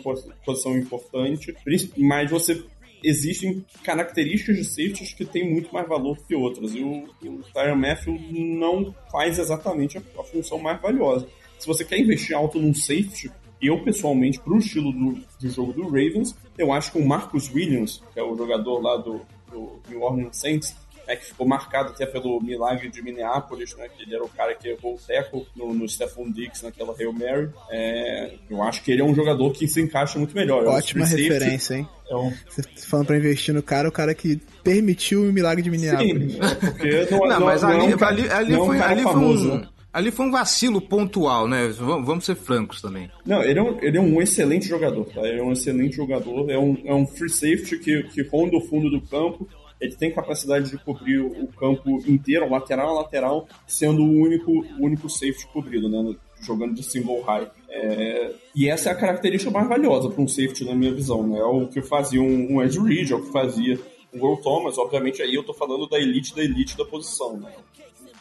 posição 0.45 0.77
importante, 0.77 1.55
mas 1.95 2.29
você 2.29 2.61
existem 3.01 3.65
características 3.81 4.57
de 4.57 4.65
safeties 4.65 5.13
que 5.13 5.23
têm 5.23 5.49
muito 5.49 5.73
mais 5.73 5.87
valor 5.87 6.17
que 6.27 6.35
outras, 6.35 6.75
e 6.75 6.81
o, 6.81 7.05
o 7.23 7.43
Tyron 7.53 7.77
Matthew 7.77 8.19
não 8.29 8.93
faz 9.09 9.39
exatamente 9.39 9.97
a, 9.97 10.01
a, 10.19 10.23
função 10.23 10.59
mais 10.59 10.81
valiosa. 10.81 11.25
Se 11.57 11.65
você 11.65 11.85
quer 11.85 11.97
investir 11.97 12.35
alto 12.35 12.59
num 12.59 12.73
safety, 12.73 13.31
eu 13.61 13.81
pessoalmente, 13.83 14.37
para 14.37 14.53
o 14.53 14.57
estilo 14.57 14.91
do, 14.91 15.13
do, 15.39 15.49
jogo 15.49 15.71
do 15.71 15.83
Ravens, 15.83 16.35
eu 16.57 16.73
acho 16.73 16.91
que 16.91 16.97
o 16.97 17.07
Marcus 17.07 17.49
Williams, 17.53 18.03
que 18.13 18.19
é 18.19 18.23
o 18.23 18.35
jogador 18.35 18.81
lá 18.81 18.97
do, 18.97 19.21
do 19.49 19.79
New 19.87 20.01
Orleans 20.01 20.35
Saints, 20.35 20.75
é, 21.07 21.15
que 21.15 21.25
ficou 21.25 21.47
marcado 21.47 21.89
até 21.89 22.05
pelo 22.05 22.41
milagre 22.41 22.89
de 22.89 23.01
Minneapolis, 23.01 23.75
né, 23.75 23.87
que 23.89 24.03
ele 24.03 24.15
era 24.15 24.23
o 24.23 24.29
cara 24.29 24.55
que 24.55 24.69
errou 24.69 24.95
o 24.95 24.99
teco 24.99 25.45
no, 25.55 25.73
no 25.73 25.87
Stephon 25.87 26.31
Diggs 26.31 26.63
naquela 26.63 26.95
Hail 26.97 27.13
Mary. 27.13 27.49
É, 27.69 28.33
eu 28.49 28.61
acho 28.63 28.83
que 28.83 28.91
ele 28.91 29.01
é 29.01 29.05
um 29.05 29.13
jogador 29.13 29.51
que 29.51 29.67
se 29.67 29.81
encaixa 29.81 30.17
muito 30.17 30.35
melhor. 30.35 30.63
É 30.63 30.67
Ótima 30.67 31.05
referência, 31.05 31.75
hein? 31.75 31.87
É 32.09 32.15
um... 32.15 32.33
Você 32.47 32.61
tá 32.61 32.69
falando 32.87 33.07
pra 33.07 33.17
investir 33.17 33.53
no 33.53 33.63
cara, 33.63 33.87
o 33.87 33.91
cara 33.91 34.13
que 34.13 34.39
permitiu 34.63 35.21
o 35.21 35.33
milagre 35.33 35.61
de 35.61 35.69
Minneapolis. 35.69 36.33
Sim, 36.33 36.39
é 36.41 36.55
porque 36.55 37.07
não, 37.11 37.19
não, 37.19 37.39
não 37.39 37.45
mas 37.45 37.63
ali, 37.63 37.77
não, 37.77 38.07
ali, 38.07 38.29
ali, 38.29 38.55
foi, 38.55 38.77
um 38.77 38.83
ali 38.83 39.03
famoso, 39.03 39.47
foi 39.47 39.57
um... 39.57 39.61
Né? 39.61 39.67
Ali 39.93 40.09
foi 40.09 40.25
um 40.25 40.31
vacilo 40.31 40.79
pontual, 40.79 41.49
né? 41.49 41.67
Vamos 41.77 42.23
ser 42.23 42.35
francos 42.35 42.81
também. 42.81 43.11
Não, 43.25 43.43
ele 43.43 43.59
é 43.59 43.61
um, 43.61 43.77
ele 43.81 43.97
é 43.97 44.01
um 44.01 44.21
excelente 44.21 44.65
jogador, 44.65 45.03
tá? 45.05 45.19
Ele 45.21 45.39
é 45.39 45.43
um 45.43 45.51
excelente 45.51 45.97
jogador. 45.97 46.49
É 46.49 46.57
um, 46.57 46.77
é 46.85 46.93
um 46.93 47.05
free 47.05 47.29
safety 47.29 47.77
que, 47.77 48.03
que 48.03 48.21
ronda 48.23 48.55
o 48.55 48.61
fundo 48.61 48.89
do 48.89 49.01
campo 49.01 49.49
ele 49.81 49.95
tem 49.95 50.13
capacidade 50.13 50.69
de 50.69 50.77
cobrir 50.77 51.19
o 51.19 51.47
campo 51.47 51.97
inteiro, 52.07 52.47
lateral 52.47 52.89
a 52.89 53.01
lateral, 53.01 53.47
sendo 53.65 54.03
o 54.03 54.21
único, 54.21 54.51
único 54.79 55.09
safety 55.09 55.47
cobrido, 55.47 55.89
né? 55.89 56.15
Jogando 56.39 56.75
de 56.75 56.83
single 56.83 57.21
high. 57.21 57.49
É... 57.67 58.33
e 58.53 58.69
essa 58.69 58.89
é 58.89 58.91
a 58.91 58.95
característica 58.95 59.51
mais 59.51 59.67
valiosa 59.67 60.09
para 60.09 60.21
um 60.21 60.27
safety, 60.27 60.65
na 60.65 60.75
minha 60.75 60.93
visão, 60.93 61.25
né? 61.27 61.39
É 61.39 61.43
o 61.43 61.67
que 61.67 61.81
fazia 61.81 62.21
um, 62.21 62.53
um 62.53 62.63
Ed 62.63 62.79
Reed, 62.79 63.09
é 63.09 63.15
o 63.15 63.23
que 63.23 63.31
fazia 63.31 63.79
um 64.13 64.23
Will 64.23 64.37
Thomas. 64.37 64.77
Obviamente, 64.77 65.21
aí 65.21 65.33
eu 65.33 65.43
tô 65.43 65.53
falando 65.53 65.87
da 65.87 65.97
elite 65.97 66.35
da 66.35 66.43
elite 66.43 66.77
da 66.77 66.85
posição, 66.85 67.37
né? 67.37 67.51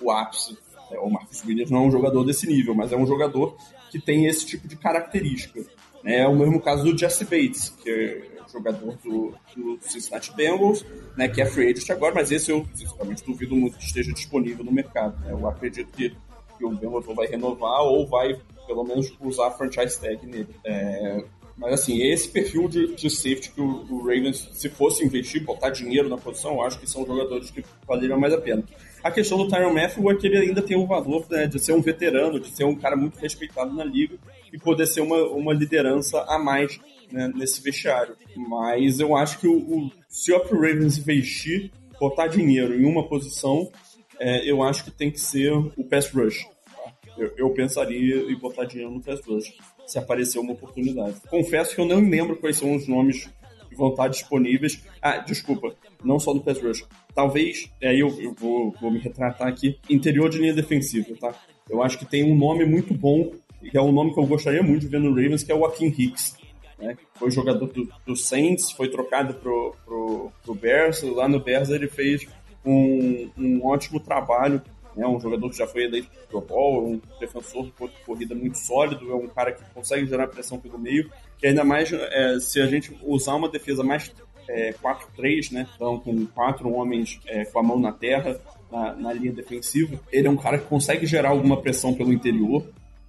O 0.01 0.11
ápice. 0.11 0.57
É, 0.91 0.99
o 0.99 1.11
Marcus 1.11 1.45
Williams 1.45 1.71
não 1.71 1.85
é 1.85 1.87
um 1.87 1.91
jogador 1.91 2.25
desse 2.25 2.47
nível, 2.47 2.75
mas 2.75 2.91
é 2.91 2.97
um 2.97 3.07
jogador 3.07 3.55
que 3.91 4.01
tem 4.01 4.27
esse 4.27 4.47
tipo 4.47 4.67
de 4.67 4.77
característica. 4.77 5.61
É 6.05 6.27
o 6.27 6.35
mesmo 6.35 6.61
caso 6.61 6.85
do 6.85 6.97
Jesse 6.97 7.25
Bates, 7.25 7.69
que 7.69 8.30
jogador 8.53 8.97
do, 9.05 9.35
do 9.57 9.79
Cincinnati 9.81 10.35
Bengals, 10.35 10.85
né, 11.17 11.29
que 11.29 11.41
é 11.41 11.47
free 11.47 11.71
agent 11.71 11.91
agora, 11.91 12.15
mas 12.15 12.31
esse 12.31 12.51
eu 12.51 12.67
sinceramente 12.75 13.25
duvido 13.25 13.55
muito 13.57 13.79
que 13.79 13.85
esteja 13.85 14.13
disponível 14.13 14.65
no 14.65 14.73
mercado. 14.73 15.19
Né? 15.21 15.33
Eu 15.33 15.49
acredito 15.49 15.91
que, 15.93 16.15
que 16.59 16.65
o 16.65 16.71
Bengals 16.71 17.07
vai 17.07 17.27
renovar 17.27 17.83
ou 17.83 18.07
vai 18.07 18.39
pelo 18.67 18.85
menos 18.85 19.13
usar 19.21 19.49
a 19.49 19.51
franchise 19.51 20.01
tag 20.01 20.25
nele. 20.27 20.55
É, 20.65 21.25
mas 21.61 21.75
assim, 21.75 22.03
esse 22.03 22.29
perfil 22.29 22.69
de, 22.69 22.95
de 22.95 23.11
safety 23.11 23.51
que 23.51 23.61
o, 23.61 23.85
o, 23.91 23.99
Ravens, 23.99 24.49
se 24.53 24.71
fosse 24.71 25.05
investir, 25.05 25.45
botar 25.45 25.69
dinheiro 25.69 26.09
na 26.09 26.17
posição, 26.17 26.53
eu 26.53 26.63
acho 26.63 26.81
que 26.81 26.89
são 26.89 27.05
jogadores 27.05 27.51
que 27.51 27.63
valeriam 27.87 28.19
mais 28.19 28.33
a 28.33 28.41
pena. 28.41 28.65
A 29.05 29.11
questão 29.11 29.37
do 29.37 29.47
Tyron 29.47 29.75
Matthew 29.75 30.11
é 30.11 30.15
que 30.15 30.27
ele 30.27 30.39
ainda 30.39 30.63
tem 30.63 30.77
o 30.77 30.87
valor 30.87 31.27
né, 31.31 31.47
de 31.47 31.59
ser 31.59 31.73
um 31.73 31.83
veterano, 31.83 32.41
de 32.41 32.49
ser 32.49 32.65
um 32.65 32.75
cara 32.75 32.97
muito 32.97 33.19
respeitado 33.19 33.75
na 33.75 33.85
liga 33.85 34.17
e 34.51 34.59
poder 34.59 34.87
ser 34.87 35.03
uma, 35.03 35.23
uma 35.29 35.53
liderança 35.53 36.23
a 36.29 36.39
mais 36.39 36.81
né, 37.11 37.31
nesse 37.35 37.63
vestiário. 37.63 38.17
Mas 38.37 39.01
eu 39.01 39.17
acho 39.17 39.39
que 39.39 39.49
o, 39.49 39.57
o, 39.57 39.91
se 40.09 40.33
o 40.33 40.43
Ravens 40.43 40.99
investir, 40.99 41.71
botar 41.99 42.27
dinheiro 42.27 42.75
em 42.75 42.85
uma 42.85 43.07
posição, 43.07 43.71
é, 44.19 44.49
eu 44.51 44.63
acho 44.63 44.85
que 44.85 44.91
tem 44.91 45.11
que 45.11 45.21
ser 45.21 45.53
o 45.53 45.85
pass 45.85 46.11
rush. 46.11 46.45
Tá? 46.45 46.93
Eu, 47.17 47.33
eu, 47.37 47.51
pensaria 47.51 48.31
em 48.31 48.37
botar 48.37 48.65
dinheiro 48.65 48.93
no 48.93 49.03
pass 49.03 49.21
rush 49.27 49.53
se 49.87 49.99
aparecer 49.99 50.39
uma 50.39 50.53
oportunidade. 50.53 51.17
Confesso 51.29 51.75
que 51.75 51.81
eu 51.81 51.87
não 51.87 52.01
lembro 52.01 52.37
quais 52.37 52.57
são 52.57 52.75
os 52.75 52.87
nomes 52.87 53.29
que 53.69 53.77
vão 53.77 53.91
estar 53.91 54.09
disponíveis. 54.09 54.83
Ah, 55.03 55.19
desculpa, 55.19 55.75
não 56.05 56.19
só 56.19 56.33
no 56.33 56.41
pass 56.41 56.61
rush. 56.61 56.85
Talvez, 57.15 57.71
aí 57.83 58.01
eu, 58.01 58.09
eu 58.21 58.35
vou, 58.35 58.75
vou 58.81 58.91
me 58.91 58.99
retratar 58.99 59.49
aqui, 59.49 59.79
interior 59.89 60.29
de 60.29 60.39
linha 60.39 60.55
defensiva, 60.55 61.15
tá? 61.21 61.35
Eu 61.69 61.83
acho 61.83 61.99
que 61.99 62.05
tem 62.05 62.25
um 62.25 62.37
nome 62.37 62.65
muito 62.65 62.95
bom, 62.95 63.33
que 63.71 63.77
é 63.77 63.81
um 63.81 63.93
nome 63.93 64.13
que 64.13 64.19
eu 64.19 64.27
gostaria 64.27 64.63
muito 64.63 64.83
de 64.83 64.89
ver 64.89 65.01
no 65.01 65.11
Ravens, 65.11 65.43
que 65.43 65.53
é 65.53 65.55
o 65.55 65.59
Joaquim 65.59 65.87
Hicks 65.87 66.37
né? 66.81 66.97
Foi 67.15 67.31
jogador 67.31 67.67
do, 67.67 67.89
do 68.07 68.17
Saints, 68.17 68.73
foi 68.73 68.89
trocado 68.89 69.35
pro, 69.35 69.75
pro, 69.85 70.33
pro 70.43 70.55
Bears. 70.55 71.03
Lá 71.03 71.29
no 71.29 71.41
Bears 71.41 71.69
ele 71.71 71.89
fez 71.89 72.27
um, 72.65 73.31
um 73.37 73.67
ótimo 73.67 74.01
trabalho. 74.01 74.63
É 74.97 75.01
né? 75.01 75.07
um 75.07 75.21
jogador 75.21 75.49
que 75.51 75.57
já 75.57 75.67
foi 75.67 75.85
eleito 75.85 76.09
pro 76.29 76.41
Bowl, 76.41 76.89
um 76.89 77.01
defensor 77.21 77.65
de 77.65 77.73
corrida 78.05 78.35
muito 78.35 78.59
sólido, 78.59 79.11
é 79.11 79.15
um 79.15 79.29
cara 79.29 79.53
que 79.53 79.63
consegue 79.73 80.07
gerar 80.07 80.27
pressão 80.27 80.59
pelo 80.59 80.79
meio. 80.79 81.11
E 81.43 81.47
ainda 81.47 81.65
mais 81.65 81.93
é, 81.93 82.39
se 82.41 82.61
a 82.61 82.67
gente 82.67 82.97
usar 83.03 83.35
uma 83.35 83.49
defesa 83.49 83.85
mais 83.85 84.13
é, 84.49 84.73
4-3, 84.73 85.53
né? 85.53 85.67
Então, 85.75 85.99
com 86.01 86.27
quatro 86.27 86.71
homens 86.73 87.21
é, 87.27 87.45
com 87.45 87.61
a 87.61 87.63
mão 87.63 87.79
na 87.79 87.93
terra, 87.93 88.41
na, 88.71 88.95
na, 88.95 89.13
linha 89.13 89.33
defensiva. 89.33 89.99
Ele 90.13 90.27
é 90.27 90.31
um 90.31 90.37
cara 90.37 90.59
que 90.59 90.67
consegue 90.67 91.07
gerar 91.07 91.31
alguma 91.31 91.61
pressão 91.61 91.95
pelo 91.95 92.13
interior. 92.13 92.65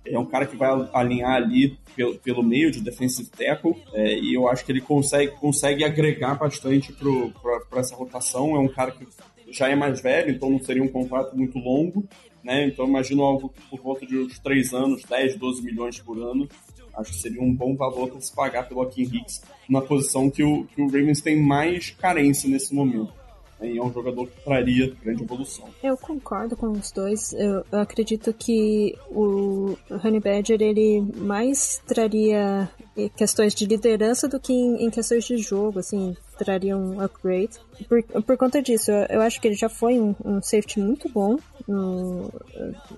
É 0.06 0.18
um 0.18 0.26
cara 0.26 0.46
que 0.46 0.56
vai 0.56 0.90
alinhar 0.94 1.36
ali 1.36 1.78
pelo, 1.96 2.18
pelo 2.20 2.44
meio 2.44 2.72
de 2.72 2.82
defensive 2.82 3.30
tackle 3.30 3.76
é, 3.94 4.18
e 4.18 4.34
eu 4.34 4.48
acho 4.48 4.66
que 4.66 4.72
ele 4.72 4.82
consegue, 4.82 5.32
consegue 5.34 5.84
agregar 5.84 6.36
bastante 6.36 6.92
para 6.92 7.80
essa 7.80 7.96
rotação. 7.96 8.56
É 8.56 8.60
um 8.60 8.68
cara 8.68 8.92
que 8.92 9.08
já 9.52 9.70
é 9.70 9.76
mais 9.76 10.02
velho, 10.02 10.32
então 10.32 10.50
não 10.50 10.60
seria 10.60 10.84
um 10.84 10.88
contrato 10.88 11.36
muito 11.36 11.60
longo, 11.60 12.08
né? 12.44 12.66
Então 12.68 12.88
imagino 12.88 13.24
algo 13.24 13.54
por 13.70 13.80
volta 13.80 14.06
de 14.06 14.18
uns 14.18 14.40
3 14.40 14.74
anos, 14.74 15.04
10, 15.04 15.36
12 15.36 15.62
milhões 15.62 16.00
por 16.00 16.18
ano. 16.18 16.48
Acho 16.96 17.12
que 17.12 17.20
seria 17.20 17.42
um 17.42 17.54
bom 17.54 17.76
valor 17.76 18.10
para 18.10 18.20
se 18.20 18.34
pagar 18.36 18.68
pelo 18.68 18.84
Joaquim 18.84 19.04
Hicks 19.04 19.42
na 19.70 19.82
posição 19.82 20.30
que 20.30 20.44
o, 20.44 20.66
que 20.66 20.82
o 20.82 20.86
Ravens 20.86 21.22
tem 21.22 21.42
mais 21.42 21.92
carência 21.92 22.50
nesse 22.50 22.74
momento. 22.74 23.21
E 23.62 23.78
é 23.78 23.84
um 23.84 23.94
jogador 23.94 24.28
que 24.28 24.44
traria 24.44 24.94
grande 25.04 25.24
evolução. 25.24 25.70
Eu 25.84 25.96
concordo 25.96 26.58
com 26.58 26.72
os 26.72 26.92
dois. 26.92 27.34
Eu, 27.34 27.64
eu 27.72 27.80
acredito 27.80 28.34
que 28.34 28.98
o 29.10 29.78
Honey 29.90 30.20
Badger 30.20 30.62
ele 30.62 31.02
mais 31.16 31.82
traria 31.86 32.70
questões 33.16 33.54
de 33.54 33.66
liderança 33.66 34.28
do 34.28 34.40
que 34.40 34.52
em, 34.52 34.86
em 34.86 34.90
questões 34.90 35.26
de 35.26 35.38
jogo, 35.38 35.80
assim, 35.80 36.16
traria 36.38 36.76
um 36.76 37.00
upgrade. 37.00 37.60
Por, 37.88 38.04
por 38.24 38.38
conta 38.38 38.62
disso, 38.62 38.92
eu, 38.92 39.06
eu 39.18 39.22
acho 39.22 39.40
que 39.40 39.48
ele 39.48 39.56
já 39.56 39.70
foi 39.70 40.00
um, 40.00 40.16
um 40.26 40.42
safety 40.42 40.80
muito 40.80 41.08
bom 41.10 41.38
no, 41.68 42.32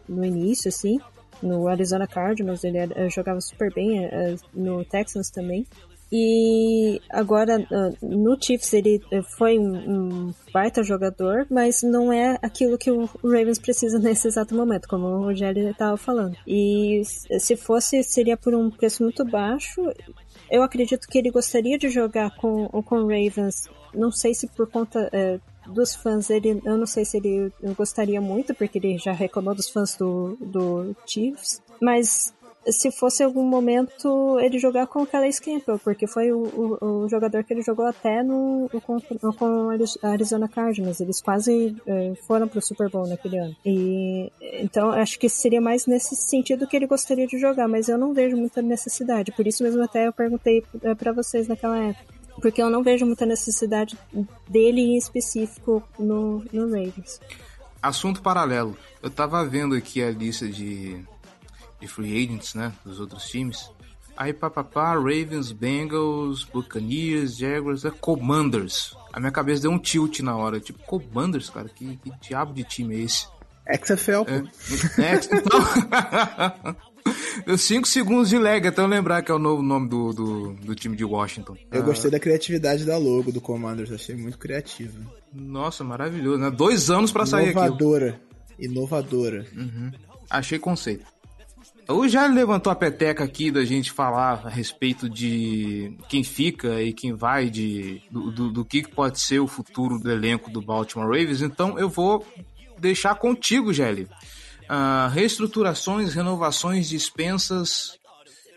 no 0.08 0.26
início, 0.26 0.70
assim. 0.70 1.00
No 1.42 1.68
Arizona 1.68 2.08
Cardinals, 2.08 2.64
ele 2.64 2.78
era, 2.78 3.10
jogava 3.10 3.42
super 3.42 3.74
bem, 3.74 4.06
eh, 4.06 4.36
no 4.54 4.86
Texans 4.86 5.30
também. 5.30 5.68
E 6.16 7.02
agora 7.10 7.68
ah, 7.72 7.90
no 8.04 8.38
Chiefs 8.40 8.72
ele 8.72 9.02
eh, 9.12 9.24
foi 9.36 9.58
um, 9.58 10.32
baita 10.54 10.84
jogador, 10.84 11.48
mas 11.50 11.82
não 11.82 12.14
é 12.14 12.38
aquilo 12.40 12.78
que 12.78 12.92
o 12.92 13.10
Ravens 13.24 13.58
precisa 13.58 13.98
nesse 13.98 14.28
exato 14.28 14.54
momento, 14.54 14.88
como 14.88 15.08
o 15.08 15.24
Rogério 15.24 15.68
estava 15.72 15.98
falando. 15.98 16.38
E 16.46 17.02
se 17.04 17.56
fosse, 17.56 18.04
seria 18.04 18.38
por 18.38 18.54
um 18.54 18.70
preço 18.70 19.02
muito 19.02 19.26
baixo. 19.26 19.82
Eu 20.52 20.62
acredito 20.62 21.08
que 21.08 21.18
ele 21.18 21.32
gostaria 21.32 21.80
de 21.80 21.90
jogar 21.90 22.38
com, 22.38 22.68
com 22.68 22.96
o 22.98 23.08
Ravens, 23.08 23.68
não 23.92 24.12
sei 24.12 24.36
se 24.36 24.46
por 24.46 24.70
conta 24.70 25.10
é, 25.12 25.40
dos 25.66 25.96
fãs, 25.96 26.30
ele, 26.30 26.62
eu 26.64 26.78
não 26.78 26.86
sei 26.86 27.06
se 27.06 27.18
ele 27.18 27.52
gostaria 27.76 28.22
muito, 28.22 28.54
porque 28.54 28.78
ele 28.78 29.00
já 29.00 29.14
reclamou 29.14 29.56
dos 29.56 29.68
fãs 29.68 29.96
do, 29.96 30.38
do 30.40 30.96
Chiefs, 31.08 31.60
mas 31.82 32.36
se 32.72 32.92
fosse 32.92 33.24
algum 33.24 33.44
momento 33.44 34.40
ele 34.40 34.58
jogar 34.58 34.88
com 34.88 35.02
o 35.02 35.08
Calais 35.08 35.42
porque 35.84 36.08
foi 36.08 36.32
o, 36.32 36.44
o, 36.44 36.86
o, 37.04 37.10
jogador 37.10 37.44
que 37.44 37.54
ele 37.54 37.62
jogou 37.62 37.86
até 37.86 38.24
no, 38.24 38.70
com, 38.86 39.00
com 39.00 39.68
o 39.68 39.70
Arizona 40.04 40.48
Cardinals. 40.48 41.00
Eles 41.02 41.22
quase 41.22 41.76
é, 41.86 42.14
foram 42.26 42.48
pro 42.48 42.62
Super 42.62 42.90
Bowl 42.90 43.08
naquele 43.08 43.38
ano. 43.38 43.56
E 43.66 44.32
então 44.54 44.92
acho 44.92 45.20
que 45.20 45.28
seria 45.28 45.60
mais 45.60 45.86
nesse 45.86 46.16
sentido 46.16 46.68
que 46.68 46.76
ele 46.76 46.88
gostaria 46.88 47.28
de 47.28 47.38
jogar, 47.38 47.68
mas 47.68 47.90
eu 47.90 47.98
não 47.98 48.14
vejo 48.14 48.38
muita 48.38 48.62
necessidade. 48.62 49.32
Por 49.32 49.46
isso 49.46 49.64
mesmo 49.64 49.84
até 49.84 50.08
eu 50.08 50.14
perguntei 50.14 50.64
é, 50.82 50.96
para 50.96 51.12
vocês 51.12 51.48
naquela 51.48 51.78
época. 51.78 52.14
Porque 52.42 52.62
eu 52.62 52.70
não 52.70 52.82
vejo 52.82 53.06
muita 53.06 53.26
necessidade 53.26 53.98
dele 54.50 54.82
em 54.82 54.98
específico 54.98 55.84
no, 56.00 56.44
no 56.52 56.66
Ravens. 56.66 57.20
Assunto 57.82 58.22
paralelo. 58.22 58.78
Eu 59.02 59.10
tava 59.10 59.46
vendo 59.46 59.76
aqui 59.76 60.02
a 60.02 60.10
lista 60.10 60.48
de 60.48 61.04
de 61.84 61.88
free 61.88 62.24
agents, 62.24 62.56
né, 62.56 62.72
dos 62.86 63.00
outros 63.00 63.26
times. 63.26 63.70
Aí 64.16 64.32
papapá, 64.32 64.94
Ravens, 64.94 65.52
Bengals, 65.52 66.44
Buccaneers, 66.46 67.36
Jaguars, 67.36 67.84
é 67.84 67.92
Commanders. 67.92 68.96
A 69.12 69.20
minha 69.20 69.32
cabeça 69.32 69.64
deu 69.64 69.72
um 69.72 69.80
tilt 69.80 70.20
na 70.22 70.36
hora, 70.36 70.60
tipo, 70.60 70.80
Commanders, 70.86 71.50
cara, 71.50 71.68
que, 71.68 71.98
que 71.98 72.12
diabo 72.22 72.54
de 72.54 72.64
time 72.64 72.96
é 72.96 73.00
esse? 73.00 73.28
XFL, 73.84 74.26
é, 74.28 75.02
é, 75.02 75.16
então... 75.16 76.76
Deu 77.46 77.58
5 77.58 77.86
segundos 77.86 78.30
de 78.30 78.38
lag 78.38 78.66
até 78.66 78.82
eu 78.82 78.88
lembrar 78.88 79.22
que 79.24 79.32
é 79.32 79.36
o 79.36 79.40
novo 79.40 79.62
nome 79.62 79.90
do, 79.90 80.14
do, 80.14 80.54
do 80.54 80.76
time 80.76 80.96
de 80.96 81.04
Washington. 81.04 81.58
Eu 81.70 81.82
ah. 81.82 81.86
gostei 81.86 82.10
da 82.10 82.18
criatividade 82.18 82.86
da 82.86 82.98
logo 82.98 83.30
do 83.30 83.42
Commanders, 83.42 83.92
achei 83.92 84.16
muito 84.16 84.38
criativo. 84.38 85.00
Nossa, 85.34 85.84
maravilhoso, 85.84 86.38
né? 86.38 86.50
Dois 86.50 86.90
anos 86.90 87.12
para 87.12 87.26
sair 87.26 87.50
aqui. 87.50 87.58
Inovadora. 87.58 88.22
Inovadora. 88.58 89.46
Uhum. 89.54 89.92
Achei 90.30 90.58
conceito. 90.58 91.13
O 91.90 92.08
já 92.08 92.28
levantou 92.28 92.72
a 92.72 92.76
peteca 92.76 93.24
aqui 93.24 93.52
da 93.52 93.66
gente 93.66 93.92
falar 93.92 94.42
a 94.46 94.50
respeito 94.50 95.10
de 95.10 95.98
quem 96.08 96.24
fica 96.24 96.82
e 96.82 96.94
quem 96.94 97.14
vai, 97.14 97.50
de, 97.50 98.02
do, 98.10 98.32
do, 98.32 98.52
do 98.52 98.66
que 98.66 98.88
pode 98.88 99.20
ser 99.20 99.40
o 99.40 99.48
futuro 99.48 100.00
do 100.00 100.10
elenco 100.10 100.50
do 100.50 100.62
Baltimore 100.62 101.08
Ravens, 101.08 101.42
então 101.42 101.78
eu 101.78 101.90
vou 101.90 102.26
deixar 102.80 103.16
contigo, 103.16 103.74
Gelli. 103.74 104.08
Uh, 104.64 105.10
reestruturações, 105.12 106.14
renovações, 106.14 106.88
dispensas. 106.88 108.00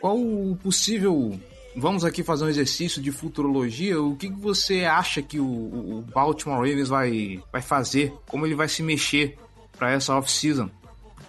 Qual 0.00 0.18
o 0.18 0.56
possível. 0.56 1.38
Vamos 1.76 2.04
aqui 2.04 2.22
fazer 2.22 2.44
um 2.44 2.48
exercício 2.48 3.02
de 3.02 3.10
futurologia. 3.10 4.00
O 4.00 4.16
que, 4.16 4.30
você 4.30 4.84
acha 4.84 5.20
que 5.20 5.38
o, 5.38 5.46
o 5.46 6.02
Baltimore 6.02 6.58
Ravens 6.58 6.88
vai, 6.88 7.42
vai 7.52 7.60
fazer? 7.60 8.14
Como 8.26 8.46
ele 8.46 8.54
vai 8.54 8.68
se 8.68 8.82
mexer 8.82 9.36
para 9.76 9.90
essa 9.90 10.16
off-season? 10.16 10.70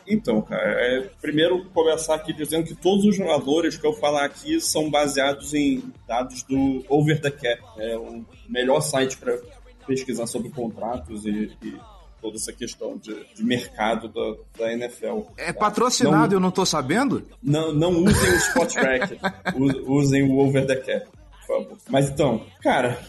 Então, 0.08 0.42
cara, 0.42 0.64
é, 0.64 1.10
primeiro 1.22 1.66
começar 1.74 2.16
aqui 2.16 2.32
dizendo 2.32 2.66
que 2.66 2.76
todos 2.76 3.04
os 3.06 3.16
jogadores 3.16 3.78
que 3.78 3.86
eu 3.86 3.94
falar 3.94 4.24
aqui 4.24 4.62
são 4.62 4.90
baseados 4.90 5.54
em 5.54 5.84
dados 6.08 6.44
do 6.44 6.86
Over 6.88 7.20
the 7.20 7.30
Cap, 7.30 7.62
é 7.78 7.98
o 7.98 8.26
melhor 8.48 8.80
site 8.80 9.18
para 9.18 9.38
pesquisar 9.86 10.26
sobre 10.26 10.50
contratos 10.50 11.26
e, 11.26 11.52
e, 11.62 11.76
toda 12.22 12.38
essa 12.38 12.52
questão 12.52 12.98
de, 12.98 13.16
de 13.36 13.44
mercado 13.44 14.08
da, 14.08 14.36
da, 14.58 14.74
NFL. 14.74 15.22
É 15.38 15.54
patrocinado, 15.54 16.28
não, 16.28 16.34
eu 16.34 16.40
não 16.40 16.52
tô 16.52 16.66
sabendo? 16.66 17.24
Não, 17.44 17.74
não 17.74 17.92
usem 18.04 18.32
o 18.32 18.38
Spot 18.38 18.74
Track, 18.74 19.20
usem 19.86 20.24
o 20.24 20.38
Over 20.38 20.66
the 20.66 20.76
Cap, 20.78 21.08
por 21.46 21.48
favor. 21.48 21.78
Mas 21.90 22.10
então, 22.10 22.46
cara, 22.62 23.00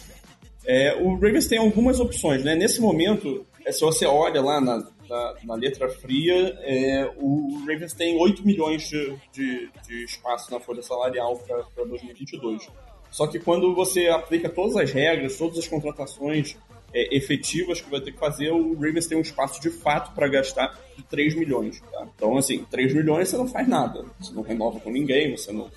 é, 0.67 0.95
o 1.01 1.15
Ravens 1.15 1.47
tem 1.47 1.59
algumas 1.59 1.99
opções, 2.01 2.45
né? 2.45 2.55
Nesse 2.55 2.81
momento, 2.81 3.47
é, 3.65 3.73
se 3.73 3.81
você 3.81 4.05
olha 4.05 4.43
lá 4.43 4.61
na, 4.61 4.87
na, 5.09 5.35
na 5.45 5.55
letra 5.55 5.89
fria, 5.89 6.57
é, 6.61 7.11
o 7.17 7.65
Ravens 7.67 7.93
tem 7.93 8.19
8 8.19 8.45
milhões 8.45 8.89
de, 8.89 9.17
de, 9.33 9.71
de 9.87 10.05
espaço 10.05 10.51
na 10.51 10.61
folha 10.61 10.83
salarial 10.83 11.37
para 11.39 11.85
2022. 11.85 12.69
Só 13.11 13.27
que 13.27 13.39
quando 13.39 13.75
você 13.75 14.09
aplica 14.09 14.49
todas 14.49 14.77
as 14.77 14.93
regras, 14.93 15.37
todas 15.37 15.59
as 15.59 15.67
contratações 15.67 16.57
é, 16.93 17.17
efetivas 17.17 17.81
que 17.81 17.91
vai 17.91 18.01
ter 18.01 18.13
que 18.13 18.19
fazer, 18.19 18.51
o 18.51 18.75
Ravens 18.75 19.07
tem 19.07 19.17
um 19.17 19.23
espaço 19.23 19.61
de 19.61 19.71
fato 19.71 20.15
para 20.15 20.29
gastar 20.29 20.79
de 20.97 21.03
3 21.05 21.35
milhões. 21.35 21.81
Tá? 21.81 22.07
Então, 22.15 22.37
assim, 22.37 22.65
3 22.71 22.95
milhões 22.95 23.29
você 23.29 23.37
não 23.37 23.49
faz 23.49 23.67
nada. 23.67 24.05
Você 24.21 24.33
não 24.33 24.43
renova 24.43 24.79
com 24.81 24.91
ninguém, 24.91 25.37
você 25.37 25.53
não 25.53 25.71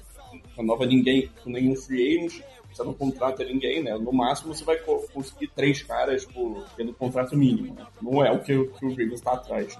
renova 0.56 0.86
ninguém 0.86 1.30
com 1.44 1.50
nenhum 1.50 1.76
free 1.76 2.18
agent 2.18 2.44
você 2.74 2.84
não 2.84 2.94
contrata 2.94 3.44
ninguém, 3.44 3.84
né? 3.84 3.98
No 3.98 4.12
máximo 4.12 4.54
você 4.54 4.64
vai 4.64 4.78
conseguir 4.78 5.48
três 5.56 5.84
caras 5.84 6.26
por, 6.26 6.66
pelo 6.76 6.94
contrato 6.94 7.36
mínimo, 7.36 7.74
né? 7.74 7.86
Não 8.02 8.24
é 8.24 8.32
o 8.32 8.40
que, 8.40 8.54
que 8.54 8.86
o 8.86 8.90
Ravens 8.90 9.14
está 9.14 9.34
atrás. 9.34 9.78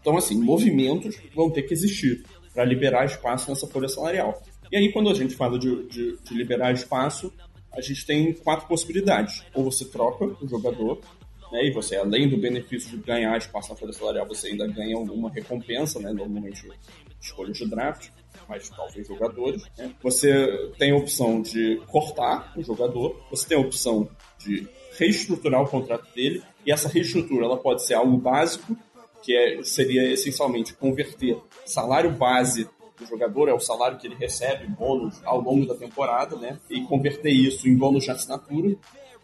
Então, 0.00 0.16
assim, 0.16 0.40
movimentos 0.40 1.16
vão 1.34 1.50
ter 1.50 1.62
que 1.62 1.72
existir 1.72 2.24
para 2.52 2.64
liberar 2.64 3.06
espaço 3.06 3.50
nessa 3.50 3.66
folha 3.66 3.88
salarial. 3.88 4.42
E 4.70 4.76
aí, 4.76 4.92
quando 4.92 5.10
a 5.10 5.14
gente 5.14 5.34
fala 5.34 5.58
de, 5.58 5.88
de, 5.88 6.16
de, 6.18 6.34
liberar 6.34 6.72
espaço, 6.72 7.32
a 7.72 7.80
gente 7.80 8.04
tem 8.06 8.32
quatro 8.32 8.66
possibilidades. 8.66 9.44
Ou 9.54 9.64
você 9.64 9.84
troca 9.84 10.24
o 10.24 10.48
jogador, 10.48 11.00
né, 11.50 11.66
e 11.66 11.72
você, 11.72 11.96
além 11.96 12.28
do 12.28 12.36
benefício 12.36 12.90
de 12.90 12.98
ganhar 12.98 13.36
espaço 13.36 13.70
na 13.70 13.76
folha 13.76 13.92
salarial, 13.92 14.26
você 14.26 14.48
ainda 14.48 14.66
ganha 14.66 14.96
alguma 14.96 15.30
recompensa, 15.30 15.98
né, 15.98 16.12
normalmente 16.12 16.68
escolhas 17.20 17.56
de 17.56 17.68
draft 17.68 18.10
mas 18.48 18.68
talvez 18.68 19.06
jogadores. 19.06 19.62
Né? 19.76 19.94
Você 20.02 20.72
tem 20.78 20.92
a 20.92 20.96
opção 20.96 21.40
de 21.40 21.80
cortar 21.88 22.52
o 22.56 22.62
jogador, 22.62 23.20
você 23.30 23.48
tem 23.48 23.56
a 23.56 23.60
opção 23.60 24.08
de 24.38 24.66
reestruturar 24.98 25.62
o 25.62 25.68
contrato 25.68 26.12
dele, 26.14 26.42
e 26.64 26.72
essa 26.72 26.88
reestrutura 26.88 27.46
ela 27.46 27.56
pode 27.56 27.84
ser 27.84 27.94
algo 27.94 28.16
básico, 28.16 28.76
que 29.22 29.34
é, 29.34 29.62
seria 29.62 30.12
essencialmente 30.12 30.74
converter 30.74 31.38
salário 31.64 32.10
base 32.10 32.68
do 32.96 33.06
jogador, 33.06 33.48
é 33.48 33.54
o 33.54 33.60
salário 33.60 33.98
que 33.98 34.06
ele 34.06 34.14
recebe, 34.14 34.66
bônus 34.68 35.20
ao 35.24 35.40
longo 35.40 35.66
da 35.66 35.74
temporada, 35.74 36.36
né? 36.36 36.58
E 36.70 36.82
converter 36.82 37.30
isso 37.30 37.68
em 37.68 37.76
bônus 37.76 38.04
de 38.04 38.10
assinatura, 38.10 38.76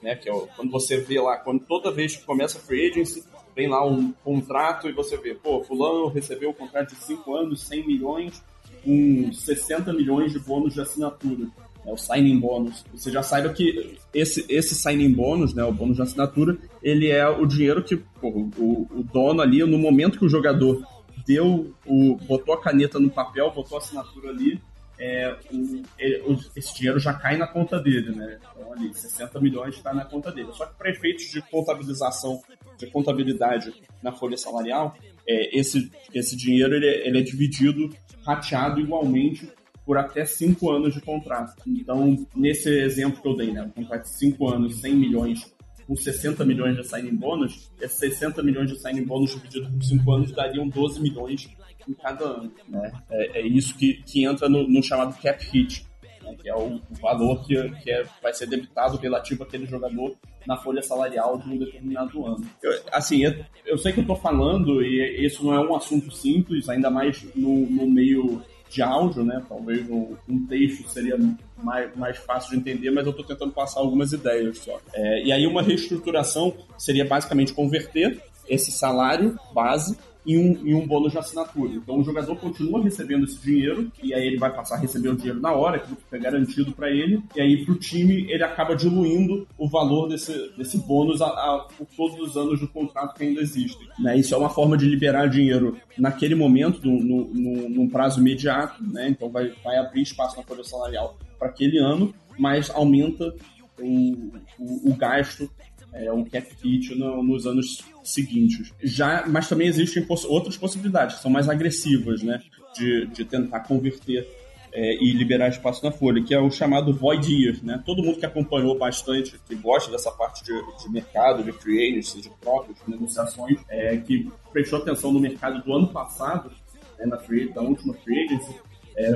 né? 0.02 0.16
Que 0.16 0.28
é 0.28 0.32
quando 0.56 0.70
você 0.70 0.96
vê 0.98 1.20
lá, 1.20 1.36
quando 1.36 1.64
toda 1.66 1.92
vez 1.92 2.16
que 2.16 2.24
começa 2.24 2.58
a 2.58 2.60
free 2.60 2.90
agency, 2.90 3.22
vem 3.54 3.68
lá 3.68 3.86
um 3.86 4.12
contrato 4.24 4.88
e 4.88 4.92
você 4.92 5.16
vê, 5.16 5.34
pô, 5.34 5.62
fulano 5.62 6.08
recebeu 6.08 6.50
um 6.50 6.54
contrato 6.54 6.94
de 6.94 6.96
5 7.04 7.34
anos, 7.34 7.62
100 7.66 7.86
milhões, 7.86 8.42
com 8.84 9.32
60 9.32 9.92
milhões 9.92 10.32
de 10.32 10.38
bônus 10.38 10.74
de 10.74 10.80
assinatura. 10.80 11.46
É 11.84 11.92
o 11.92 11.96
signing 11.96 12.38
bônus. 12.38 12.84
Você 12.92 13.10
já 13.10 13.22
saiba 13.22 13.48
que 13.50 13.96
esse, 14.12 14.44
esse 14.48 14.74
signing 14.74 15.12
bônus, 15.12 15.54
né, 15.54 15.64
o 15.64 15.72
bônus 15.72 15.96
de 15.96 16.02
assinatura, 16.02 16.58
ele 16.82 17.08
é 17.08 17.26
o 17.28 17.46
dinheiro 17.46 17.82
que 17.82 17.94
o, 18.22 18.86
o 18.90 19.02
dono 19.12 19.40
ali, 19.40 19.64
no 19.64 19.78
momento 19.78 20.18
que 20.18 20.24
o 20.24 20.28
jogador 20.28 20.86
deu 21.26 21.74
o, 21.86 22.16
botou 22.16 22.54
a 22.54 22.60
caneta 22.60 22.98
no 22.98 23.10
papel, 23.10 23.50
botou 23.50 23.78
a 23.78 23.80
assinatura 23.80 24.30
ali, 24.30 24.60
é, 24.98 25.34
o, 25.50 25.82
ele, 25.98 26.22
esse 26.54 26.74
dinheiro 26.74 26.98
já 26.98 27.14
cai 27.14 27.38
na 27.38 27.46
conta 27.46 27.80
dele, 27.80 28.14
né? 28.14 28.38
Então 28.52 28.72
ali, 28.74 28.92
60 28.92 29.40
milhões 29.40 29.74
está 29.74 29.94
na 29.94 30.04
conta 30.04 30.30
dele. 30.30 30.50
Só 30.52 30.66
que 30.66 30.74
para 30.74 30.90
efeitos 30.90 31.24
de 31.30 31.40
contabilização, 31.40 32.42
de 32.76 32.86
contabilidade 32.88 33.72
na 34.02 34.12
folha 34.12 34.36
salarial, 34.36 34.94
é, 35.30 35.58
esse, 35.58 35.90
esse 36.12 36.36
dinheiro 36.36 36.74
ele, 36.74 36.86
ele 36.86 37.18
é 37.18 37.22
dividido 37.22 37.88
rateado 38.26 38.80
igualmente 38.80 39.48
por 39.86 39.96
até 39.96 40.24
5 40.24 40.70
anos 40.70 40.94
de 40.94 41.00
contrato. 41.00 41.54
Então, 41.66 42.26
nesse 42.34 42.68
exemplo 42.68 43.22
que 43.22 43.28
eu 43.28 43.36
dei, 43.36 43.52
né, 43.52 43.62
um 43.62 43.70
contrato 43.70 44.02
de 44.02 44.18
5 44.18 44.48
anos, 44.48 44.80
100 44.80 44.94
milhões, 44.94 45.54
com 45.86 45.96
60 45.96 46.44
milhões 46.44 46.76
de 46.76 46.86
signing 46.86 47.16
bônus, 47.16 47.70
esses 47.80 47.98
60 47.98 48.42
milhões 48.42 48.70
de 48.70 48.80
signing 48.80 49.04
bônus 49.04 49.34
dividido 49.34 49.70
por 49.70 49.82
5 49.82 50.12
anos 50.12 50.32
dariam 50.32 50.68
12 50.68 51.00
milhões 51.00 51.48
em 51.88 51.94
cada 51.94 52.24
ano. 52.24 52.52
Né? 52.68 52.92
É, 53.10 53.40
é 53.40 53.46
isso 53.46 53.76
que, 53.76 53.94
que 54.02 54.24
entra 54.24 54.48
no, 54.48 54.68
no 54.68 54.82
chamado 54.82 55.20
cap 55.20 55.44
hit, 55.46 55.86
né, 56.22 56.36
que 56.40 56.48
é 56.48 56.54
o, 56.54 56.76
o 56.76 56.94
valor 57.00 57.44
que, 57.44 57.56
que 57.82 57.90
é, 57.90 58.04
vai 58.22 58.32
ser 58.32 58.46
debitado 58.46 58.96
relativo 58.96 59.42
àquele 59.42 59.66
jogador 59.66 60.16
na 60.46 60.56
folha 60.56 60.82
salarial 60.82 61.38
de 61.38 61.50
um 61.50 61.58
determinado 61.58 62.26
ano. 62.26 62.46
Eu, 62.62 62.72
assim, 62.92 63.24
eu, 63.24 63.44
eu, 63.66 63.78
sei 63.78 63.92
que 63.92 64.00
eu 64.00 64.02
estou 64.02 64.16
falando 64.16 64.82
e 64.82 65.24
isso 65.24 65.44
não 65.44 65.54
é 65.54 65.60
um 65.60 65.74
assunto 65.74 66.10
simples, 66.10 66.68
ainda 66.68 66.90
mais 66.90 67.22
no, 67.34 67.66
no 67.66 67.86
meio 67.86 68.42
de 68.68 68.82
áudio, 68.82 69.24
né? 69.24 69.42
Talvez 69.48 69.88
um, 69.90 70.16
um, 70.28 70.46
texto 70.46 70.88
seria 70.88 71.18
mais, 71.56 71.94
mais 71.96 72.16
fácil 72.18 72.50
de 72.50 72.56
entender, 72.56 72.90
mas 72.90 73.04
eu 73.04 73.10
estou 73.10 73.26
tentando 73.26 73.52
passar 73.52 73.80
algumas 73.80 74.12
ideias 74.12 74.58
só. 74.58 74.80
É, 74.94 75.24
e 75.24 75.32
aí 75.32 75.46
uma 75.46 75.60
reestruturação 75.60 76.54
seria 76.78 77.04
basicamente 77.04 77.52
converter 77.52 78.22
esse 78.48 78.70
salário 78.70 79.38
base 79.52 79.96
em 80.26 80.38
um, 80.38 80.66
em 80.66 80.74
um 80.74 80.86
bônus 80.86 81.12
de 81.12 81.18
assinatura. 81.18 81.72
Então 81.72 81.98
o 81.98 82.04
jogador 82.04 82.36
continua 82.36 82.82
recebendo 82.82 83.24
esse 83.24 83.40
dinheiro 83.40 83.90
e 84.02 84.12
aí 84.14 84.26
ele 84.26 84.38
vai 84.38 84.54
passar 84.54 84.76
a 84.76 84.78
receber 84.78 85.08
o 85.08 85.16
dinheiro 85.16 85.40
na 85.40 85.52
hora, 85.52 85.78
que 85.78 85.94
fica 85.94 86.18
garantido 86.18 86.72
para 86.72 86.90
ele, 86.90 87.22
e 87.34 87.40
aí 87.40 87.64
para 87.64 87.74
o 87.74 87.78
time 87.78 88.30
ele 88.30 88.42
acaba 88.42 88.74
diluindo 88.74 89.46
o 89.58 89.68
valor 89.68 90.08
desse, 90.08 90.50
desse 90.56 90.78
bônus 90.78 91.20
a, 91.22 91.26
a, 91.26 91.68
por 91.76 91.86
todos 91.96 92.18
os 92.20 92.36
anos 92.36 92.60
do 92.60 92.68
contrato 92.68 93.16
que 93.16 93.24
ainda 93.24 93.40
existem. 93.40 93.88
Né? 93.98 94.18
Isso 94.18 94.34
é 94.34 94.38
uma 94.38 94.50
forma 94.50 94.76
de 94.76 94.86
liberar 94.86 95.28
dinheiro 95.28 95.76
naquele 95.98 96.34
momento, 96.34 96.86
no, 96.86 97.00
no, 97.00 97.34
no, 97.34 97.68
num 97.68 97.88
prazo 97.88 98.20
imediato, 98.20 98.82
né? 98.82 99.08
então 99.08 99.30
vai, 99.30 99.52
vai 99.64 99.76
abrir 99.76 100.02
espaço 100.02 100.36
na 100.36 100.42
folha 100.42 100.64
salarial 100.64 101.18
para 101.38 101.48
aquele 101.48 101.78
ano, 101.78 102.14
mas 102.38 102.70
aumenta 102.70 103.34
o, 103.78 104.32
o, 104.58 104.90
o 104.90 104.94
gasto 104.96 105.50
é, 105.92 106.12
um 106.12 106.24
cap 106.24 106.46
hit 106.62 106.94
no, 106.94 107.22
nos 107.22 107.46
anos 107.46 107.82
seguintes. 108.12 108.72
Já, 108.82 109.24
mas 109.26 109.48
também 109.48 109.68
existem 109.68 110.04
poss 110.04 110.24
outras 110.24 110.56
possibilidades, 110.56 111.16
que 111.16 111.22
são 111.22 111.30
mais 111.30 111.48
agressivas, 111.48 112.22
né? 112.22 112.40
De, 112.76 113.06
de 113.06 113.24
tentar 113.24 113.60
converter 113.60 114.26
é, 114.72 114.94
e 114.94 115.12
liberar 115.12 115.48
espaço 115.48 115.84
na 115.84 115.90
folha, 115.90 116.22
que 116.22 116.34
é 116.34 116.40
o 116.40 116.50
chamado 116.50 116.92
void 116.92 117.32
year, 117.32 117.58
né? 117.62 117.82
Todo 117.84 118.02
mundo 118.02 118.18
que 118.18 118.26
acompanhou 118.26 118.78
bastante, 118.78 119.38
que 119.46 119.54
gosta 119.56 119.90
dessa 119.90 120.10
parte 120.12 120.44
de, 120.44 120.52
de 120.52 120.90
mercado, 120.90 121.42
de 121.42 121.52
free 121.52 121.90
agency, 121.90 122.20
de 122.20 122.30
trocas, 122.40 122.76
de 122.76 122.90
negociações, 122.90 123.58
é, 123.68 123.96
que 123.96 124.30
prestou 124.52 124.80
atenção 124.80 125.12
no 125.12 125.20
mercado 125.20 125.62
do 125.62 125.72
ano 125.72 125.88
passado, 125.88 126.50
né, 126.98 127.06
na 127.06 127.18
free, 127.18 127.52
da 127.52 127.62
última 127.62 127.94
free 127.94 128.26
agency, 128.26 128.54
é, 128.96 129.12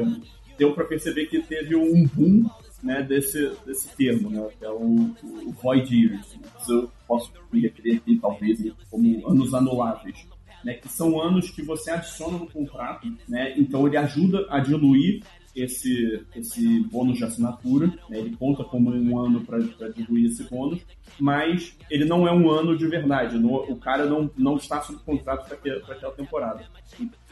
deu 0.58 0.74
para 0.74 0.84
perceber 0.84 1.26
que 1.26 1.40
teve 1.42 1.76
um 1.76 2.06
boom 2.06 2.48
né, 2.82 3.02
desse, 3.02 3.52
desse 3.64 3.88
termo, 3.96 4.30
né, 4.30 4.46
que 4.58 4.64
é 4.64 4.70
o, 4.70 5.14
o 5.22 5.52
void. 5.62 6.08
Né, 6.08 6.22
eu 6.68 6.90
posso 7.06 7.32
me 7.52 7.60
referir 7.60 7.96
aqui, 7.96 8.18
talvez, 8.18 8.60
como 8.90 9.28
anos 9.28 9.54
anuláveis. 9.54 10.26
Né, 10.64 10.72
que 10.72 10.88
são 10.88 11.20
anos 11.20 11.50
que 11.50 11.60
você 11.60 11.90
adiciona 11.90 12.38
no 12.38 12.46
contrato, 12.46 13.06
né, 13.28 13.52
então 13.54 13.86
ele 13.86 13.98
ajuda 13.98 14.46
a 14.48 14.60
diluir 14.60 15.22
esse, 15.54 16.24
esse 16.34 16.80
bônus 16.90 17.18
de 17.18 17.24
assinatura, 17.24 17.88
né, 18.08 18.18
ele 18.18 18.34
conta 18.34 18.64
como 18.64 18.90
um 18.90 19.18
ano 19.18 19.44
para 19.44 19.58
diluir 19.90 20.30
esse 20.30 20.42
bônus, 20.44 20.80
mas 21.18 21.76
ele 21.90 22.06
não 22.06 22.26
é 22.26 22.32
um 22.32 22.50
ano 22.50 22.76
de 22.78 22.86
verdade, 22.86 23.38
no, 23.38 23.56
o 23.56 23.76
cara 23.76 24.06
não, 24.06 24.30
não 24.38 24.56
está 24.56 24.80
sob 24.80 24.98
contrato 25.00 25.46
para 25.46 25.94
aquela 25.94 26.14
temporada. 26.14 26.64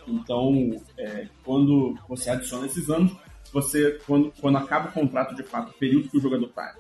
Então, 0.07 0.81
é, 0.99 1.27
quando 1.45 1.99
você 2.09 2.31
adiciona 2.31 2.67
esses 2.67 2.91
anos, 2.91 3.13
você, 3.53 3.99
quando, 4.07 4.33
quando 4.41 4.59
acaba 4.59 4.89
o 4.89 4.93
contrato 4.93 5.35
de 5.35 5.43
fato, 5.43 5.71
o 5.71 5.79
período 5.79 6.09
que 6.09 6.19
o 6.19 6.21
jogador 6.21 6.47
está 6.47 6.75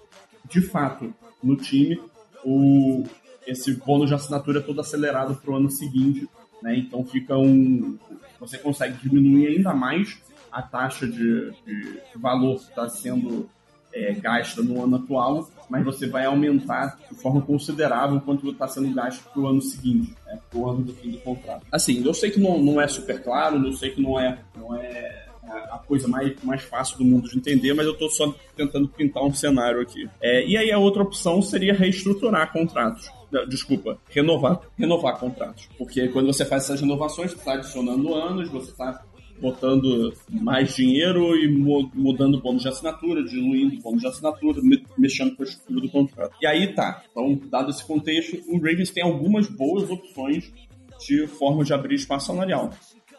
de 0.48 0.60
fato 0.60 1.12
no 1.42 1.56
time, 1.56 2.00
o, 2.44 3.04
esse 3.46 3.74
bônus 3.74 4.08
de 4.08 4.14
assinatura 4.14 4.58
é 4.58 4.62
todo 4.62 4.80
acelerado 4.80 5.34
para 5.36 5.52
o 5.52 5.56
ano 5.56 5.70
seguinte, 5.70 6.28
né? 6.62 6.76
Então 6.76 7.04
fica 7.04 7.36
um. 7.36 7.98
Você 8.40 8.58
consegue 8.58 8.96
diminuir 9.02 9.48
ainda 9.48 9.72
mais 9.72 10.18
a 10.50 10.62
taxa 10.62 11.06
de, 11.06 11.50
de 11.64 12.00
valor 12.16 12.56
que 12.58 12.68
está 12.68 12.88
sendo 12.88 13.48
é, 13.92 14.12
gasta 14.12 14.62
no 14.62 14.82
ano 14.82 14.96
atual, 14.96 15.48
mas 15.68 15.84
você 15.84 16.06
vai 16.06 16.24
aumentar 16.24 16.98
de 17.10 17.16
forma 17.16 17.42
considerável 17.42 18.20
quanto 18.20 18.50
está 18.50 18.66
sendo 18.66 18.92
gasto 18.94 19.22
para 19.30 19.40
o 19.40 19.46
ano 19.46 19.60
seguinte, 19.60 20.14
né, 20.26 20.38
para 20.50 20.58
o 20.58 20.68
ano 20.68 20.82
do 20.82 20.94
fim 20.94 21.10
do 21.10 21.18
contrato. 21.18 21.66
Assim, 21.70 22.04
eu 22.04 22.14
sei 22.14 22.30
que 22.30 22.40
não, 22.40 22.58
não 22.58 22.80
é 22.80 22.88
super 22.88 23.22
claro, 23.22 23.64
eu 23.64 23.72
sei 23.72 23.90
que 23.90 24.00
não 24.00 24.18
é, 24.18 24.38
não 24.56 24.74
é 24.74 25.26
a 25.52 25.78
coisa 25.86 26.08
mais, 26.08 26.34
mais 26.42 26.62
fácil 26.62 26.98
do 26.98 27.04
mundo 27.04 27.28
de 27.28 27.36
entender, 27.36 27.72
mas 27.74 27.86
eu 27.86 27.92
estou 27.92 28.10
só 28.10 28.34
tentando 28.56 28.88
pintar 28.88 29.22
um 29.22 29.32
cenário 29.32 29.80
aqui. 29.80 30.08
É, 30.20 30.46
e 30.46 30.56
aí 30.56 30.70
a 30.70 30.78
outra 30.78 31.02
opção 31.02 31.40
seria 31.42 31.74
reestruturar 31.74 32.52
contratos. 32.52 33.10
Desculpa, 33.48 33.98
renovar, 34.10 34.60
renovar 34.78 35.18
contratos. 35.18 35.68
Porque 35.78 36.08
quando 36.08 36.26
você 36.26 36.44
faz 36.44 36.64
essas 36.64 36.80
renovações, 36.80 37.30
você 37.30 37.38
está 37.38 37.54
adicionando 37.54 38.14
anos, 38.14 38.50
você 38.50 38.70
está 38.70 39.02
botando 39.40 40.14
mais 40.30 40.76
dinheiro 40.76 41.36
e 41.36 41.48
mudando 41.48 42.36
o 42.36 42.40
bônus 42.40 42.62
de 42.62 42.68
assinatura, 42.68 43.24
diluindo 43.24 43.76
o 43.76 43.80
bônus 43.80 44.02
de 44.02 44.06
assinatura, 44.06 44.60
mexendo 44.96 45.34
com 45.34 45.42
a 45.42 45.46
estrutura 45.46 45.80
do 45.80 45.88
contrato. 45.88 46.36
E 46.40 46.46
aí 46.46 46.72
tá. 46.74 47.02
Então, 47.10 47.40
dado 47.50 47.70
esse 47.70 47.84
contexto, 47.84 48.38
o 48.48 48.56
Ravens 48.58 48.90
tem 48.90 49.02
algumas 49.02 49.48
boas 49.48 49.90
opções 49.90 50.52
de 51.00 51.26
forma 51.26 51.64
de 51.64 51.74
abrir 51.74 51.96
espaço 51.96 52.28
salarial. 52.28 52.70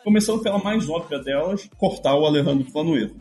Começando 0.03 0.41
pela 0.41 0.57
mais 0.57 0.89
óbvia 0.89 1.19
delas, 1.19 1.69
cortar 1.77 2.15
o 2.15 2.25
Alejandro 2.25 2.69
Flanoeiro. 2.71 3.15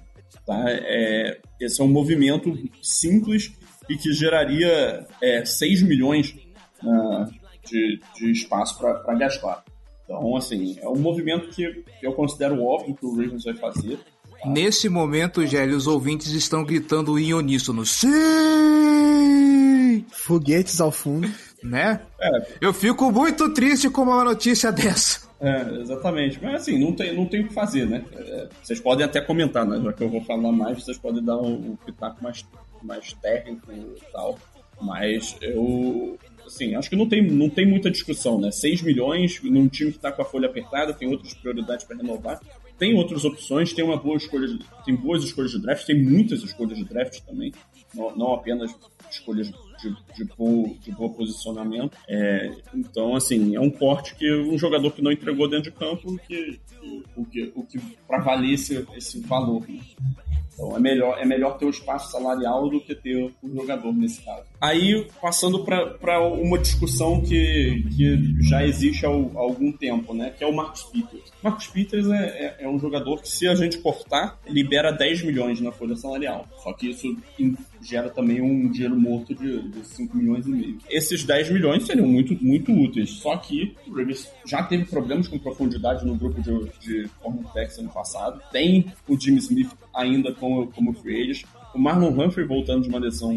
Tá? 0.46 0.64
É, 0.66 1.40
esse 1.60 1.80
é 1.80 1.84
um 1.84 1.88
movimento 1.88 2.52
simples 2.82 3.52
e 3.88 3.96
que 3.96 4.12
geraria 4.12 5.06
é, 5.20 5.44
6 5.44 5.82
milhões 5.82 6.34
uh, 6.82 7.24
de, 7.64 8.00
de 8.16 8.32
espaço 8.32 8.78
para 8.78 9.14
gastar. 9.14 9.64
Então, 10.04 10.36
assim, 10.36 10.76
é 10.80 10.88
um 10.88 10.98
movimento 10.98 11.48
que 11.50 11.84
eu 12.02 12.12
considero 12.12 12.62
óbvio 12.62 12.94
que 12.94 13.06
o 13.06 13.16
Ravens 13.16 13.44
vai 13.44 13.54
fazer. 13.54 13.98
Nesse 14.44 14.88
momento, 14.88 15.46
Gélio, 15.46 15.76
os 15.76 15.86
ouvintes 15.86 16.32
estão 16.32 16.64
gritando 16.64 17.16
em 17.18 17.32
uníssono. 17.32 17.86
Sim! 17.86 18.10
Foguetes 20.10 20.80
ao 20.80 20.90
fundo. 20.90 21.30
Né? 21.62 22.00
É. 22.20 22.30
Eu 22.60 22.72
fico 22.72 23.12
muito 23.12 23.54
triste 23.54 23.88
com 23.88 24.02
uma 24.02 24.24
notícia 24.24 24.72
dessa. 24.72 25.30
É, 25.43 25.80
exatamente. 25.80 26.38
Mas 26.40 26.62
assim, 26.62 26.78
não 26.78 26.93
tem, 26.93 27.12
não 27.14 27.26
tem 27.26 27.40
o 27.40 27.49
que 27.49 27.53
fazer, 27.53 27.84
né? 27.84 28.05
É, 28.14 28.49
vocês 28.62 28.78
podem 28.78 29.05
até 29.05 29.20
comentar, 29.20 29.66
né? 29.66 29.80
Já 29.82 29.93
que 29.93 30.05
eu 30.05 30.09
vou 30.09 30.22
falar 30.22 30.53
mais, 30.53 30.84
vocês 30.84 30.97
podem 30.97 31.22
dar 31.22 31.36
um, 31.36 31.72
um 31.72 31.76
pitaco 31.76 32.22
mais, 32.22 32.47
mais 32.80 33.12
técnico 33.14 33.72
e 33.72 34.12
tal. 34.12 34.38
Mas 34.80 35.36
eu, 35.40 36.16
assim, 36.47 36.76
acho 36.76 36.88
que 36.88 36.95
não 36.95 37.09
tem, 37.09 37.28
não 37.28 37.51
tem 37.51 37.66
muita 37.66 37.90
discussão, 37.90 38.40
né? 38.40 38.53
6 38.53 38.82
milhões 38.82 39.43
num 39.43 39.66
time 39.66 39.90
que 39.90 39.97
está 39.97 40.12
com 40.12 40.22
a 40.22 40.24
folha 40.24 40.47
apertada, 40.47 40.95
tem 40.95 41.09
outras 41.09 41.34
prioridades 41.34 41.84
para 41.84 41.97
renovar. 41.97 42.40
Tem 42.78 42.95
outras 42.97 43.24
opções, 43.24 43.72
tem 43.72 43.84
uma 43.84 43.97
boa 43.97 44.16
escolha, 44.16 44.47
de, 44.47 44.59
tem 44.84 44.95
boas 44.95 45.24
escolhas 45.24 45.51
de 45.51 45.61
draft, 45.61 45.84
tem 45.84 46.01
muitas 46.01 46.43
escolhas 46.43 46.78
de 46.78 46.84
draft 46.84 47.20
também, 47.20 47.53
não, 47.95 48.16
não 48.16 48.34
apenas 48.34 48.74
escolhas 49.11 49.53
de, 49.82 49.96
de, 50.14 50.24
bom, 50.36 50.76
de 50.80 50.92
bom 50.92 51.08
posicionamento. 51.08 51.96
É, 52.08 52.50
então, 52.74 53.16
assim, 53.16 53.56
é 53.56 53.60
um 53.60 53.70
corte 53.70 54.14
que 54.14 54.32
um 54.32 54.56
jogador 54.56 54.92
que 54.92 55.02
não 55.02 55.10
entregou 55.10 55.48
dentro 55.48 55.70
de 55.70 55.76
campo, 55.76 56.16
que, 56.26 56.60
o 57.16 57.24
que, 57.24 57.52
o 57.54 57.62
que 57.64 57.78
para 58.06 58.18
valer 58.18 58.54
esse, 58.54 58.86
esse 58.96 59.20
valor. 59.20 59.62
Né? 59.68 59.80
Então 60.54 60.76
é 60.76 60.80
melhor, 60.80 61.18
é 61.18 61.24
melhor 61.24 61.58
ter 61.58 61.66
o 61.66 61.70
espaço 61.70 62.12
salarial 62.12 62.68
do 62.68 62.80
que 62.80 62.94
ter 62.94 63.32
o 63.42 63.54
jogador 63.54 63.92
nesse 63.92 64.22
caso. 64.22 64.51
Aí, 64.62 65.04
passando 65.20 65.64
para 65.64 66.20
uma 66.20 66.56
discussão 66.56 67.20
que, 67.20 67.84
que 67.96 68.48
já 68.48 68.64
existe 68.64 69.04
há, 69.04 69.08
há, 69.08 69.40
algum 69.40 69.72
tempo, 69.72 70.14
né? 70.14 70.30
Que 70.38 70.44
é 70.44 70.46
o 70.46 70.54
Marcos 70.54 70.84
Peters. 70.84 71.32
Marcos 71.42 71.66
Peters 71.66 72.06
é, 72.06 72.24
é, 72.24 72.56
é, 72.60 72.68
um 72.68 72.78
jogador 72.78 73.20
que, 73.20 73.28
se 73.28 73.48
a 73.48 73.56
gente 73.56 73.78
cortar, 73.78 74.38
libera 74.46 74.92
10 74.92 75.24
milhões 75.24 75.60
na 75.60 75.72
folha 75.72 75.96
salarial. 75.96 76.46
Só 76.62 76.72
que 76.74 76.90
isso 76.90 77.12
gera 77.82 78.08
também 78.08 78.40
um 78.40 78.70
dinheiro 78.70 78.94
morto 78.94 79.34
de, 79.34 79.68
de 79.68 79.84
5 79.84 80.16
milhões 80.16 80.46
e 80.46 80.50
meio. 80.50 80.78
Esses 80.88 81.24
10 81.24 81.50
milhões 81.50 81.84
seriam 81.84 82.06
muito, 82.06 82.32
muito 82.40 82.72
úteis. 82.72 83.10
Só 83.10 83.36
que 83.38 83.74
o 83.88 83.90
Ravens 83.90 84.30
já 84.46 84.62
teve 84.62 84.84
problemas 84.84 85.26
com 85.26 85.40
profundidade 85.40 86.06
no 86.06 86.14
grupo 86.14 86.40
de, 86.40 86.52
de 86.78 87.10
cornerbacks 87.20 87.78
ano 87.78 87.90
passado. 87.90 88.40
Tem 88.52 88.92
o 89.08 89.18
Jimmy 89.18 89.38
Smith 89.38 89.70
ainda 89.92 90.32
como, 90.32 90.68
como 90.68 90.92
free 90.92 91.20
agent. 91.20 91.46
O 91.74 91.80
Marlon 91.80 92.10
Humphrey 92.10 92.46
voltando 92.46 92.82
de 92.82 92.88
uma 92.88 93.00
lesão 93.00 93.32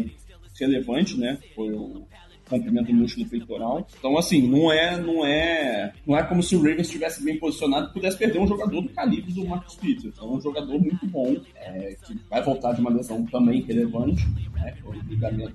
relevante, 0.60 1.18
né? 1.18 1.38
Foi 1.54 1.72
o 1.72 2.06
comprimento 2.48 2.92
músculo 2.94 3.28
peitoral. 3.28 3.86
Então, 3.98 4.16
assim, 4.16 4.46
não 4.46 4.72
é, 4.72 4.96
não 5.00 5.24
é, 5.26 5.92
não 6.06 6.16
é 6.16 6.22
como 6.22 6.42
se 6.42 6.54
o 6.54 6.58
Ravens 6.58 6.82
estivesse 6.82 7.22
bem 7.22 7.38
posicionado 7.38 7.90
e 7.90 7.92
pudesse 7.92 8.16
perder 8.16 8.38
um 8.38 8.46
jogador 8.46 8.80
do 8.80 8.88
calibre 8.90 9.32
do 9.32 9.46
Marcus 9.46 9.74
Peters. 9.76 10.16
É 10.18 10.24
um 10.24 10.40
jogador 10.40 10.78
muito 10.78 11.06
bom, 11.06 11.36
é, 11.56 11.96
que 12.06 12.18
vai 12.30 12.42
voltar 12.42 12.72
de 12.72 12.80
uma 12.80 12.90
lesão 12.90 13.24
também 13.26 13.62
relevante, 13.62 14.24
né? 14.52 14.74
Foi 14.82 14.96
ligamento, 15.08 15.54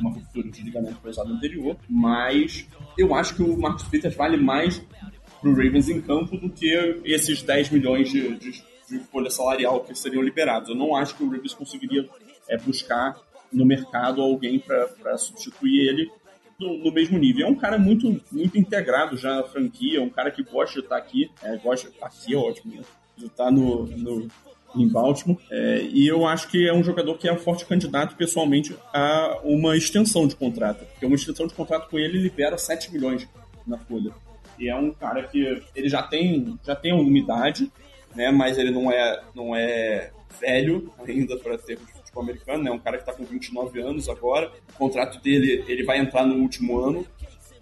uma 0.00 0.10
ruptura 0.10 0.50
de 0.50 0.62
ligamento 0.62 0.96
cruzado 0.96 1.32
anterior, 1.32 1.76
mas 1.88 2.66
eu 2.98 3.14
acho 3.14 3.36
que 3.36 3.42
o 3.42 3.58
Marcus 3.58 3.84
Peters 3.84 4.16
vale 4.16 4.36
mais 4.36 4.82
para 5.40 5.50
o 5.50 5.54
Ravens 5.54 5.88
em 5.88 6.00
campo 6.00 6.36
do 6.36 6.48
que 6.48 7.00
esses 7.04 7.42
10 7.42 7.70
milhões 7.70 8.10
de, 8.10 8.34
de, 8.36 8.62
de 8.88 8.98
folha 9.10 9.30
salarial 9.30 9.80
que 9.80 9.94
seriam 9.94 10.22
liberados. 10.22 10.70
Eu 10.70 10.74
não 10.74 10.96
acho 10.96 11.14
que 11.16 11.22
o 11.22 11.28
Ravens 11.28 11.52
conseguiria 11.52 12.08
é, 12.48 12.56
buscar 12.58 13.16
no 13.54 13.64
mercado 13.64 14.20
alguém 14.20 14.58
para 14.58 15.16
substituir 15.16 15.88
ele 15.88 16.10
no, 16.58 16.78
no, 16.78 16.92
mesmo 16.92 17.18
nível. 17.18 17.46
É 17.46 17.50
um 17.50 17.54
cara 17.54 17.78
muito, 17.78 18.20
muito 18.30 18.58
integrado 18.58 19.16
já 19.16 19.36
na 19.36 19.44
franquia, 19.44 20.02
um 20.02 20.10
cara 20.10 20.30
que 20.30 20.42
gosta 20.42 20.74
de 20.74 20.86
estar 20.86 20.96
aqui, 20.96 21.30
é, 21.42 21.56
gosta 21.56 21.90
aqui 22.02 22.34
é 22.34 22.36
ótimo, 22.36 22.74
né? 22.74 22.82
de 23.16 23.26
estar 23.26 23.50
no, 23.50 23.86
no 23.86 24.28
em 24.76 24.88
Baltimore. 24.88 25.38
É, 25.50 25.82
e 25.82 26.06
eu 26.06 26.26
acho 26.26 26.48
que 26.48 26.68
é 26.68 26.74
um 26.74 26.82
jogador 26.82 27.16
que 27.16 27.28
é 27.28 27.32
um 27.32 27.38
forte 27.38 27.64
candidato, 27.64 28.16
pessoalmente, 28.16 28.76
a 28.92 29.38
uma 29.44 29.76
extensão 29.76 30.26
de 30.26 30.34
contrato. 30.34 30.84
Porque 30.84 31.06
uma 31.06 31.14
extensão 31.14 31.46
de 31.46 31.54
contrato 31.54 31.88
com 31.88 31.98
ele 31.98 32.18
libera 32.18 32.58
7 32.58 32.92
milhões 32.92 33.28
na 33.66 33.78
folha. 33.78 34.12
E 34.58 34.68
é 34.68 34.76
um 34.76 34.92
cara 34.92 35.22
que 35.24 35.62
ele 35.74 35.88
já 35.88 36.02
tem, 36.02 36.58
já 36.64 36.74
tem 36.74 36.92
uma 36.92 37.02
umidade, 37.02 37.70
né? 38.14 38.30
Mas 38.30 38.58
ele 38.58 38.70
não 38.70 38.90
é, 38.90 39.22
não 39.34 39.54
é 39.54 40.10
velho 40.40 40.92
ainda 41.06 41.36
para 41.36 41.56
ter 41.58 41.78
futebol 42.14 42.22
americano, 42.22 42.62
né? 42.62 42.70
Um 42.70 42.78
cara 42.78 42.96
que 42.96 43.02
está 43.02 43.12
com 43.12 43.24
29 43.24 43.80
anos 43.80 44.08
agora. 44.08 44.50
O 44.74 44.78
contrato 44.78 45.20
dele, 45.20 45.64
ele 45.66 45.84
vai 45.84 45.98
entrar 45.98 46.24
no 46.24 46.36
último 46.36 46.78
ano, 46.78 47.06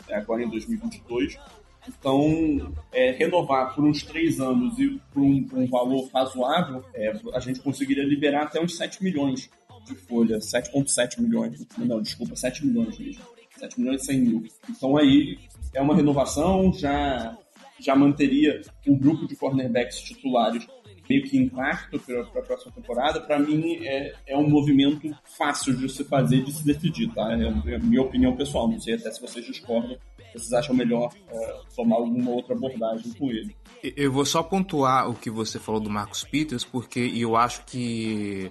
é 0.08 0.16
agora 0.16 0.42
em 0.42 0.48
2022. 0.48 1.38
Então, 1.88 2.72
é, 2.92 3.10
renovar 3.10 3.74
por 3.74 3.84
uns 3.84 4.02
três 4.04 4.38
anos 4.38 4.78
e 4.78 5.00
por 5.12 5.20
um, 5.20 5.42
por 5.42 5.58
um 5.58 5.66
valor 5.66 6.08
razoável, 6.14 6.84
é, 6.94 7.12
a 7.34 7.40
gente 7.40 7.60
conseguiria 7.60 8.04
liberar 8.04 8.44
até 8.44 8.60
uns 8.60 8.76
7 8.76 9.02
milhões 9.02 9.50
de 9.84 9.94
folha, 9.96 10.38
7,7 10.38 11.20
milhões. 11.20 11.66
Não, 11.76 12.00
desculpa, 12.00 12.36
7 12.36 12.64
milhões 12.64 12.96
mesmo. 12.98 13.22
7 13.58 13.80
milhões 13.80 14.02
e 14.02 14.06
100 14.06 14.20
mil. 14.20 14.44
Então 14.70 14.96
aí 14.96 15.38
é 15.74 15.82
uma 15.82 15.94
renovação, 15.94 16.72
já, 16.72 17.36
já 17.80 17.96
manteria 17.96 18.60
um 18.86 18.96
grupo 18.96 19.26
de 19.26 19.36
cornerbacks 19.36 20.00
titulares 20.00 20.66
meio 21.08 21.22
que 21.24 21.36
intacto 21.36 21.98
para 21.98 22.20
a 22.20 22.42
próxima 22.42 22.72
temporada, 22.72 23.20
para 23.20 23.38
mim 23.38 23.84
é, 23.84 24.14
é 24.26 24.36
um 24.36 24.48
movimento 24.48 25.14
fácil 25.36 25.76
de 25.76 25.88
se 25.88 26.04
fazer, 26.04 26.42
de 26.42 26.52
se 26.52 26.64
decidir, 26.64 27.12
tá? 27.12 27.32
É, 27.32 27.74
é 27.74 27.78
minha 27.78 28.02
opinião 28.02 28.36
pessoal, 28.36 28.68
não 28.68 28.80
sei 28.80 28.94
até 28.94 29.10
se 29.10 29.20
vocês 29.20 29.44
discordam, 29.44 29.96
vocês 30.32 30.52
acham 30.52 30.74
melhor 30.74 31.12
é, 31.28 31.60
tomar 31.74 31.96
alguma 31.96 32.30
outra 32.30 32.54
abordagem 32.54 33.12
com 33.14 33.30
ele. 33.30 33.54
Eu 33.82 34.12
vou 34.12 34.24
só 34.24 34.42
pontuar 34.42 35.10
o 35.10 35.14
que 35.14 35.28
você 35.28 35.58
falou 35.58 35.80
do 35.80 35.90
Marcos 35.90 36.24
Peters, 36.24 36.64
porque 36.64 37.00
eu 37.14 37.36
acho 37.36 37.64
que. 37.64 38.50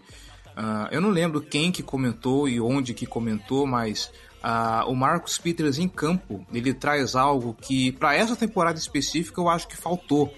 Uh, 0.52 0.92
eu 0.92 1.00
não 1.00 1.10
lembro 1.10 1.42
quem 1.42 1.72
que 1.72 1.82
comentou 1.82 2.48
e 2.48 2.60
onde 2.60 2.94
que 2.94 3.06
comentou, 3.06 3.66
mas 3.66 4.12
Uh, 4.44 4.89
o 4.89 4.96
Marcos 4.96 5.38
Peters 5.38 5.78
em 5.78 5.88
campo, 5.88 6.46
ele 6.52 6.74
traz 6.74 7.16
algo 7.16 7.56
que, 7.62 7.92
para 7.92 8.16
essa 8.16 8.36
temporada 8.36 8.80
específica, 8.80 9.39
eu 9.39 9.48
acho 9.48 9.68
que 9.68 9.78
faltou 9.78 10.34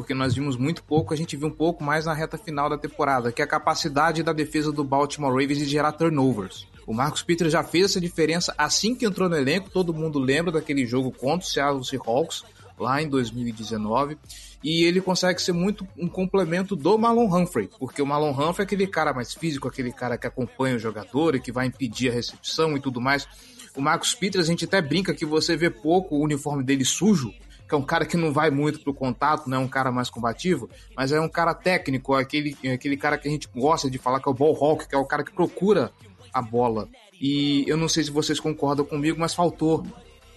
porque 0.00 0.14
nós 0.14 0.34
vimos 0.34 0.56
muito 0.56 0.82
pouco, 0.82 1.12
a 1.12 1.16
gente 1.16 1.36
viu 1.36 1.48
um 1.48 1.52
pouco 1.52 1.84
mais 1.84 2.06
na 2.06 2.14
reta 2.14 2.38
final 2.38 2.70
da 2.70 2.78
temporada, 2.78 3.30
que 3.30 3.42
é 3.42 3.44
a 3.44 3.48
capacidade 3.48 4.22
da 4.22 4.32
defesa 4.32 4.72
do 4.72 4.82
Baltimore 4.82 5.30
Ravens 5.30 5.58
de 5.58 5.66
gerar 5.66 5.92
turnovers. 5.92 6.66
O 6.86 6.94
Marcos 6.94 7.22
Peters 7.22 7.52
já 7.52 7.62
fez 7.62 7.84
essa 7.84 8.00
diferença 8.00 8.54
assim 8.56 8.94
que 8.94 9.04
entrou 9.04 9.28
no 9.28 9.36
elenco, 9.36 9.68
todo 9.68 9.92
mundo 9.92 10.18
lembra 10.18 10.52
daquele 10.52 10.86
jogo 10.86 11.12
contra 11.12 11.46
o 11.46 11.50
Seattle 11.50 11.84
Seahawks, 11.84 12.44
lá 12.78 13.02
em 13.02 13.08
2019, 13.08 14.16
e 14.62 14.84
ele 14.84 15.00
consegue 15.00 15.40
ser 15.40 15.52
muito 15.52 15.86
um 15.96 16.08
complemento 16.08 16.76
do 16.76 16.98
Malon 16.98 17.26
Humphrey, 17.26 17.68
porque 17.78 18.02
o 18.02 18.06
Malon 18.06 18.30
Humphrey 18.30 18.60
é 18.60 18.62
aquele 18.62 18.86
cara 18.86 19.12
mais 19.12 19.34
físico, 19.34 19.68
aquele 19.68 19.92
cara 19.92 20.18
que 20.18 20.26
acompanha 20.26 20.76
o 20.76 20.78
jogador 20.78 21.34
e 21.34 21.40
que 21.40 21.50
vai 21.50 21.66
impedir 21.66 22.10
a 22.10 22.12
recepção 22.12 22.76
e 22.76 22.80
tudo 22.80 23.00
mais. 23.00 23.26
O 23.74 23.80
Marcos 23.80 24.14
Peters, 24.14 24.46
a 24.46 24.48
gente 24.48 24.64
até 24.64 24.82
brinca 24.82 25.14
que 25.14 25.24
você 25.24 25.56
vê 25.56 25.70
pouco 25.70 26.16
o 26.16 26.22
uniforme 26.22 26.62
dele 26.62 26.84
sujo, 26.84 27.32
que 27.68 27.74
é 27.74 27.78
um 27.78 27.82
cara 27.82 28.04
que 28.04 28.16
não 28.16 28.32
vai 28.32 28.50
muito 28.50 28.80
pro 28.80 28.92
contato, 28.92 29.48
não 29.48 29.58
é 29.58 29.60
um 29.60 29.68
cara 29.68 29.92
mais 29.92 30.10
combativo, 30.10 30.68
mas 30.96 31.12
é 31.12 31.20
um 31.20 31.28
cara 31.28 31.54
técnico, 31.54 32.16
é 32.18 32.22
aquele, 32.22 32.56
é 32.64 32.72
aquele 32.72 32.96
cara 32.96 33.16
que 33.16 33.28
a 33.28 33.30
gente 33.30 33.48
gosta 33.54 33.88
de 33.88 33.96
falar 33.96 34.20
que 34.20 34.28
é 34.28 34.32
o 34.32 34.34
ball 34.34 34.54
hawk, 34.54 34.88
que 34.88 34.94
é 34.94 34.98
o 34.98 35.04
cara 35.04 35.22
que 35.22 35.32
procura 35.32 35.92
a 36.32 36.42
bola. 36.42 36.88
E 37.20 37.64
eu 37.68 37.76
não 37.76 37.88
sei 37.88 38.02
se 38.02 38.10
vocês 38.10 38.40
concordam 38.40 38.84
comigo, 38.84 39.18
mas 39.20 39.34
faltou 39.34 39.86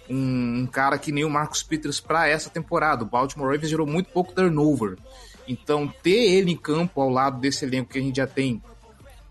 um, 0.08 0.60
um 0.60 0.66
cara 0.66 0.98
que 0.98 1.12
nem 1.12 1.24
o 1.24 1.30
Marcus 1.30 1.62
Peters 1.62 2.00
para 2.00 2.28
essa 2.28 2.50
temporada. 2.50 3.04
O 3.04 3.06
Baltimore 3.06 3.50
Ravens 3.50 3.70
gerou 3.70 3.86
muito 3.86 4.10
pouco 4.10 4.32
turnover. 4.32 4.96
Então, 5.46 5.92
ter 6.02 6.32
ele 6.32 6.52
em 6.52 6.56
campo 6.56 7.00
ao 7.00 7.10
lado 7.10 7.38
desse 7.38 7.64
elenco 7.64 7.90
que 7.90 7.98
a 7.98 8.02
gente 8.02 8.16
já 8.16 8.26
tem 8.26 8.62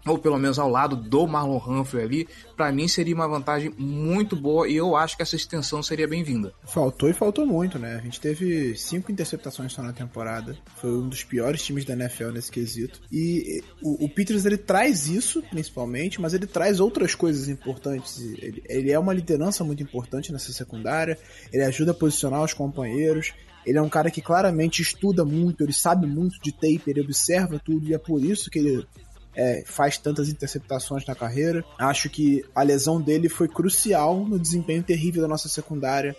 ou 0.06 0.18
pelo 0.18 0.38
menos 0.38 0.60
ao 0.60 0.70
lado 0.70 0.96
do 0.96 1.28
Marlon 1.28 1.58
Humphrey 1.58 2.04
ali, 2.04 2.28
para 2.56 2.72
mim 2.72 2.88
seria 2.88 3.16
uma 3.16 3.28
vantagem 3.28 3.74
muito 3.78 4.36
boa 4.36 4.68
e 4.68 4.76
eu 4.76 4.96
acho 4.96 5.16
que 5.16 5.24
essa 5.24 5.36
extensão 5.36 5.82
seria 5.82 6.08
bem-vinda. 6.08 6.54
Faltou 6.66 7.10
e 7.10 7.14
faltou 7.14 7.46
muito, 7.46 7.80
né? 7.80 7.96
A 7.96 8.02
gente 8.02 8.20
teve 8.20 8.76
cinco 8.76 9.12
interceptações 9.12 9.72
só 9.72 9.82
na 9.82 9.94
temporada, 9.94 10.58
foi 10.78 10.92
um 10.92 11.08
dos 11.08 11.24
piores 11.24 11.64
times 11.64 11.86
da 11.86 11.94
NFL 11.94 12.32
nesse 12.32 12.52
quesito. 12.52 13.02
E 13.12 13.64
o, 13.82 14.06
o 14.06 14.10
Peters 14.10 14.46
ele 14.46 14.58
traz 14.58 15.08
isso, 15.08 15.42
principalmente, 15.44 16.20
mas 16.20 16.34
ele 16.34 16.48
traz 16.48 16.80
outras 16.80 17.16
coisas 17.16 17.48
importantes. 17.48 18.20
Ele, 18.20 18.64
ele 18.68 18.92
é 18.92 19.00
uma 19.00 19.14
liderança 19.14 19.64
muito 19.64 19.82
importante 19.82 20.32
nessa 20.32 20.52
secundária, 20.52 21.18
ele 21.52 21.64
ajuda 21.64 21.92
a 21.92 21.96
posicionar 21.96 22.44
os 22.44 22.54
companheiros, 22.54 23.34
ele 23.66 23.78
é 23.78 23.82
um 23.82 23.90
cara 23.90 24.12
que 24.12 24.22
claramente 24.22 24.82
estuda 24.82 25.24
muito, 25.24 25.64
ele 25.64 25.74
sabe 25.74 26.06
muito 26.06 26.40
de 26.42 26.52
tape, 26.52 26.84
ele 26.88 27.02
observa 27.02 27.60
tudo 27.60 27.88
e 27.88 27.94
é 27.94 27.98
por 27.98 28.24
isso 28.24 28.50
que 28.50 28.60
ele 28.60 28.86
é, 29.36 29.64
faz 29.66 29.98
tantas 29.98 30.30
interceptações 30.30 31.06
na 31.06 31.16
carreira. 31.16 31.64
Acho 31.78 32.10
que 32.10 32.44
a 32.54 32.64
lesão 32.64 33.02
dele 33.02 33.30
foi 33.30 33.48
crucial 33.48 34.26
no 34.26 34.40
desempenho 34.40 34.84
terrível 34.84 35.22
da 35.22 35.28
nossa 35.28 35.50
secundária 35.50 36.16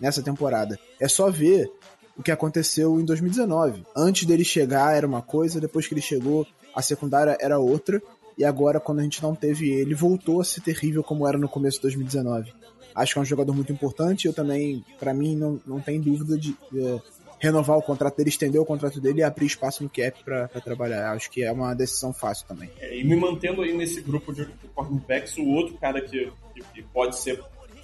nessa 0.00 0.22
temporada. 0.22 0.78
É 1.00 1.08
só 1.08 1.30
ver 1.30 1.70
o 2.16 2.22
que 2.22 2.30
aconteceu 2.30 3.00
em 3.00 3.04
2019. 3.04 3.84
Antes 3.96 4.26
dele 4.26 4.44
chegar 4.44 4.94
era 4.94 5.06
uma 5.06 5.22
coisa, 5.22 5.60
depois 5.60 5.86
que 5.86 5.94
ele 5.94 6.00
chegou, 6.00 6.46
a 6.74 6.82
secundária 6.82 7.36
era 7.40 7.58
outra. 7.58 8.02
E 8.36 8.44
agora, 8.44 8.78
quando 8.78 9.00
a 9.00 9.02
gente 9.02 9.22
não 9.22 9.34
teve 9.34 9.70
ele, 9.70 9.94
voltou 9.94 10.40
a 10.40 10.44
ser 10.44 10.60
terrível 10.60 11.02
como 11.02 11.26
era 11.26 11.36
no 11.36 11.48
começo 11.48 11.78
de 11.78 11.82
2019. 11.82 12.52
Acho 12.94 13.12
que 13.12 13.18
é 13.18 13.22
um 13.22 13.24
jogador 13.24 13.52
muito 13.52 13.72
importante. 13.72 14.26
Eu 14.26 14.32
também, 14.32 14.84
para 14.98 15.12
mim, 15.14 15.36
não, 15.36 15.60
não 15.66 15.80
tem 15.80 16.00
dúvida 16.00 16.36
de, 16.36 16.56
de 16.70 17.02
renovar 17.38 17.76
o 17.76 17.82
contrato 17.82 18.16
dele, 18.16 18.28
estender 18.28 18.60
o 18.60 18.64
contrato 18.64 19.00
dele 19.00 19.20
e 19.20 19.22
abrir 19.22 19.46
espaço 19.46 19.82
no 19.82 19.90
cap 19.90 20.22
para 20.24 20.48
trabalhar. 20.60 21.12
Acho 21.12 21.30
que 21.30 21.42
é 21.42 21.52
uma 21.52 21.74
decisão 21.74 22.12
fácil 22.12 22.46
também. 22.46 22.70
É, 22.80 22.98
e 22.98 23.04
me 23.04 23.16
mantendo 23.16 23.62
aí 23.62 23.76
nesse 23.76 24.00
grupo 24.00 24.32
de 24.32 24.46
cornerbacks, 24.74 25.36
o 25.36 25.46
outro 25.46 25.76
cara 25.78 26.00
que, 26.00 26.32
que, 26.54 26.62
que 26.74 26.82
pode 26.82 27.18
ser 27.18 27.42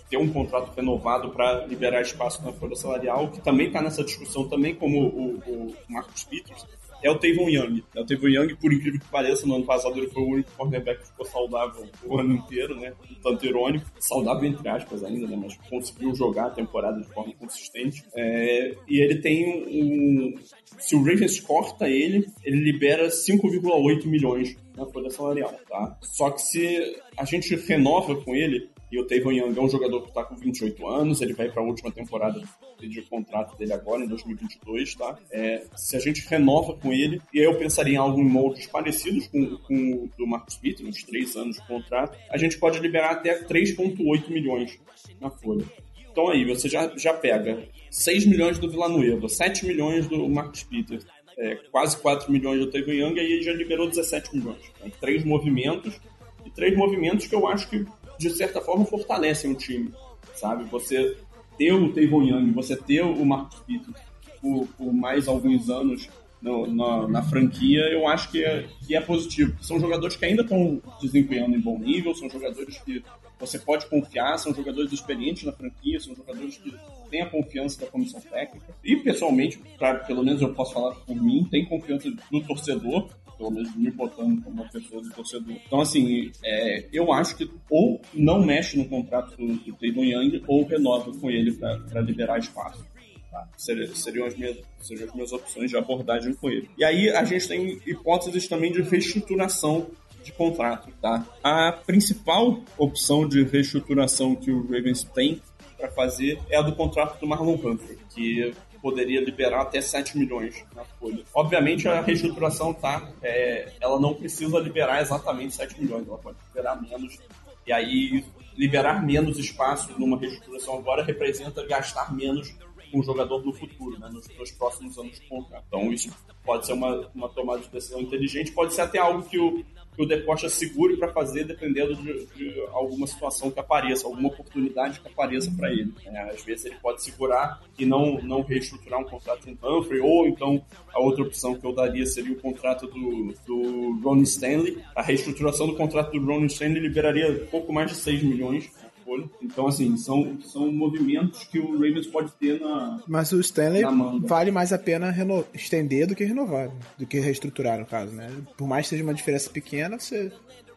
ter 0.09 0.19
um 0.19 0.31
contrato 0.31 0.75
renovado 0.77 1.31
para 1.31 1.67
liberar 1.67 2.03
espaço 2.03 2.45
na 2.45 2.53
folha 2.53 2.77
salarial, 2.77 3.31
que 3.31 3.41
também 3.41 3.69
está 3.69 3.81
nessa 3.81 4.05
discussão 4.05 4.47
também, 4.49 4.75
como 4.75 5.09
o, 5.09 5.39
o 5.47 5.75
Marcos 5.89 6.25
Peters, 6.25 6.67
é 7.05 7.11
o 7.11 7.19
Tavon 7.19 7.51
Young. 7.51 7.85
É 7.95 8.01
o 8.01 8.07
Tavon 8.07 8.29
Young, 8.29 8.57
por 8.57 8.73
incrível 8.73 8.99
que 8.99 9.07
pareça, 9.09 9.47
no 9.47 9.57
ano 9.57 9.67
passado 9.67 9.99
ele 9.99 10.09
foi 10.09 10.23
o 10.23 10.29
único 10.29 10.51
cornerback 10.57 11.03
que 11.03 11.09
ficou 11.09 11.27
saudável 11.27 11.87
o 12.03 12.19
ano 12.19 12.35
inteiro, 12.35 12.75
né? 12.81 12.95
Tanto 13.23 13.45
irônico, 13.45 13.85
saudável 14.01 14.49
entre 14.49 14.67
aspas 14.69 15.05
ainda, 15.05 15.27
né? 15.27 15.37
Mas 15.37 15.55
conseguiu 15.69 16.15
jogar 16.15 16.47
a 16.47 16.51
temporada 16.51 16.99
de 16.99 17.07
forma 17.09 17.35
consistente. 17.35 18.03
É... 18.17 18.75
e 18.89 19.01
ele 19.01 19.17
tem 19.17 19.45
um. 19.47 20.35
Se 20.79 20.97
o 20.97 21.03
Ravens 21.03 21.39
corta 21.41 21.89
ele, 21.89 22.27
ele 22.43 22.57
libera 22.57 23.09
5,8 23.09 24.07
milhões 24.07 24.57
na 24.75 24.87
folha 24.87 25.11
salarial, 25.11 25.55
tá? 25.69 25.99
Só 26.01 26.31
que 26.31 26.41
se 26.41 26.97
a 27.17 27.25
gente 27.25 27.55
renova 27.55 28.17
com 28.17 28.35
ele, 28.35 28.71
e 28.95 28.99
o 29.01 29.05
Tavon 29.05 29.33
Young 29.33 29.59
é 29.59 29.61
um 29.61 29.69
jogador 29.69 30.03
que 30.03 30.09
está 30.09 30.23
com 30.23 30.37
28 30.37 30.87
anos, 30.87 31.21
ele 31.21 31.33
vai 31.33 31.51
para 31.51 31.61
a 31.61 31.67
última 31.67 31.91
temporada 31.91 32.41
de 32.79 33.03
contrato 33.03 33.59
dele 33.59 33.73
agora, 33.73 34.05
em 34.05 34.07
2022, 34.07 34.95
tá? 34.95 35.19
É, 35.33 35.65
se 35.75 35.97
a 35.97 35.99
gente 35.99 36.25
renova 36.29 36.75
com 36.75 36.93
ele, 36.93 37.21
e 37.33 37.39
eu 37.39 37.59
pensaria 37.59 37.95
em 37.95 37.97
algo 37.97 38.21
em 38.21 38.25
moldes 38.25 38.69
parecidos 38.69 39.27
com, 39.27 39.57
com 39.59 39.75
o 39.75 40.11
do 40.17 40.25
Marcos 40.29 40.57
Peter, 40.59 40.87
uns 40.87 41.03
3 41.03 41.35
anos 41.35 41.57
de 41.57 41.67
contrato, 41.67 42.17
a 42.31 42.37
gente 42.37 42.57
pode 42.57 42.79
liberar 42.79 43.11
até 43.11 43.43
3,8 43.43 44.31
milhões 44.31 44.79
na 45.21 45.29
folha. 45.29 45.65
Então 46.09 46.29
aí, 46.29 46.45
você 46.45 46.69
já, 46.69 46.97
já 46.97 47.13
pega 47.13 47.67
6 47.91 48.27
milhões 48.27 48.61
do 48.61 48.71
Villanueva, 48.71 49.29
7 49.29 49.67
milhões 49.67 50.07
do 50.07 50.29
Marcos 50.29 50.63
Peter, 50.63 51.01
é, 51.37 51.57
quase 51.73 51.97
4 51.97 52.31
milhões 52.31 52.61
do 52.61 52.71
Tavon 52.71 52.93
Young, 52.93 53.17
e 53.17 53.21
aí 53.21 53.43
já 53.43 53.53
liberou 53.53 53.89
17 53.89 54.37
milhões. 54.37 54.61
Então, 54.77 54.89
três 55.01 55.25
movimentos, 55.25 56.01
e 56.47 56.51
três 56.51 56.77
movimentos 56.77 57.27
que 57.27 57.35
eu 57.35 57.49
acho 57.49 57.69
que 57.69 57.85
de 58.19 58.31
certa 58.31 58.61
forma, 58.61 58.85
fortalecem 58.85 59.53
o 59.53 59.55
time, 59.55 59.93
sabe? 60.35 60.65
Você 60.65 61.17
ter 61.57 61.73
o 61.73 61.93
Tavon 61.93 62.23
Young, 62.23 62.53
você 62.53 62.77
ter 62.77 63.03
o 63.03 63.25
Marcos 63.25 63.61
Peters 63.61 63.97
por, 64.41 64.67
por 64.77 64.93
mais 64.93 65.29
alguns 65.29 65.71
anos 65.71 66.09
no, 66.43 66.67
na, 66.67 67.09
na, 67.09 67.23
franquia, 67.23 67.81
eu 67.91 68.07
acho 68.07 68.31
que 68.31 68.45
é, 68.45 68.67
que 68.87 68.95
é 68.95 69.01
positivo. 69.01 69.57
São 69.63 69.81
jogadores 69.81 70.15
que 70.15 70.27
ainda 70.27 70.43
estão 70.43 70.81
desempenhando 71.01 71.57
em 71.57 71.61
bom 71.61 71.79
nível, 71.79 72.15
são 72.15 72.29
jogadores 72.29 72.77
que 72.79 73.03
você 73.41 73.59
pode 73.59 73.87
confiar, 73.87 74.39
são 74.39 74.55
jogadores 74.55 74.93
experientes 74.93 75.45
na 75.45 75.53
franquia, 75.53 75.99
são 75.99 76.15
jogadores 76.15 76.59
que 76.59 76.75
têm 77.11 77.23
a 77.23 77.31
confiança 77.31 77.81
da 77.81 77.87
comissão 77.87 78.21
técnica. 78.21 78.75
E, 78.85 78.97
pessoalmente, 78.97 79.59
pra, 79.79 79.95
pelo 79.95 80.23
menos 80.23 80.43
eu 80.43 80.53
posso 80.53 80.75
falar 80.75 80.95
por 80.95 81.17
mim, 81.17 81.49
tem 81.51 81.65
confiança 81.65 82.11
do 82.31 82.41
torcedor 82.43 83.09
menos 83.51 83.75
me 83.77 83.91
botando 83.91 84.43
como 84.43 84.63
uma 84.63 84.71
pessoa 84.71 85.03
de 85.03 85.11
torcedor. 85.11 85.57
Então, 85.67 85.81
assim, 85.81 86.31
é, 86.43 86.87
eu 86.93 87.13
acho 87.13 87.37
que 87.37 87.51
ou 87.71 88.01
não 88.13 88.45
mexe 88.45 88.77
no 88.77 88.89
contrato 88.89 89.37
do, 89.37 89.55
do 89.55 89.73
Taylor 89.75 90.05
Young 90.05 90.43
ou 90.47 90.65
renova 90.65 91.13
com 91.13 91.31
ele 91.31 91.53
para 91.53 92.01
liberar 92.01 92.39
espaço. 92.39 92.85
Tá? 93.31 93.49
Seriam, 93.57 93.95
seriam, 93.95 94.27
as 94.27 94.37
minhas, 94.37 94.59
seriam 94.81 95.09
as 95.09 95.15
minhas 95.15 95.33
opções 95.33 95.71
de 95.71 95.77
abordagem 95.77 96.35
com 96.35 96.49
ele. 96.49 96.71
E 96.79 96.85
aí 96.85 97.11
a 97.11 97.25
gente 97.25 97.49
tem 97.49 97.81
hipóteses 97.87 98.47
também 98.47 98.71
de 98.71 98.81
reestruturação 98.83 99.91
de 100.23 100.33
contrato, 100.33 100.91
tá? 101.03 101.27
A 101.43 101.73
principal 101.73 102.61
opção 102.79 103.29
de 103.29 103.43
reestruturação 103.45 104.35
que 104.35 104.51
o 104.51 104.63
Ravens 104.63 105.05
tem 105.05 105.43
para 105.77 105.91
fazer 105.91 106.39
é 106.49 106.57
a 106.57 106.63
do 106.63 106.75
contrato 106.75 107.21
do 107.21 107.27
Marlon 107.27 107.55
Humphrey, 107.55 107.99
que 108.15 108.55
poderia 108.85 109.19
liberar 109.19 109.63
até 109.63 109.81
7 109.81 110.19
milhões 110.19 110.63
na 110.77 110.85
folha. 110.85 111.25
Obviamente 111.35 111.89
a 111.89 112.03
reestruturação 112.03 112.75
tá, 112.75 113.11
é, 113.23 113.73
ela 113.81 113.99
não 113.99 114.13
precisa 114.13 114.59
liberar 114.59 115.01
exatamente 115.01 115.55
7 115.55 115.81
milhões, 115.81 116.07
ela 116.07 116.19
pode 116.19 116.37
liberar 116.49 116.83
menos. 116.83 117.19
E 117.67 117.73
aí 117.73 118.23
liberar 118.55 119.03
menos 119.03 119.39
espaço 119.39 119.99
numa 119.99 120.19
reestruturação 120.19 120.77
agora 120.77 121.03
representa 121.03 121.67
gastar 121.67 122.15
menos 122.15 122.55
com 122.93 123.01
o 123.01 123.03
jogador 123.03 123.43
no 123.43 123.55
futuro, 123.55 123.99
né, 123.99 124.11
nos, 124.13 124.29
nos, 124.39 124.51
próximos 124.51 124.99
anos 124.99 125.19
de 125.19 125.27
contrato. 125.29 125.65
Então 125.67 125.91
isso 125.91 126.15
pode 126.45 126.67
ser 126.67 126.75
uma, 126.75 127.11
uma 127.15 127.31
tomada 127.31 127.63
de 127.63 127.71
decisão 127.71 128.03
inteligente, 128.03 128.53
pode 128.53 128.75
ser 128.75 128.83
até 128.83 128.99
algo 128.99 129.23
que 129.23 129.39
o, 129.39 129.65
que 129.95 130.03
o 130.03 130.07
Decosta 130.07 130.49
segure 130.49 130.97
para 130.97 131.13
fazer, 131.13 131.45
dependendo 131.45 131.95
de, 131.97 132.27
de, 132.27 132.61
alguma 132.73 133.07
situação 133.07 133.51
que 133.51 133.61
apareça, 133.61 134.07
alguma 134.07 134.29
oportunidade 134.29 135.01
que 135.01 135.09
apareça 135.09 135.51
para 135.57 135.71
ele. 135.71 135.93
É, 136.07 136.31
às 136.31 136.43
vezes 136.43 136.67
ele 136.67 136.77
pode 136.83 137.03
segurar 137.03 137.63
e 137.79 137.87
não, 137.87 138.21
não 138.23 138.43
reestruturar 138.43 139.01
um 139.01 139.05
contrato 139.05 139.49
o 139.49 139.79
Humphrey, 139.79 140.01
ou 140.01 140.27
então 140.27 140.63
a 140.93 141.01
outra 141.01 141.23
opção 141.23 141.55
que 141.55 141.65
eu 141.65 141.73
daria 141.73 142.07
seria 142.07 142.33
o 142.33 142.41
contrato 142.41 142.87
do, 142.87 143.35
do 143.47 144.01
Ron 144.03 144.23
Stanley. 144.23 144.79
A 144.95 145.03
reestruturação 145.03 145.67
do 145.67 145.77
contrato 145.77 146.13
do 146.13 146.27
Ron 146.27 146.45
Stanley 146.47 146.81
liberaria 146.81 147.47
pouco 147.51 147.73
mais 147.73 147.91
de 147.91 147.97
6 147.97 148.23
milhões 148.23 148.71
folha. 149.05 149.29
Então, 149.43 149.67
assim, 149.67 149.97
são, 149.97 150.39
são 150.43 150.73
movimentos 150.73 151.45
que 151.45 151.59
o 151.59 151.73
Ravens 151.73 152.07
pode 152.07 152.33
ter 152.33 152.61
na. 152.61 153.03
Mas 153.07 153.33
o 153.33 153.41
Stanley 153.41 153.83
vale 154.21 154.51
mais 154.51 154.73
a 154.73 154.79
pena 154.79 155.11
reno... 155.11 155.45
estender 155.53 156.07
do 156.07 156.15
que 156.15 156.25
renovar, 156.25 156.71
do 156.99 157.07
que 157.07 157.21
reestruturar, 157.21 157.79
no 157.79 157.87
caso, 157.87 158.13
né? 158.13 158.31
Por 158.57 158.67
mais 158.67 158.87
que 158.87 158.91
seja 158.91 159.03
uma 159.03 159.15
diferença 159.15 159.51
pequena, 159.51 159.99
você. 159.99 160.33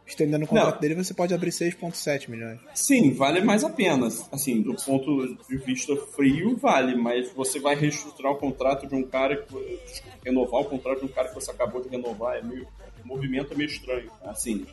Estendendo 0.06 0.46
o 0.46 0.48
contrato 0.48 0.76
Não. 0.76 0.82
dele, 0.82 0.96
você 0.96 1.14
pode 1.14 1.34
abrir 1.34 1.50
6,7 1.50 2.30
milhões. 2.30 2.60
Sim, 2.74 3.12
vale 3.12 3.42
mais 3.42 3.66
a 3.66 3.70
pena. 3.70 4.08
Assim, 4.32 4.62
do 4.62 4.74
ponto 4.74 5.38
de 5.50 5.58
vista 5.58 5.98
frio, 5.98 6.56
vale, 6.56 6.96
mas 6.96 7.30
você 7.34 7.60
vai 7.60 7.76
reestruturar 7.76 8.32
o 8.32 8.38
contrato 8.38 8.88
de 8.88 8.96
um 8.96 9.04
cara 9.04 9.36
que. 9.36 9.80
Renovar 10.24 10.62
o 10.62 10.66
contrato 10.66 11.00
de 11.00 11.06
um 11.06 11.10
cara 11.10 11.28
que 11.28 11.36
você 11.36 11.52
acabou 11.52 11.82
de 11.82 11.90
renovar 11.90 12.38
é 12.38 12.42
meio. 12.42 12.66
O 13.04 13.08
movimento 13.08 13.52
é 13.52 13.58
meio 13.58 13.70
estranho. 13.70 14.10
Assim, 14.24 14.66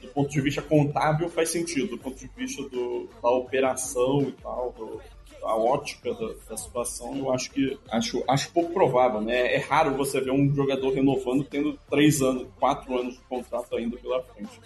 do 0.00 0.08
ponto 0.08 0.30
de 0.30 0.40
vista 0.40 0.62
contábil 0.62 1.28
faz 1.28 1.50
sentido, 1.50 1.88
do 1.88 1.98
ponto 1.98 2.18
de 2.18 2.30
vista 2.36 2.62
do, 2.68 3.08
da 3.22 3.30
operação 3.30 4.22
e 4.22 4.32
tal, 4.32 4.74
do, 4.76 5.00
ótica 5.42 6.12
da, 6.14 6.32
da, 6.48 6.56
situação, 6.56 7.16
eu 7.16 7.32
acho 7.32 7.50
que 7.50 7.78
acho, 7.90 8.22
acho 8.28 8.52
pouco 8.52 8.72
provável, 8.72 9.20
né? 9.20 9.54
É 9.54 9.58
raro 9.58 9.96
você 9.96 10.20
ver 10.20 10.32
um 10.32 10.54
jogador 10.54 10.92
renovando 10.92 11.44
tendo 11.44 11.78
três 11.88 12.20
anos, 12.20 12.46
quatro 12.58 12.98
anos 12.98 13.14
de 13.14 13.20
contrato 13.20 13.74
ainda 13.76 13.96
pela 13.96 14.22
frente. 14.22 14.60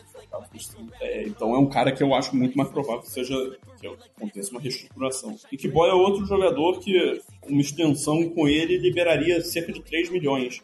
É, 1.01 1.23
então 1.23 1.55
é 1.55 1.59
um 1.59 1.67
cara 1.67 1.93
que 1.93 2.03
eu 2.03 2.13
acho 2.15 2.35
muito 2.35 2.57
mais 2.57 2.69
provável 2.71 3.03
que 3.03 3.11
seja 3.11 3.35
que 3.81 3.87
aconteça 3.87 4.51
uma 4.51 4.61
reestruturação. 4.61 5.37
E 5.53 5.57
que 5.57 5.69
Boy 5.69 5.91
é 5.91 5.95
outro 5.95 6.27
jogador 6.27 6.81
que 6.81 7.21
uma 7.49 7.61
extensão 7.61 8.29
com 8.31 8.49
ele 8.49 8.79
liberaria 8.79 9.41
cerca 9.43 9.73
de 9.73 9.81
3 9.81 10.11
milhões 10.11 10.63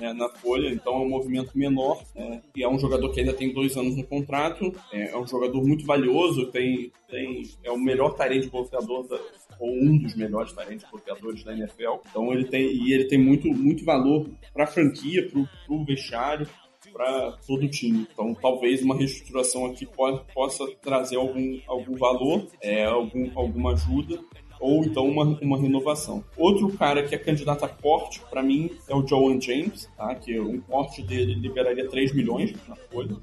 né, 0.00 0.12
na 0.12 0.28
folha, 0.28 0.70
então 0.70 0.94
é 0.94 1.00
um 1.00 1.08
movimento 1.08 1.56
menor. 1.56 2.02
Né, 2.14 2.42
e 2.56 2.64
é 2.64 2.68
um 2.68 2.78
jogador 2.78 3.12
que 3.12 3.20
ainda 3.20 3.34
tem 3.34 3.52
dois 3.52 3.76
anos 3.76 3.96
no 3.96 4.04
contrato, 4.04 4.72
é, 4.92 5.10
é 5.10 5.16
um 5.16 5.26
jogador 5.26 5.62
muito 5.62 5.84
valioso, 5.84 6.46
tem, 6.46 6.90
tem, 7.08 7.42
é 7.62 7.70
o 7.70 7.78
melhor 7.78 8.14
tarente 8.14 8.48
bloqueador 8.48 9.06
da, 9.06 9.18
ou 9.60 9.70
um 9.70 9.98
dos 9.98 10.14
melhores 10.16 10.52
tarentes 10.52 10.86
bloqueadores 10.90 11.44
da 11.44 11.52
NFL. 11.52 12.00
Então 12.08 12.32
ele 12.32 12.46
tem 12.46 12.62
e 12.72 12.92
ele 12.92 13.04
tem 13.04 13.18
muito, 13.18 13.48
muito 13.48 13.84
valor 13.84 14.26
para 14.52 14.64
a 14.64 14.66
franquia, 14.66 15.28
para 15.28 15.46
o 15.68 15.84
vestiário. 15.84 16.48
para 16.92 17.32
todo 17.46 17.64
o 17.64 17.70
time. 17.70 18.04
Então, 18.12 18.34
talvez 18.34 18.82
uma 18.82 18.96
reestruturação 18.96 19.66
aqui 19.66 19.86
pode, 19.86 20.24
possa 20.34 20.66
trazer 20.82 21.16
algum, 21.16 21.60
algum 21.68 21.94
valor, 21.96 22.48
é, 22.60 22.84
algum, 22.84 23.30
alguma 23.38 23.74
ajuda, 23.74 24.18
ou 24.60 24.84
então 24.84 25.08
uma, 25.08 25.24
uma 25.40 25.58
renovação. 25.58 26.22
Outro 26.36 26.70
cara 26.76 27.02
que 27.02 27.14
é 27.14 27.18
candidato 27.18 27.64
a 27.64 27.68
corte, 27.68 28.20
para 28.30 28.42
mim, 28.42 28.70
é 28.86 28.94
o 28.94 29.06
Joan 29.06 29.40
James, 29.40 29.88
tá? 29.96 30.14
que 30.14 30.38
um 30.38 30.60
corte 30.60 31.02
dele 31.02 31.34
liberaria 31.34 31.88
3 31.88 32.12
milhões 32.12 32.54
na 32.68 32.76
folha. 32.76 33.16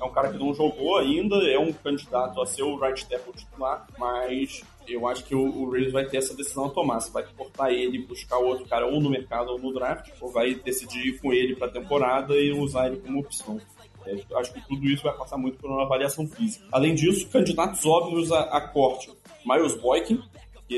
É 0.00 0.04
um 0.04 0.10
cara 0.10 0.32
que 0.32 0.38
não 0.38 0.52
jogou 0.52 0.98
ainda, 0.98 1.36
é 1.48 1.56
um 1.56 1.72
candidato 1.72 2.42
a 2.42 2.46
ser 2.46 2.64
o 2.64 2.76
right 2.76 3.06
tackle 3.06 3.32
titular, 3.32 3.86
mas 3.96 4.64
eu 4.88 5.06
acho 5.06 5.24
que 5.24 5.34
o, 5.34 5.44
o 5.44 5.70
Raiders 5.70 5.92
vai 5.92 6.04
ter 6.04 6.16
essa 6.16 6.34
decisão 6.34 6.66
a 6.66 6.70
tomar. 6.70 6.98
Se 6.98 7.12
vai 7.12 7.24
cortar 7.36 7.72
ele 7.72 7.98
e 7.98 8.02
buscar 8.04 8.38
outro 8.38 8.66
cara 8.66 8.84
ou 8.84 9.00
no 9.00 9.08
mercado 9.08 9.50
ou 9.50 9.60
no 9.60 9.72
draft, 9.72 10.10
ou 10.20 10.32
vai 10.32 10.56
decidir 10.56 11.06
ir 11.06 11.20
com 11.20 11.32
ele 11.32 11.54
para 11.54 11.68
a 11.68 11.70
temporada 11.70 12.34
e 12.34 12.50
usar 12.50 12.88
ele 12.88 12.96
como 12.96 13.20
opção. 13.20 13.60
É, 14.04 14.16
acho 14.38 14.52
que 14.52 14.60
tudo 14.66 14.84
isso 14.86 15.04
vai 15.04 15.16
passar 15.16 15.36
muito 15.36 15.58
por 15.58 15.70
uma 15.70 15.84
avaliação 15.84 16.26
física. 16.26 16.64
Além 16.72 16.96
disso, 16.96 17.28
candidatos 17.28 17.86
óbvios 17.86 18.32
a, 18.32 18.40
a 18.40 18.60
corte. 18.60 19.12
Miles 19.46 19.76
Boykin, 19.76 20.20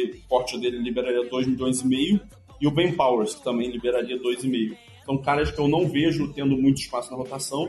que 0.03 0.19
o 0.19 0.29
corte 0.29 0.59
dele 0.59 0.79
liberaria 0.79 1.29
2 1.29 1.47
milhões 1.47 1.81
e 1.81 1.87
meio, 1.87 2.21
e 2.61 2.67
o 2.67 2.71
Ben 2.71 2.93
Powers, 2.93 3.35
que 3.35 3.45
também 3.45 3.71
liberaria 3.71 4.19
2,5. 4.19 4.77
São 5.05 5.19
caras 5.19 5.51
que 5.51 5.61
eu 5.61 5.69
não 5.69 5.87
vejo 5.87 6.33
tendo 6.33 6.57
muito 6.57 6.81
espaço 6.81 7.11
na 7.11 7.17
rotação, 7.17 7.69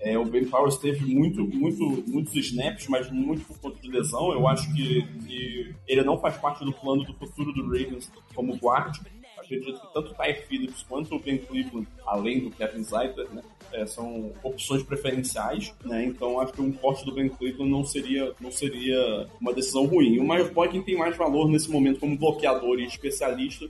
é, 0.00 0.16
o 0.18 0.24
Ben 0.24 0.44
Powers 0.44 0.76
teve 0.76 1.04
muito, 1.14 1.42
muito, 1.46 2.04
muitos 2.06 2.34
snaps, 2.34 2.86
mas 2.88 3.10
muito 3.10 3.44
por 3.46 3.58
conta 3.58 3.80
de 3.80 3.88
lesão. 3.88 4.30
Eu 4.32 4.46
acho 4.46 4.72
que, 4.74 5.02
que 5.26 5.74
ele 5.86 6.02
não 6.02 6.18
faz 6.18 6.36
parte 6.36 6.64
do 6.64 6.72
plano 6.72 7.04
do 7.04 7.14
futuro 7.14 7.52
do 7.52 7.64
Ravens 7.64 8.10
como 8.34 8.56
guarda. 8.58 8.98
Acredito 9.46 9.80
que 9.80 9.92
tanto 9.94 10.12
o 10.12 10.14
Ty 10.14 10.34
Phillips 10.46 10.82
quanto 10.82 11.14
o 11.14 11.18
Ben 11.18 11.38
Cleveland, 11.38 11.88
além 12.04 12.40
do 12.40 12.50
Kevin 12.50 12.82
Zeitler, 12.82 13.28
né, 13.32 13.42
é, 13.72 13.86
são 13.86 14.32
opções 14.42 14.82
preferenciais, 14.82 15.72
né? 15.84 16.04
Então 16.04 16.40
acho 16.40 16.52
que 16.52 16.60
um 16.60 16.72
corte 16.72 17.04
do 17.04 17.12
Ben 17.12 17.28
Cleveland 17.28 17.70
não 17.70 17.84
seria, 17.84 18.34
não 18.40 18.50
seria 18.50 19.26
uma 19.40 19.52
decisão 19.52 19.86
ruim. 19.86 20.18
O 20.18 20.28
Miles 20.28 20.50
Boykin 20.50 20.82
tem 20.82 20.96
mais 20.96 21.16
valor 21.16 21.48
nesse 21.48 21.70
momento 21.70 22.00
como 22.00 22.18
bloqueador 22.18 22.78
e 22.78 22.84
especialista 22.84 23.66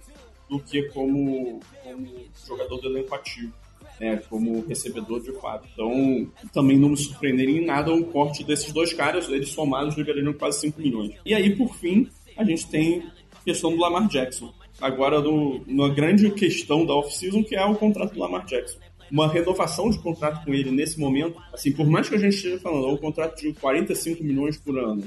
do 0.49 0.59
que 0.59 0.85
como, 0.91 1.61
como 1.83 2.09
jogador 2.47 2.81
de 2.81 2.87
elenco 2.87 3.15
ativo 3.15 3.53
né, 4.01 4.21
como 4.29 4.65
recebedor 4.67 5.21
de 5.21 5.33
fato. 5.33 5.67
Então, 5.73 6.31
também 6.53 6.79
não 6.79 6.91
me 6.91 6.97
surpreenderia 6.97 7.61
em 7.61 7.65
nada 7.65 7.93
um 7.93 8.03
corte 8.03 8.45
desses 8.45 8.73
dois 8.73 8.93
caras, 8.93 9.29
eles 9.29 9.51
somados 9.51 9.97
liberariam 9.97 10.33
quase 10.33 10.61
5 10.61 10.81
milhões. 10.81 11.15
E 11.25 11.35
aí, 11.35 11.57
por 11.57 11.75
fim, 11.75 12.09
a 12.37 12.45
gente 12.45 12.69
tem 12.69 13.03
a 13.33 13.45
questão 13.45 13.71
do 13.71 13.79
Lamar 13.79 14.07
Jackson. 14.09 14.53
Agora, 14.81 15.21
no, 15.21 15.63
na 15.67 15.89
grande 15.89 16.31
questão 16.31 16.85
da 16.85 16.95
off-season, 16.95 17.43
que 17.43 17.57
é 17.57 17.65
o 17.65 17.75
contrato 17.75 18.13
do 18.15 18.21
Lamar 18.21 18.45
Jackson 18.45 18.79
uma 19.11 19.29
renovação 19.29 19.91
de 19.91 19.99
contrato 19.99 20.45
com 20.45 20.53
ele 20.53 20.71
nesse 20.71 20.99
momento, 20.99 21.41
assim, 21.53 21.73
por 21.73 21.87
mais 21.87 22.09
que 22.09 22.15
a 22.15 22.19
gente 22.19 22.35
esteja 22.35 22.59
falando, 22.59 22.87
é 22.87 22.93
um 22.93 22.97
contrato 22.97 23.41
de 23.41 23.53
45 23.53 24.23
milhões 24.25 24.57
por 24.57 24.79
ano, 24.79 25.05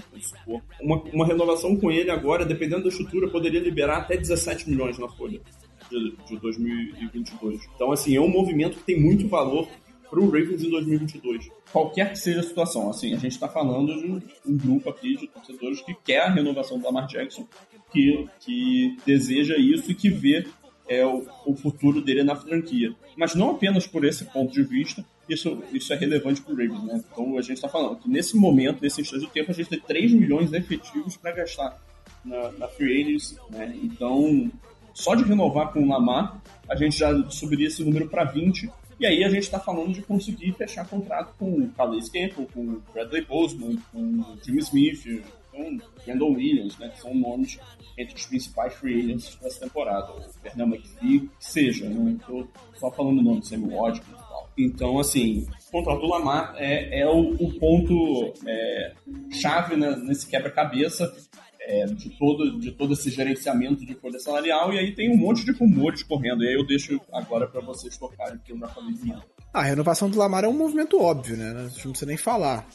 uma, 0.81 1.01
uma 1.13 1.25
renovação 1.25 1.75
com 1.75 1.91
ele 1.91 2.09
agora, 2.09 2.45
dependendo 2.45 2.83
da 2.83 2.89
estrutura, 2.89 3.29
poderia 3.29 3.59
liberar 3.59 3.97
até 3.97 4.15
17 4.15 4.69
milhões 4.69 4.97
na 4.97 5.07
folha 5.09 5.41
de, 5.89 6.15
de 6.27 6.37
2022. 6.37 7.67
Então, 7.75 7.91
assim, 7.91 8.15
é 8.15 8.21
um 8.21 8.29
movimento 8.29 8.77
que 8.77 8.83
tem 8.83 8.99
muito 8.99 9.27
valor 9.27 9.67
para 10.09 10.19
o 10.19 10.25
Ravens 10.25 10.63
em 10.63 10.69
2022. 10.69 11.49
Qualquer 11.71 12.11
que 12.11 12.19
seja 12.19 12.39
a 12.39 12.43
situação, 12.43 12.89
assim, 12.89 13.13
a 13.13 13.17
gente 13.17 13.33
está 13.33 13.47
falando 13.47 13.93
de 13.99 14.23
um, 14.45 14.57
grupo 14.57 14.89
aqui 14.89 15.15
de 15.15 15.27
torcedores 15.27 15.81
que 15.81 15.93
quer 16.03 16.21
a 16.21 16.29
renovação 16.29 16.79
do 16.79 16.85
Lamar 16.85 17.07
Jackson, 17.07 17.47
que, 17.91 18.27
que 18.39 18.97
deseja 19.05 19.55
isso 19.57 19.91
e 19.91 19.95
que 19.95 20.09
vê 20.09 20.47
é, 20.87 21.05
o, 21.05 21.25
o 21.45 21.55
futuro 21.55 22.01
dele 22.01 22.23
na 22.23 22.35
franquia. 22.35 22.93
Mas 23.15 23.35
não 23.35 23.51
apenas 23.51 23.85
por 23.85 24.03
esse 24.03 24.25
ponto 24.25 24.51
de 24.51 24.63
vista, 24.63 25.05
isso, 25.27 25.61
isso 25.71 25.93
é 25.93 25.95
relevante 25.95 26.41
para 26.41 26.53
o 26.53 26.57
Ravens, 26.57 26.83
né? 26.83 27.03
Então 27.11 27.37
a 27.37 27.41
gente 27.41 27.57
está 27.57 27.69
falando 27.69 27.97
que 27.97 28.09
nesse 28.09 28.35
momento, 28.35 28.81
nesse 28.81 29.01
instante 29.01 29.25
do 29.25 29.31
tempo, 29.31 29.51
a 29.51 29.53
gente 29.53 29.69
tem 29.69 29.79
3 29.79 30.13
milhões 30.13 30.51
efetivos 30.51 31.15
para 31.15 31.31
gastar 31.31 31.79
na, 32.25 32.51
na 32.53 32.67
Free 32.67 33.03
Agency, 33.03 33.37
né? 33.51 33.77
Então 33.83 34.51
só 34.99 35.15
de 35.15 35.23
renovar 35.23 35.71
com 35.71 35.81
o 35.81 35.87
Lamar, 35.87 36.41
a 36.67 36.75
gente 36.75 36.97
já 36.97 37.29
subiria 37.29 37.67
esse 37.67 37.81
número 37.83 38.09
para 38.09 38.25
20. 38.25 38.69
E 38.99 39.05
aí 39.05 39.23
a 39.23 39.29
gente 39.29 39.43
está 39.43 39.59
falando 39.59 39.93
de 39.93 40.01
conseguir 40.01 40.51
fechar 40.53 40.87
contrato 40.87 41.33
com 41.37 41.49
o 41.51 41.69
Calais 41.69 42.09
Campbell, 42.09 42.47
com 42.53 42.81
Bradley 42.93 43.25
Boseman, 43.25 43.77
com 43.91 43.99
o 43.99 44.37
Jimmy 44.43 44.59
Smith, 44.59 45.23
com 45.51 45.77
Kendall 46.03 46.33
Williams, 46.33 46.77
né, 46.77 46.89
que 46.89 46.99
são 46.99 47.13
nomes 47.13 47.57
entre 47.97 48.15
os 48.15 48.25
principais 48.25 48.73
free 48.73 48.99
agents 48.99 49.37
dessa 49.41 49.61
temporada. 49.61 50.11
O 50.11 50.21
Fernando 50.41 50.75
McPhee, 50.75 51.19
que 51.21 51.29
seja, 51.39 51.89
não 51.89 52.09
estou 52.09 52.47
só 52.75 52.91
falando 52.91 53.19
o 53.19 53.23
nome, 53.23 53.45
Sammy 53.45 53.73
Watkins 53.73 54.17
tal. 54.29 54.49
Então, 54.57 54.99
assim, 54.99 55.47
o 55.69 55.71
contrato 55.71 56.01
do 56.01 56.07
Lamar 56.07 56.53
é, 56.57 57.01
é 57.01 57.07
o, 57.07 57.35
o 57.35 57.59
ponto 57.59 58.33
é, 58.45 58.93
chave 59.31 59.75
né, 59.75 59.95
nesse 60.03 60.27
quebra-cabeça 60.27 61.13
é, 61.61 61.85
de, 61.85 62.09
todo, 62.17 62.59
de 62.59 62.71
todo 62.71 62.93
esse 62.93 63.09
gerenciamento 63.09 63.85
de 63.85 63.93
folha 63.95 64.19
salarial, 64.19 64.73
e 64.73 64.79
aí 64.79 64.95
tem 64.95 65.11
um 65.11 65.17
monte 65.17 65.43
de 65.43 65.51
rumores 65.51 66.03
correndo, 66.03 66.43
e 66.43 66.47
aí 66.47 66.53
eu 66.53 66.65
deixo 66.65 66.99
agora 67.11 67.47
para 67.47 67.61
vocês 67.61 67.97
tocarem, 67.97 68.37
porque 68.37 68.53
eu 68.53 68.57
já 68.57 68.67
falei 68.67 68.93
demais. 68.93 69.23
A 69.53 69.63
renovação 69.63 70.09
do 70.09 70.17
Lamar 70.17 70.43
é 70.43 70.47
um 70.47 70.57
movimento 70.57 71.01
óbvio, 71.01 71.35
né? 71.35 71.53
Não 71.53 71.69
precisa 71.69 72.05
nem 72.05 72.17
falar. 72.17 72.67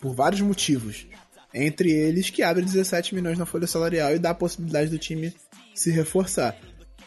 Por 0.00 0.14
vários 0.14 0.40
motivos. 0.40 1.06
Entre 1.54 1.90
eles, 1.90 2.30
que 2.30 2.42
abre 2.42 2.62
17 2.62 3.14
milhões 3.14 3.38
na 3.38 3.46
folha 3.46 3.66
salarial 3.66 4.14
e 4.14 4.18
dá 4.18 4.30
a 4.30 4.34
possibilidade 4.34 4.90
do 4.90 4.98
time 4.98 5.34
se 5.74 5.90
reforçar. 5.90 6.56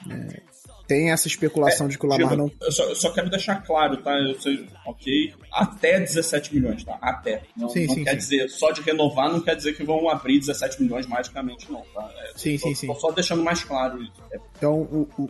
É, 0.10 0.42
tem 0.88 1.12
essa 1.12 1.28
especulação 1.28 1.88
é, 1.88 1.90
de 1.90 1.98
que 1.98 2.06
o 2.06 2.10
Lamar 2.10 2.38
não. 2.38 2.52
Eu 2.62 2.72
só, 2.72 2.84
eu 2.84 2.96
só, 2.96 3.12
quero 3.12 3.30
deixar 3.30 3.64
claro, 3.64 3.98
tá? 3.98 4.12
Eu 4.20 4.40
sei, 4.40 4.68
ok. 4.86 5.34
Até 5.52 6.00
17 6.00 6.56
milhões, 6.56 6.84
tá? 6.84 6.98
Até. 7.02 7.44
Não, 7.56 7.70
sim, 7.70 7.88
não 7.88 7.96
sim, 7.96 8.04
quer 8.04 8.12
sim. 8.12 8.18
dizer, 8.18 8.50
só 8.50 8.72
de 8.72 8.82
renovar 8.82 9.32
não 9.32 9.42
quer 9.42 9.56
dizer 9.56 9.76
que 9.76 9.84
vão 9.84 10.10
abrir 10.10 10.40
17 10.40 10.82
milhões 10.82 11.08
magicamente, 11.08 11.72
não, 11.72 11.82
tá? 11.94 12.10
É, 12.18 12.32
sim, 12.36 12.58
sim, 12.58 12.76
sim. 12.76 12.88
Tô 12.88 12.96
só 12.96 13.12
deixando 13.12 13.44
mais 13.44 13.64
claro 13.64 14.02
isso. 14.02 14.14
É. 14.32 14.40
Então, 14.58 14.82
o, 14.82 15.08
o, 15.18 15.30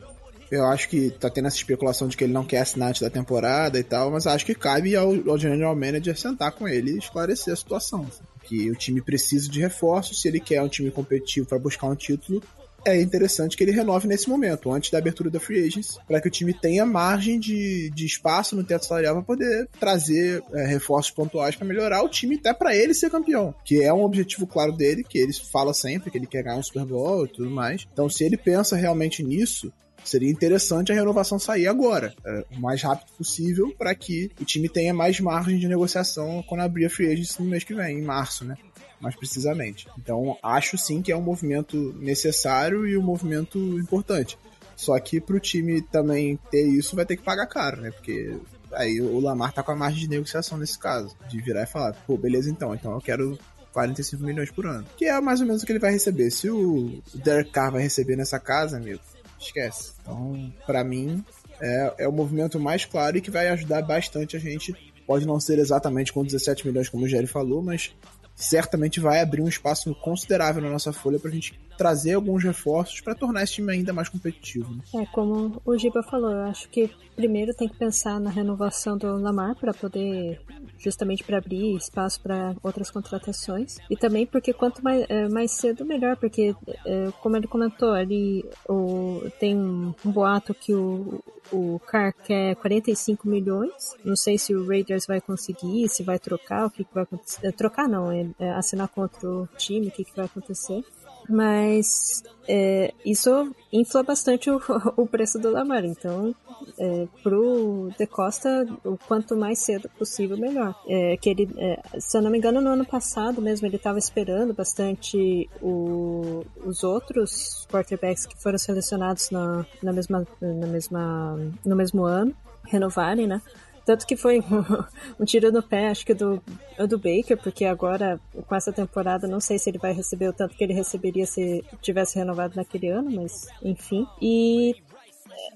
eu 0.51 0.66
acho 0.66 0.89
que 0.89 1.10
tá 1.10 1.30
tendo 1.30 1.47
essa 1.47 1.58
especulação 1.58 2.08
de 2.08 2.16
que 2.16 2.24
ele 2.24 2.34
não 2.34 2.45
quer 2.45 2.60
assinar 2.60 2.89
antes 2.89 3.01
da 3.01 3.10
temporada 3.10 3.80
e 3.80 3.84
tal, 3.84 4.12
mas 4.12 4.28
acho 4.28 4.45
que 4.45 4.53
cabe 4.53 4.95
ao, 4.95 5.12
ao 5.30 5.38
General 5.38 5.76
Manager 5.76 6.18
sentar 6.18 6.51
com 6.51 6.68
ele 6.68 6.91
e 6.91 6.97
esclarecer 6.97 7.53
a 7.53 7.58
situação. 7.58 8.08
Assim. 8.08 8.24
Que 8.43 8.70
o 8.70 8.76
time 8.76 9.01
precisa 9.01 9.49
de 9.49 9.60
reforço, 9.60 10.14
se 10.14 10.28
ele 10.28 10.39
quer 10.39 10.62
um 10.62 10.68
time 10.68 10.91
competitivo 10.91 11.47
para 11.47 11.58
buscar 11.58 11.88
um 11.88 11.95
título, 11.95 12.43
é 12.86 13.01
interessante 13.01 13.57
que 13.57 13.63
ele 13.63 13.71
renove 13.71 14.07
nesse 14.07 14.29
momento, 14.29 14.71
antes 14.71 14.91
da 14.91 14.97
abertura 14.97 15.29
da 15.29 15.39
Free 15.39 15.65
Agents, 15.65 15.97
para 16.07 16.21
que 16.21 16.27
o 16.27 16.31
time 16.31 16.53
tenha 16.53 16.86
margem 16.86 17.39
de, 17.39 17.89
de 17.89 18.05
espaço 18.05 18.55
no 18.55 18.63
teto 18.63 18.86
salarial 18.86 19.15
para 19.15 19.23
poder 19.23 19.67
trazer 19.79 20.43
é, 20.53 20.65
reforços 20.65 21.11
pontuais 21.11 21.55
para 21.55 21.67
melhorar 21.67 22.03
o 22.03 22.09
time, 22.09 22.36
até 22.36 22.53
para 22.53 22.75
ele 22.75 22.93
ser 22.93 23.09
campeão, 23.09 23.53
que 23.65 23.81
é 23.81 23.93
um 23.93 24.03
objetivo 24.03 24.45
claro 24.45 24.71
dele, 24.71 25.03
que 25.03 25.17
ele 25.17 25.33
fala 25.33 25.73
sempre 25.73 26.11
que 26.11 26.17
ele 26.17 26.27
quer 26.27 26.43
ganhar 26.43 26.57
um 26.57 26.63
Super 26.63 26.86
Bowl 26.86 27.25
e 27.25 27.29
tudo 27.29 27.49
mais. 27.49 27.88
Então, 27.91 28.07
se 28.09 28.23
ele 28.23 28.38
pensa 28.38 28.75
realmente 28.75 29.23
nisso, 29.23 29.73
seria 30.03 30.29
interessante 30.29 30.91
a 30.91 30.95
renovação 30.95 31.39
sair 31.39 31.67
agora, 31.67 32.13
é, 32.25 32.45
o 32.55 32.61
mais 32.61 32.81
rápido 32.81 33.11
possível, 33.17 33.73
para 33.77 33.93
que 33.95 34.29
o 34.39 34.45
time 34.45 34.69
tenha 34.69 34.93
mais 34.93 35.19
margem 35.19 35.57
de 35.57 35.67
negociação 35.67 36.43
quando 36.47 36.61
abrir 36.61 36.86
a 36.86 36.89
free 36.89 37.11
agency 37.11 37.41
no 37.41 37.49
mês 37.49 37.63
que 37.63 37.73
vem, 37.73 37.99
em 37.99 38.03
março, 38.03 38.45
né? 38.45 38.55
Mais 38.99 39.15
precisamente. 39.15 39.87
Então, 39.97 40.37
acho 40.41 40.77
sim 40.77 41.01
que 41.01 41.11
é 41.11 41.17
um 41.17 41.21
movimento 41.21 41.93
necessário 41.99 42.87
e 42.87 42.97
um 42.97 43.01
movimento 43.01 43.57
importante. 43.79 44.37
Só 44.75 44.99
que 44.99 45.21
para 45.21 45.35
o 45.35 45.39
time 45.39 45.81
também 45.81 46.37
ter 46.51 46.67
isso, 46.67 46.95
vai 46.95 47.05
ter 47.05 47.15
que 47.15 47.23
pagar 47.23 47.47
caro, 47.47 47.81
né? 47.81 47.91
Porque 47.91 48.37
aí 48.73 48.99
o 48.99 49.19
Lamar 49.19 49.53
tá 49.53 49.63
com 49.63 49.71
a 49.71 49.75
margem 49.75 50.01
de 50.01 50.09
negociação 50.09 50.57
nesse 50.57 50.77
caso, 50.77 51.15
de 51.29 51.41
virar 51.41 51.63
e 51.63 51.67
falar, 51.67 51.93
pô, 52.05 52.17
beleza 52.17 52.49
então, 52.49 52.73
então 52.75 52.91
eu 52.91 53.01
quero 53.01 53.39
45 53.71 54.23
milhões 54.23 54.51
por 54.51 54.65
ano. 54.65 54.85
Que 54.97 55.05
é 55.05 55.19
mais 55.19 55.41
ou 55.41 55.47
menos 55.47 55.61
o 55.61 55.65
que 55.65 55.71
ele 55.71 55.79
vai 55.79 55.91
receber. 55.91 56.29
Se 56.31 56.49
o 56.49 57.01
Derek 57.13 57.51
Carr 57.51 57.71
vai 57.71 57.81
receber 57.81 58.15
nessa 58.15 58.39
casa, 58.39 58.77
amigo, 58.77 59.01
esquece. 59.39 59.93
Então, 60.01 60.53
para 60.65 60.83
mim, 60.83 61.23
é, 61.61 61.93
é 61.99 62.07
o 62.07 62.11
movimento 62.11 62.59
mais 62.59 62.85
claro 62.85 63.17
e 63.17 63.21
que 63.21 63.31
vai 63.31 63.49
ajudar 63.49 63.81
bastante 63.81 64.35
a 64.35 64.39
gente. 64.39 64.73
Pode 65.05 65.27
não 65.27 65.39
ser 65.39 65.59
exatamente 65.59 66.11
com 66.11 66.23
17 66.23 66.65
milhões, 66.65 66.89
como 66.89 67.05
o 67.05 67.07
Jerry 67.07 67.27
falou, 67.27 67.61
mas 67.61 67.93
certamente 68.36 68.99
vai 68.99 69.21
abrir 69.21 69.41
um 69.41 69.47
espaço 69.47 69.95
considerável 69.95 70.61
na 70.61 70.69
nossa 70.69 70.91
folha 70.91 71.17
para 71.17 71.29
a 71.29 71.33
gente 71.33 71.57
trazer 71.77 72.13
alguns 72.13 72.43
reforços 72.43 73.01
para 73.01 73.15
tornar 73.15 73.43
esse 73.43 73.53
time 73.53 73.71
ainda 73.71 73.93
mais 73.93 74.09
competitivo. 74.09 74.73
Né? 74.73 75.03
É, 75.03 75.05
como 75.07 75.61
o 75.65 75.77
Giba 75.77 76.03
falou, 76.03 76.31
eu 76.31 76.43
acho 76.43 76.69
que 76.69 76.89
primeiro 77.15 77.53
tem 77.53 77.67
que 77.67 77.77
pensar 77.77 78.19
na 78.19 78.29
renovação 78.29 78.97
do 78.97 79.17
Lamar 79.17 79.55
para 79.55 79.73
poder 79.73 80.41
justamente 80.77 81.23
para 81.23 81.38
abrir 81.38 81.75
espaço 81.75 82.21
para 82.21 82.55
outras 82.61 82.91
contratações 82.91 83.77
e 83.89 83.95
também 83.95 84.25
porque 84.25 84.53
quanto 84.53 84.83
mais, 84.83 85.05
é, 85.09 85.27
mais 85.29 85.51
cedo 85.51 85.86
melhor 85.86 86.17
porque 86.17 86.53
é, 86.86 87.11
como 87.21 87.38
ele 87.38 87.47
comentou 87.47 87.91
ali 87.91 88.45
o, 88.67 89.23
tem 89.39 89.55
um, 89.55 89.93
um 90.05 90.11
boato 90.11 90.53
que 90.53 90.73
o, 90.73 91.23
o 91.51 91.79
Carr 91.79 92.13
quer 92.23 92.55
45 92.55 93.27
milhões. 93.27 93.95
Não 94.03 94.15
sei 94.15 94.37
se 94.37 94.53
o 94.55 94.67
Raiders 94.67 95.05
vai 95.05 95.21
conseguir 95.21 95.87
se 95.89 96.03
vai 96.03 96.19
trocar 96.19 96.65
o 96.65 96.69
que, 96.69 96.83
que 96.83 96.93
vai 96.93 97.03
acontecer. 97.03 97.51
Trocar 97.53 97.87
não 97.87 98.11
é, 98.11 98.27
é 98.39 98.51
assinar 98.51 98.87
contra 98.87 99.29
o 99.29 99.47
time 99.57 99.87
o 99.87 99.91
que, 99.91 100.03
que 100.03 100.15
vai 100.15 100.25
acontecer 100.25 100.83
mas 101.30 102.23
é, 102.47 102.93
isso 103.05 103.51
infla 103.71 104.03
bastante 104.03 104.49
o, 104.49 104.61
o, 104.97 105.07
preço 105.07 105.39
do 105.39 105.51
Lamar. 105.51 105.84
Então, 105.86 106.34
é, 106.78 107.07
pro 107.23 107.89
De 107.97 108.05
Costa, 108.07 108.65
o 108.84 108.97
quanto 108.97 109.36
mais 109.36 109.59
cedo 109.59 109.89
possível, 109.97 110.38
melhor. 110.38 110.76
É, 110.88 111.17
que 111.17 111.30
ele, 111.30 111.49
é, 111.57 111.99
se 111.99 112.17
eu 112.17 112.21
não 112.21 112.32
me 112.32 112.38
engano, 112.38 112.61
no 112.61 112.69
ano 112.69 112.86
passado 112.86 113.41
mesmo, 113.41 113.67
ele 113.67 113.76
estava 113.76 113.99
esperando 113.99 114.53
bastante 114.53 115.49
o, 115.61 116.45
os 116.65 116.84
outros 116.84 117.67
quarterbacks 117.71 118.26
que 118.26 118.41
foram 118.41 118.57
selecionados 118.57 119.30
na, 119.32 119.65
na 119.82 119.93
mesma, 119.93 120.28
na 120.41 120.67
mesma, 120.67 121.39
no 121.65 121.76
mesmo 121.76 122.03
ano 122.03 122.36
renovarem, 122.67 123.28
né? 123.28 123.41
Tanto 123.86 124.07
que 124.07 124.15
foi 124.15 124.39
um, 125.19 125.25
tiro 125.25 125.51
no 125.51 125.61
pé, 125.61 125.89
acho 125.89 126.05
que 126.05 126.13
do, 126.13 126.41
do 126.89 126.97
Baker, 126.97 127.38
porque 127.38 127.65
agora, 127.65 128.19
com 128.47 128.55
essa 128.55 128.73
temporada, 128.73 129.27
não 129.27 129.39
sei 129.39 129.59
se 129.59 129.69
ele 129.69 129.77
vai 129.77 129.93
receber 129.93 130.29
o 130.29 130.33
tanto 130.33 130.55
que 130.55 130.63
ele 130.63 130.73
receberia 130.73 131.25
se 131.25 131.63
tivesse 131.81 132.17
renovado 132.17 132.55
naquele 132.55 132.89
ano, 132.89 133.11
mas 133.11 133.47
enfim. 133.63 134.07
E, 134.19 134.75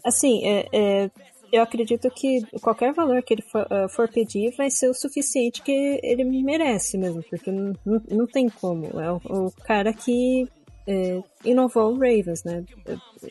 assim, 0.03 0.45
é, 0.45 0.67
é 0.71 1.11
eu 1.51 1.63
acredito 1.63 2.09
que 2.11 2.45
qualquer 2.61 2.93
valor 2.93 3.21
que 3.23 3.33
ele 3.33 3.41
for, 3.41 3.63
uh, 3.63 3.89
for, 3.89 4.07
pedir 4.07 4.55
vai 4.55 4.69
ser 4.69 4.89
o 4.89 4.93
suficiente 4.93 5.61
que 5.61 5.99
ele 6.03 6.23
merece 6.23 6.97
mesmo, 6.97 7.23
porque 7.23 7.51
não, 7.51 7.73
não, 7.83 8.01
não 8.11 8.27
tem 8.27 8.47
como. 8.49 8.99
É 8.99 9.11
o, 9.11 9.19
o 9.25 9.51
cara 9.63 9.91
que 9.91 10.47
é, 10.89 11.21
inovou 11.45 11.93
o 11.93 11.99
Ravens, 11.99 12.43
né? 12.43 12.65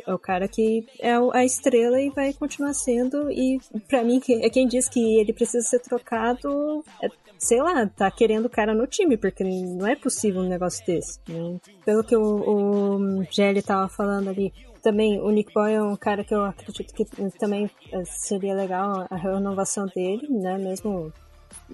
É 0.06 0.14
o 0.14 0.18
cara 0.18 0.46
que 0.46 0.86
é 1.00 1.14
a 1.32 1.44
estrela 1.44 2.00
e 2.00 2.09
vai 2.11 2.32
continuar 2.32 2.72
sendo. 2.72 3.28
E 3.32 3.61
para 3.88 4.04
mim, 4.04 4.20
é 4.28 4.48
quem 4.48 4.68
diz 4.68 4.88
que 4.88 5.18
ele 5.18 5.32
precisa 5.32 5.66
ser 5.66 5.80
trocado, 5.80 6.84
é, 7.02 7.09
sei 7.36 7.61
lá, 7.61 7.84
tá 7.88 8.09
querendo 8.12 8.46
o 8.46 8.50
cara 8.50 8.72
no 8.72 8.86
time, 8.86 9.16
porque 9.16 9.42
não 9.42 9.88
é 9.88 9.96
possível 9.96 10.42
um 10.42 10.48
negócio 10.48 10.86
desse. 10.86 11.18
Né? 11.28 11.59
Pelo 11.84 12.04
que 12.04 12.14
o, 12.14 12.22
o 12.22 13.24
Gelli 13.28 13.61
tava 13.61 13.88
falando 13.88 14.28
ali, 14.30 14.52
também 14.80 15.20
o 15.20 15.28
Nick 15.30 15.52
Boy 15.52 15.74
é 15.74 15.82
um 15.82 15.96
cara 15.96 16.22
que 16.22 16.32
eu 16.32 16.44
acredito 16.44 16.94
que 16.94 17.04
também 17.40 17.68
é, 17.92 18.04
seria 18.04 18.54
legal 18.54 19.04
a 19.11 19.16
renovação 19.16 19.86
dele, 19.86 20.28
né? 20.30 20.56
Mesmo 20.59 21.12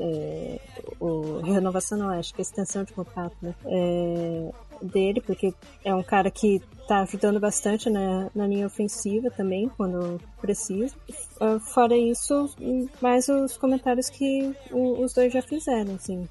é, 0.00 0.58
o, 0.98 1.40
renovação 1.40 1.98
não, 1.98 2.10
acho 2.10 2.34
que 2.34 2.40
a 2.40 2.42
extensão 2.42 2.84
de 2.84 2.92
contrato, 2.92 3.36
né? 3.42 3.54
É, 3.66 4.50
dele, 4.86 5.20
porque 5.20 5.54
é 5.84 5.94
um 5.94 6.02
cara 6.02 6.30
que 6.30 6.60
tá 6.86 7.00
ajudando 7.00 7.40
bastante 7.40 7.88
na, 7.88 8.30
na 8.34 8.46
linha 8.46 8.66
ofensiva 8.66 9.30
também, 9.30 9.70
quando 9.76 10.20
precisa. 10.40 10.94
Uh, 11.40 11.58
fora 11.60 11.96
isso, 11.96 12.48
mais 13.00 13.28
os 13.28 13.56
comentários 13.56 14.10
que 14.10 14.54
o, 14.70 15.02
os 15.02 15.14
dois 15.14 15.32
já 15.32 15.42
fizeram, 15.42 15.94
assim. 15.94 16.28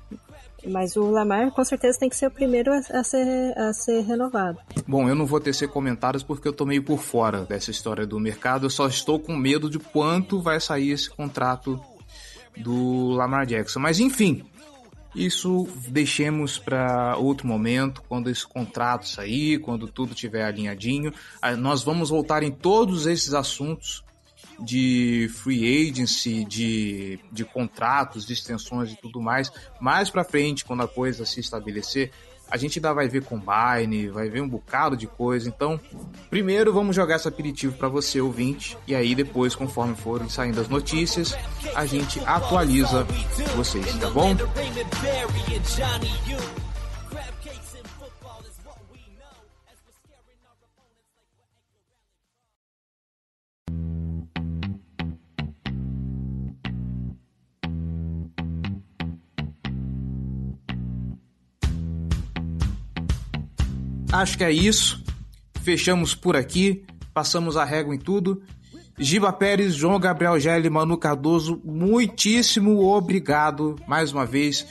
Mas 0.65 0.95
o 0.95 1.09
Lamar 1.09 1.51
com 1.51 1.63
certeza 1.63 1.99
tem 1.99 2.09
que 2.09 2.15
ser 2.15 2.27
o 2.27 2.31
primeiro 2.31 2.71
a, 2.71 2.77
a, 2.77 3.03
ser, 3.03 3.57
a 3.57 3.73
ser 3.73 4.01
renovado. 4.01 4.59
Bom, 4.87 5.09
eu 5.09 5.15
não 5.15 5.25
vou 5.25 5.39
tecer 5.39 5.67
comentários 5.67 6.23
porque 6.23 6.47
eu 6.47 6.53
tô 6.53 6.65
meio 6.65 6.83
por 6.83 6.99
fora 6.99 7.41
dessa 7.41 7.69
história 7.69 8.05
do 8.05 8.19
mercado. 8.19 8.65
Eu 8.65 8.69
só 8.69 8.87
estou 8.87 9.19
com 9.19 9.35
medo 9.35 9.69
de 9.69 9.77
quanto 9.77 10.41
vai 10.41 10.59
sair 10.61 10.91
esse 10.91 11.09
contrato 11.09 11.81
do 12.57 13.09
Lamar 13.09 13.45
Jackson. 13.45 13.79
Mas 13.79 13.99
enfim, 13.99 14.43
isso 15.15 15.67
deixemos 15.87 16.57
para 16.57 17.17
outro 17.17 17.47
momento, 17.47 18.01
quando 18.07 18.29
esse 18.29 18.45
contrato 18.45 19.07
sair, 19.07 19.59
quando 19.59 19.87
tudo 19.87 20.15
tiver 20.15 20.43
alinhadinho. 20.43 21.13
Nós 21.59 21.83
vamos 21.83 22.09
voltar 22.09 22.43
em 22.43 22.51
todos 22.51 23.05
esses 23.05 23.33
assuntos 23.33 24.03
de 24.59 25.29
free 25.33 25.89
agency, 25.89 26.45
de, 26.45 27.19
de 27.31 27.43
contratos, 27.43 28.25
de 28.25 28.33
extensões 28.33 28.91
e 28.91 28.95
tudo 28.95 29.21
mais, 29.21 29.51
mais 29.79 30.09
para 30.09 30.23
frente, 30.23 30.65
quando 30.65 30.83
a 30.83 30.87
coisa 30.87 31.25
se 31.25 31.39
estabelecer, 31.39 32.11
a 32.53 32.57
gente 32.57 32.77
ainda 32.77 32.93
vai 32.93 33.07
ver 33.07 33.23
combine, 33.23 34.09
vai 34.09 34.29
ver 34.29 34.39
um 34.39 34.47
bocado 34.47 34.95
de 34.95 35.07
coisa. 35.07 35.49
Então, 35.49 35.79
primeiro 36.29 36.71
vamos 36.71 36.95
jogar 36.95 37.15
esse 37.15 37.27
aperitivo 37.27 37.75
para 37.75 37.89
você, 37.89 38.21
ouvinte, 38.21 38.77
e 38.85 38.93
aí 38.93 39.15
depois, 39.15 39.55
conforme 39.55 39.95
forem 39.95 40.29
saindo 40.29 40.61
as 40.61 40.69
notícias, 40.69 41.35
a 41.73 41.83
gente 41.87 42.19
atualiza 42.19 43.07
vocês, 43.55 43.97
tá 43.97 44.07
bom? 44.11 44.35
Acho 64.13 64.37
que 64.37 64.43
é 64.43 64.51
isso. 64.51 65.03
Fechamos 65.63 66.13
por 66.13 66.35
aqui. 66.35 66.85
Passamos 67.15 67.57
a 67.57 67.65
régua 67.65 67.95
em 67.95 67.97
tudo. 67.97 68.43
Giba 68.95 69.33
Pérez, 69.33 69.73
João 69.73 69.99
Gabriel 69.99 70.39
Gelli, 70.39 70.69
Manu 70.69 70.99
Cardoso, 70.99 71.59
muitíssimo 71.65 72.85
obrigado 72.85 73.75
mais 73.87 74.11
uma 74.11 74.23
vez. 74.23 74.67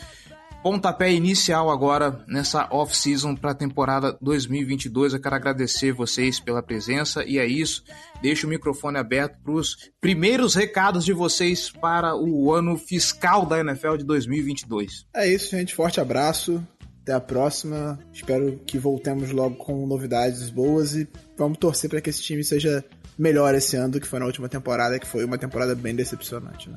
Pontapé 0.63 1.13
inicial 1.13 1.71
agora 1.71 2.25
nessa 2.29 2.69
off-season 2.71 3.35
para 3.35 3.51
a 3.51 3.55
temporada 3.55 4.17
2022. 4.23 5.13
Eu 5.13 5.21
quero 5.21 5.35
agradecer 5.35 5.91
vocês 5.91 6.39
pela 6.39 6.63
presença 6.63 7.25
e 7.25 7.37
é 7.37 7.45
isso. 7.45 7.83
Deixo 8.23 8.47
o 8.47 8.51
microfone 8.51 8.97
aberto 8.97 9.43
para 9.43 9.55
os 9.55 9.91
primeiros 10.01 10.55
recados 10.55 11.05
de 11.05 11.13
vocês 11.13 11.69
para 11.69 12.15
o 12.15 12.55
ano 12.55 12.79
fiscal 12.79 13.45
da 13.45 13.59
NFL 13.59 13.97
de 13.97 14.05
2022. 14.05 15.05
É 15.13 15.29
isso, 15.29 15.51
gente. 15.51 15.75
Forte 15.75 16.01
abraço. 16.01 16.65
Até 17.03 17.13
a 17.13 17.21
próxima. 17.21 17.99
Espero 18.13 18.61
que 18.65 18.79
voltemos 18.79 19.33
logo 19.33 19.57
com 19.57 19.87
novidades 19.87 20.49
boas 20.51 20.95
e 20.95 21.09
vamos 21.37 21.59
torcer 21.59 21.91
para 21.91 22.01
que 22.01 22.11
esse 22.11 22.23
time 22.23 22.45
seja 22.45 22.85
melhor 23.19 23.55
esse 23.55 23.77
ano 23.77 23.93
do 23.93 24.01
que 24.01 24.07
foi 24.07 24.21
na 24.21 24.27
última 24.27 24.49
temporada, 24.49 24.99
que 24.99 25.07
foi 25.07 25.25
uma 25.25 25.37
temporada 25.37 25.75
bem 25.75 25.95
decepcionante. 25.95 26.71
Né? 26.71 26.77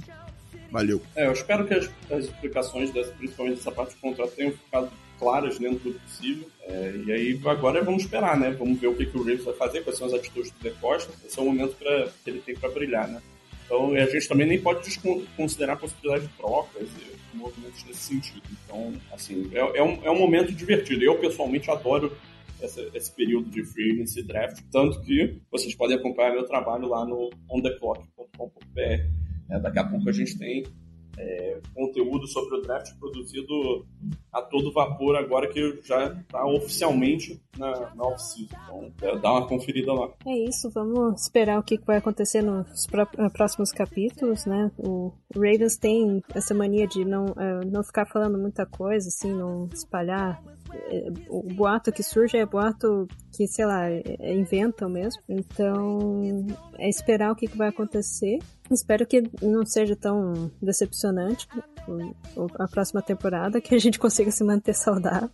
Valeu. 0.72 1.02
É, 1.16 1.28
eu 1.28 1.32
espero 1.32 1.66
que 1.66 1.76
as, 1.76 1.90
as 2.12 2.26
explicações, 2.26 2.92
dessa, 2.92 3.12
principalmente 3.12 3.58
dessa 3.58 3.72
parte 3.72 3.94
do 3.96 4.02
contrato, 4.02 4.32
tenham 4.36 4.52
ficado 4.52 4.92
claras 5.20 5.60
dentro 5.60 5.92
do 5.92 6.00
possível. 6.00 6.50
É, 6.64 6.94
e 7.06 7.12
aí 7.12 7.42
agora 7.46 7.84
vamos 7.84 8.04
esperar, 8.04 8.38
né? 8.38 8.50
Vamos 8.52 8.80
ver 8.80 8.88
o 8.88 8.96
que, 8.96 9.06
que 9.06 9.18
o 9.18 9.24
Reeves 9.24 9.46
vai 9.46 9.54
fazer, 9.54 9.84
quais 9.84 9.98
são 9.98 10.08
as 10.08 10.14
atitudes 10.14 10.52
do 10.52 10.60
De 10.60 10.72
Costa. 10.78 11.14
Esse 11.26 11.38
é 11.40 11.42
o 11.42 11.46
momento 11.46 11.76
pra, 11.76 12.08
que 12.24 12.30
ele 12.30 12.42
tem 12.42 12.56
para 12.56 12.70
brilhar, 12.70 13.08
né? 13.08 13.22
Então 13.66 13.94
a 13.94 14.06
gente 14.06 14.28
também 14.28 14.48
nem 14.48 14.60
pode 14.60 14.84
desconsiderar 14.84 15.76
a 15.76 15.80
possibilidade 15.80 16.28
de 16.28 16.34
trocas 16.34 16.88
movimentos 17.36 17.84
nesse 17.86 18.02
sentido. 18.02 18.44
Então, 18.64 18.94
assim, 19.12 19.50
é, 19.54 19.80
é, 19.80 19.84
um, 19.84 20.04
é 20.04 20.12
um 20.12 20.18
momento 20.18 20.52
divertido. 20.52 21.04
Eu, 21.04 21.20
pessoalmente, 21.20 21.70
adoro 21.70 22.16
essa, 22.62 22.82
esse 22.94 23.12
período 23.12 23.50
de 23.50 23.64
free 23.64 23.92
agency 23.92 24.24
draft, 24.24 24.62
tanto 24.72 25.02
que 25.02 25.42
vocês 25.52 25.76
podem 25.76 25.98
acompanhar 25.98 26.32
meu 26.32 26.46
trabalho 26.46 26.88
lá 26.88 27.06
no 27.06 27.30
ontheclock.com.br. 27.50 28.80
É, 29.50 29.60
daqui 29.60 29.80
a 29.80 29.84
pouco 29.84 30.10
a 30.10 30.12
gente 30.12 30.38
tem 30.38 30.64
é, 31.18 31.60
conteúdo 31.74 32.28
sobre 32.28 32.58
o 32.58 32.62
draft 32.62 32.94
produzido 33.00 33.86
a 34.32 34.42
todo 34.42 34.72
vapor 34.72 35.16
agora 35.16 35.48
que 35.48 35.80
já 35.84 36.08
está 36.08 36.46
oficialmente 36.46 37.42
na, 37.58 37.94
na 37.96 38.04
off-season. 38.04 38.92
Então, 38.96 39.10
é, 39.10 39.18
dá 39.18 39.32
uma 39.32 39.48
conferida 39.48 39.94
lá. 39.94 40.12
É 40.26 40.38
isso, 40.50 40.70
vamos 40.72 41.22
esperar 41.22 41.60
o 41.60 41.64
que 41.64 41.80
vai 41.86 41.98
acontecer 41.98 42.42
nos 42.42 42.88
próximos 43.34 43.72
capítulos, 43.72 44.46
né? 44.46 44.72
O 44.78 45.14
Ravens 45.34 45.78
tem 45.78 46.24
essa 46.34 46.54
mania 46.54 46.88
de 46.88 47.06
não, 47.06 47.26
uh, 47.26 47.66
não 47.66 47.84
ficar 47.84 48.06
falando 48.06 48.38
muita 48.38 48.66
coisa, 48.66 49.08
assim, 49.08 49.34
não 49.34 49.70
espalhar 49.74 50.42
o 51.30 51.42
boato 51.42 51.92
que 51.92 52.04
surge 52.04 52.38
é 52.38 52.46
boato 52.46 53.08
que, 53.32 53.48
sei 53.48 53.66
lá, 53.66 53.84
inventam 54.22 54.90
mesmo. 54.90 55.22
Então, 55.28 56.46
é 56.78 56.90
esperar 56.90 57.32
o 57.32 57.36
que 57.36 57.48
vai 57.48 57.70
acontecer. 57.70 58.40
Espero 58.72 59.06
que 59.06 59.24
não 59.42 59.66
seja 59.66 59.96
tão 59.96 60.52
decepcionante 60.62 61.48
a 62.58 62.68
próxima 62.68 63.02
temporada, 63.02 63.62
que 63.62 63.76
a 63.76 63.80
gente 63.80 64.00
consiga 64.00 64.32
se 64.32 64.44
manter 64.44 64.74
saudável. 64.74 65.30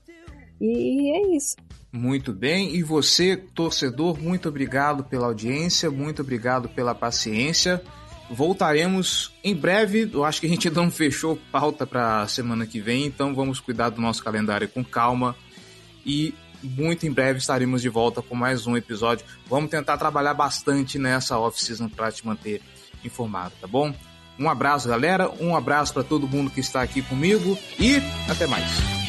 E 0.60 1.10
é 1.16 1.36
isso. 1.36 1.56
Muito 1.92 2.32
bem. 2.32 2.76
E 2.76 2.84
você, 2.84 3.36
torcedor, 3.36 4.22
muito 4.22 4.48
obrigado 4.48 5.04
pela 5.04 5.26
audiência, 5.26 5.90
muito 5.90 6.22
obrigado 6.22 6.70
pela 6.70 6.96
paciência. 6.96 7.82
Voltaremos 8.34 9.34
em 9.44 9.54
breve. 9.54 10.10
Eu 10.14 10.24
acho 10.24 10.40
que 10.40 10.48
a 10.48 10.50
gente 10.50 10.70
ainda 10.70 10.82
não 10.82 10.90
fechou 10.90 11.38
pauta 11.52 11.86
para 11.86 12.26
semana 12.30 12.66
que 12.66 12.80
vem, 12.80 13.06
então 13.06 13.36
vamos 13.36 13.60
cuidar 13.60 13.90
do 13.90 14.00
nosso 14.00 14.24
calendário 14.24 14.70
com 14.70 14.86
calma. 14.86 15.36
E 16.06 16.34
muito 16.64 17.06
em 17.06 17.12
breve 17.12 17.40
estaremos 17.40 17.82
de 17.82 17.90
volta 17.90 18.22
com 18.22 18.34
mais 18.34 18.66
um 18.66 18.78
episódio. 18.78 19.26
Vamos 19.48 19.70
tentar 19.70 19.98
trabalhar 19.98 20.34
bastante 20.34 20.98
nessa 20.98 21.38
off-season 21.38 21.90
para 21.90 22.10
te 22.10 22.26
manter 22.26 22.62
informado, 23.04 23.54
tá 23.60 23.68
bom? 23.68 23.94
Um 24.40 24.50
abraço, 24.50 24.88
galera. 24.88 25.30
Um 25.40 25.54
abraço 25.54 25.94
para 25.94 26.04
todo 26.04 26.26
mundo 26.26 26.50
que 26.50 26.62
está 26.62 26.82
aqui 26.82 27.02
comigo 27.02 27.58
e 27.78 27.98
até 28.30 28.48
mais. 28.48 29.01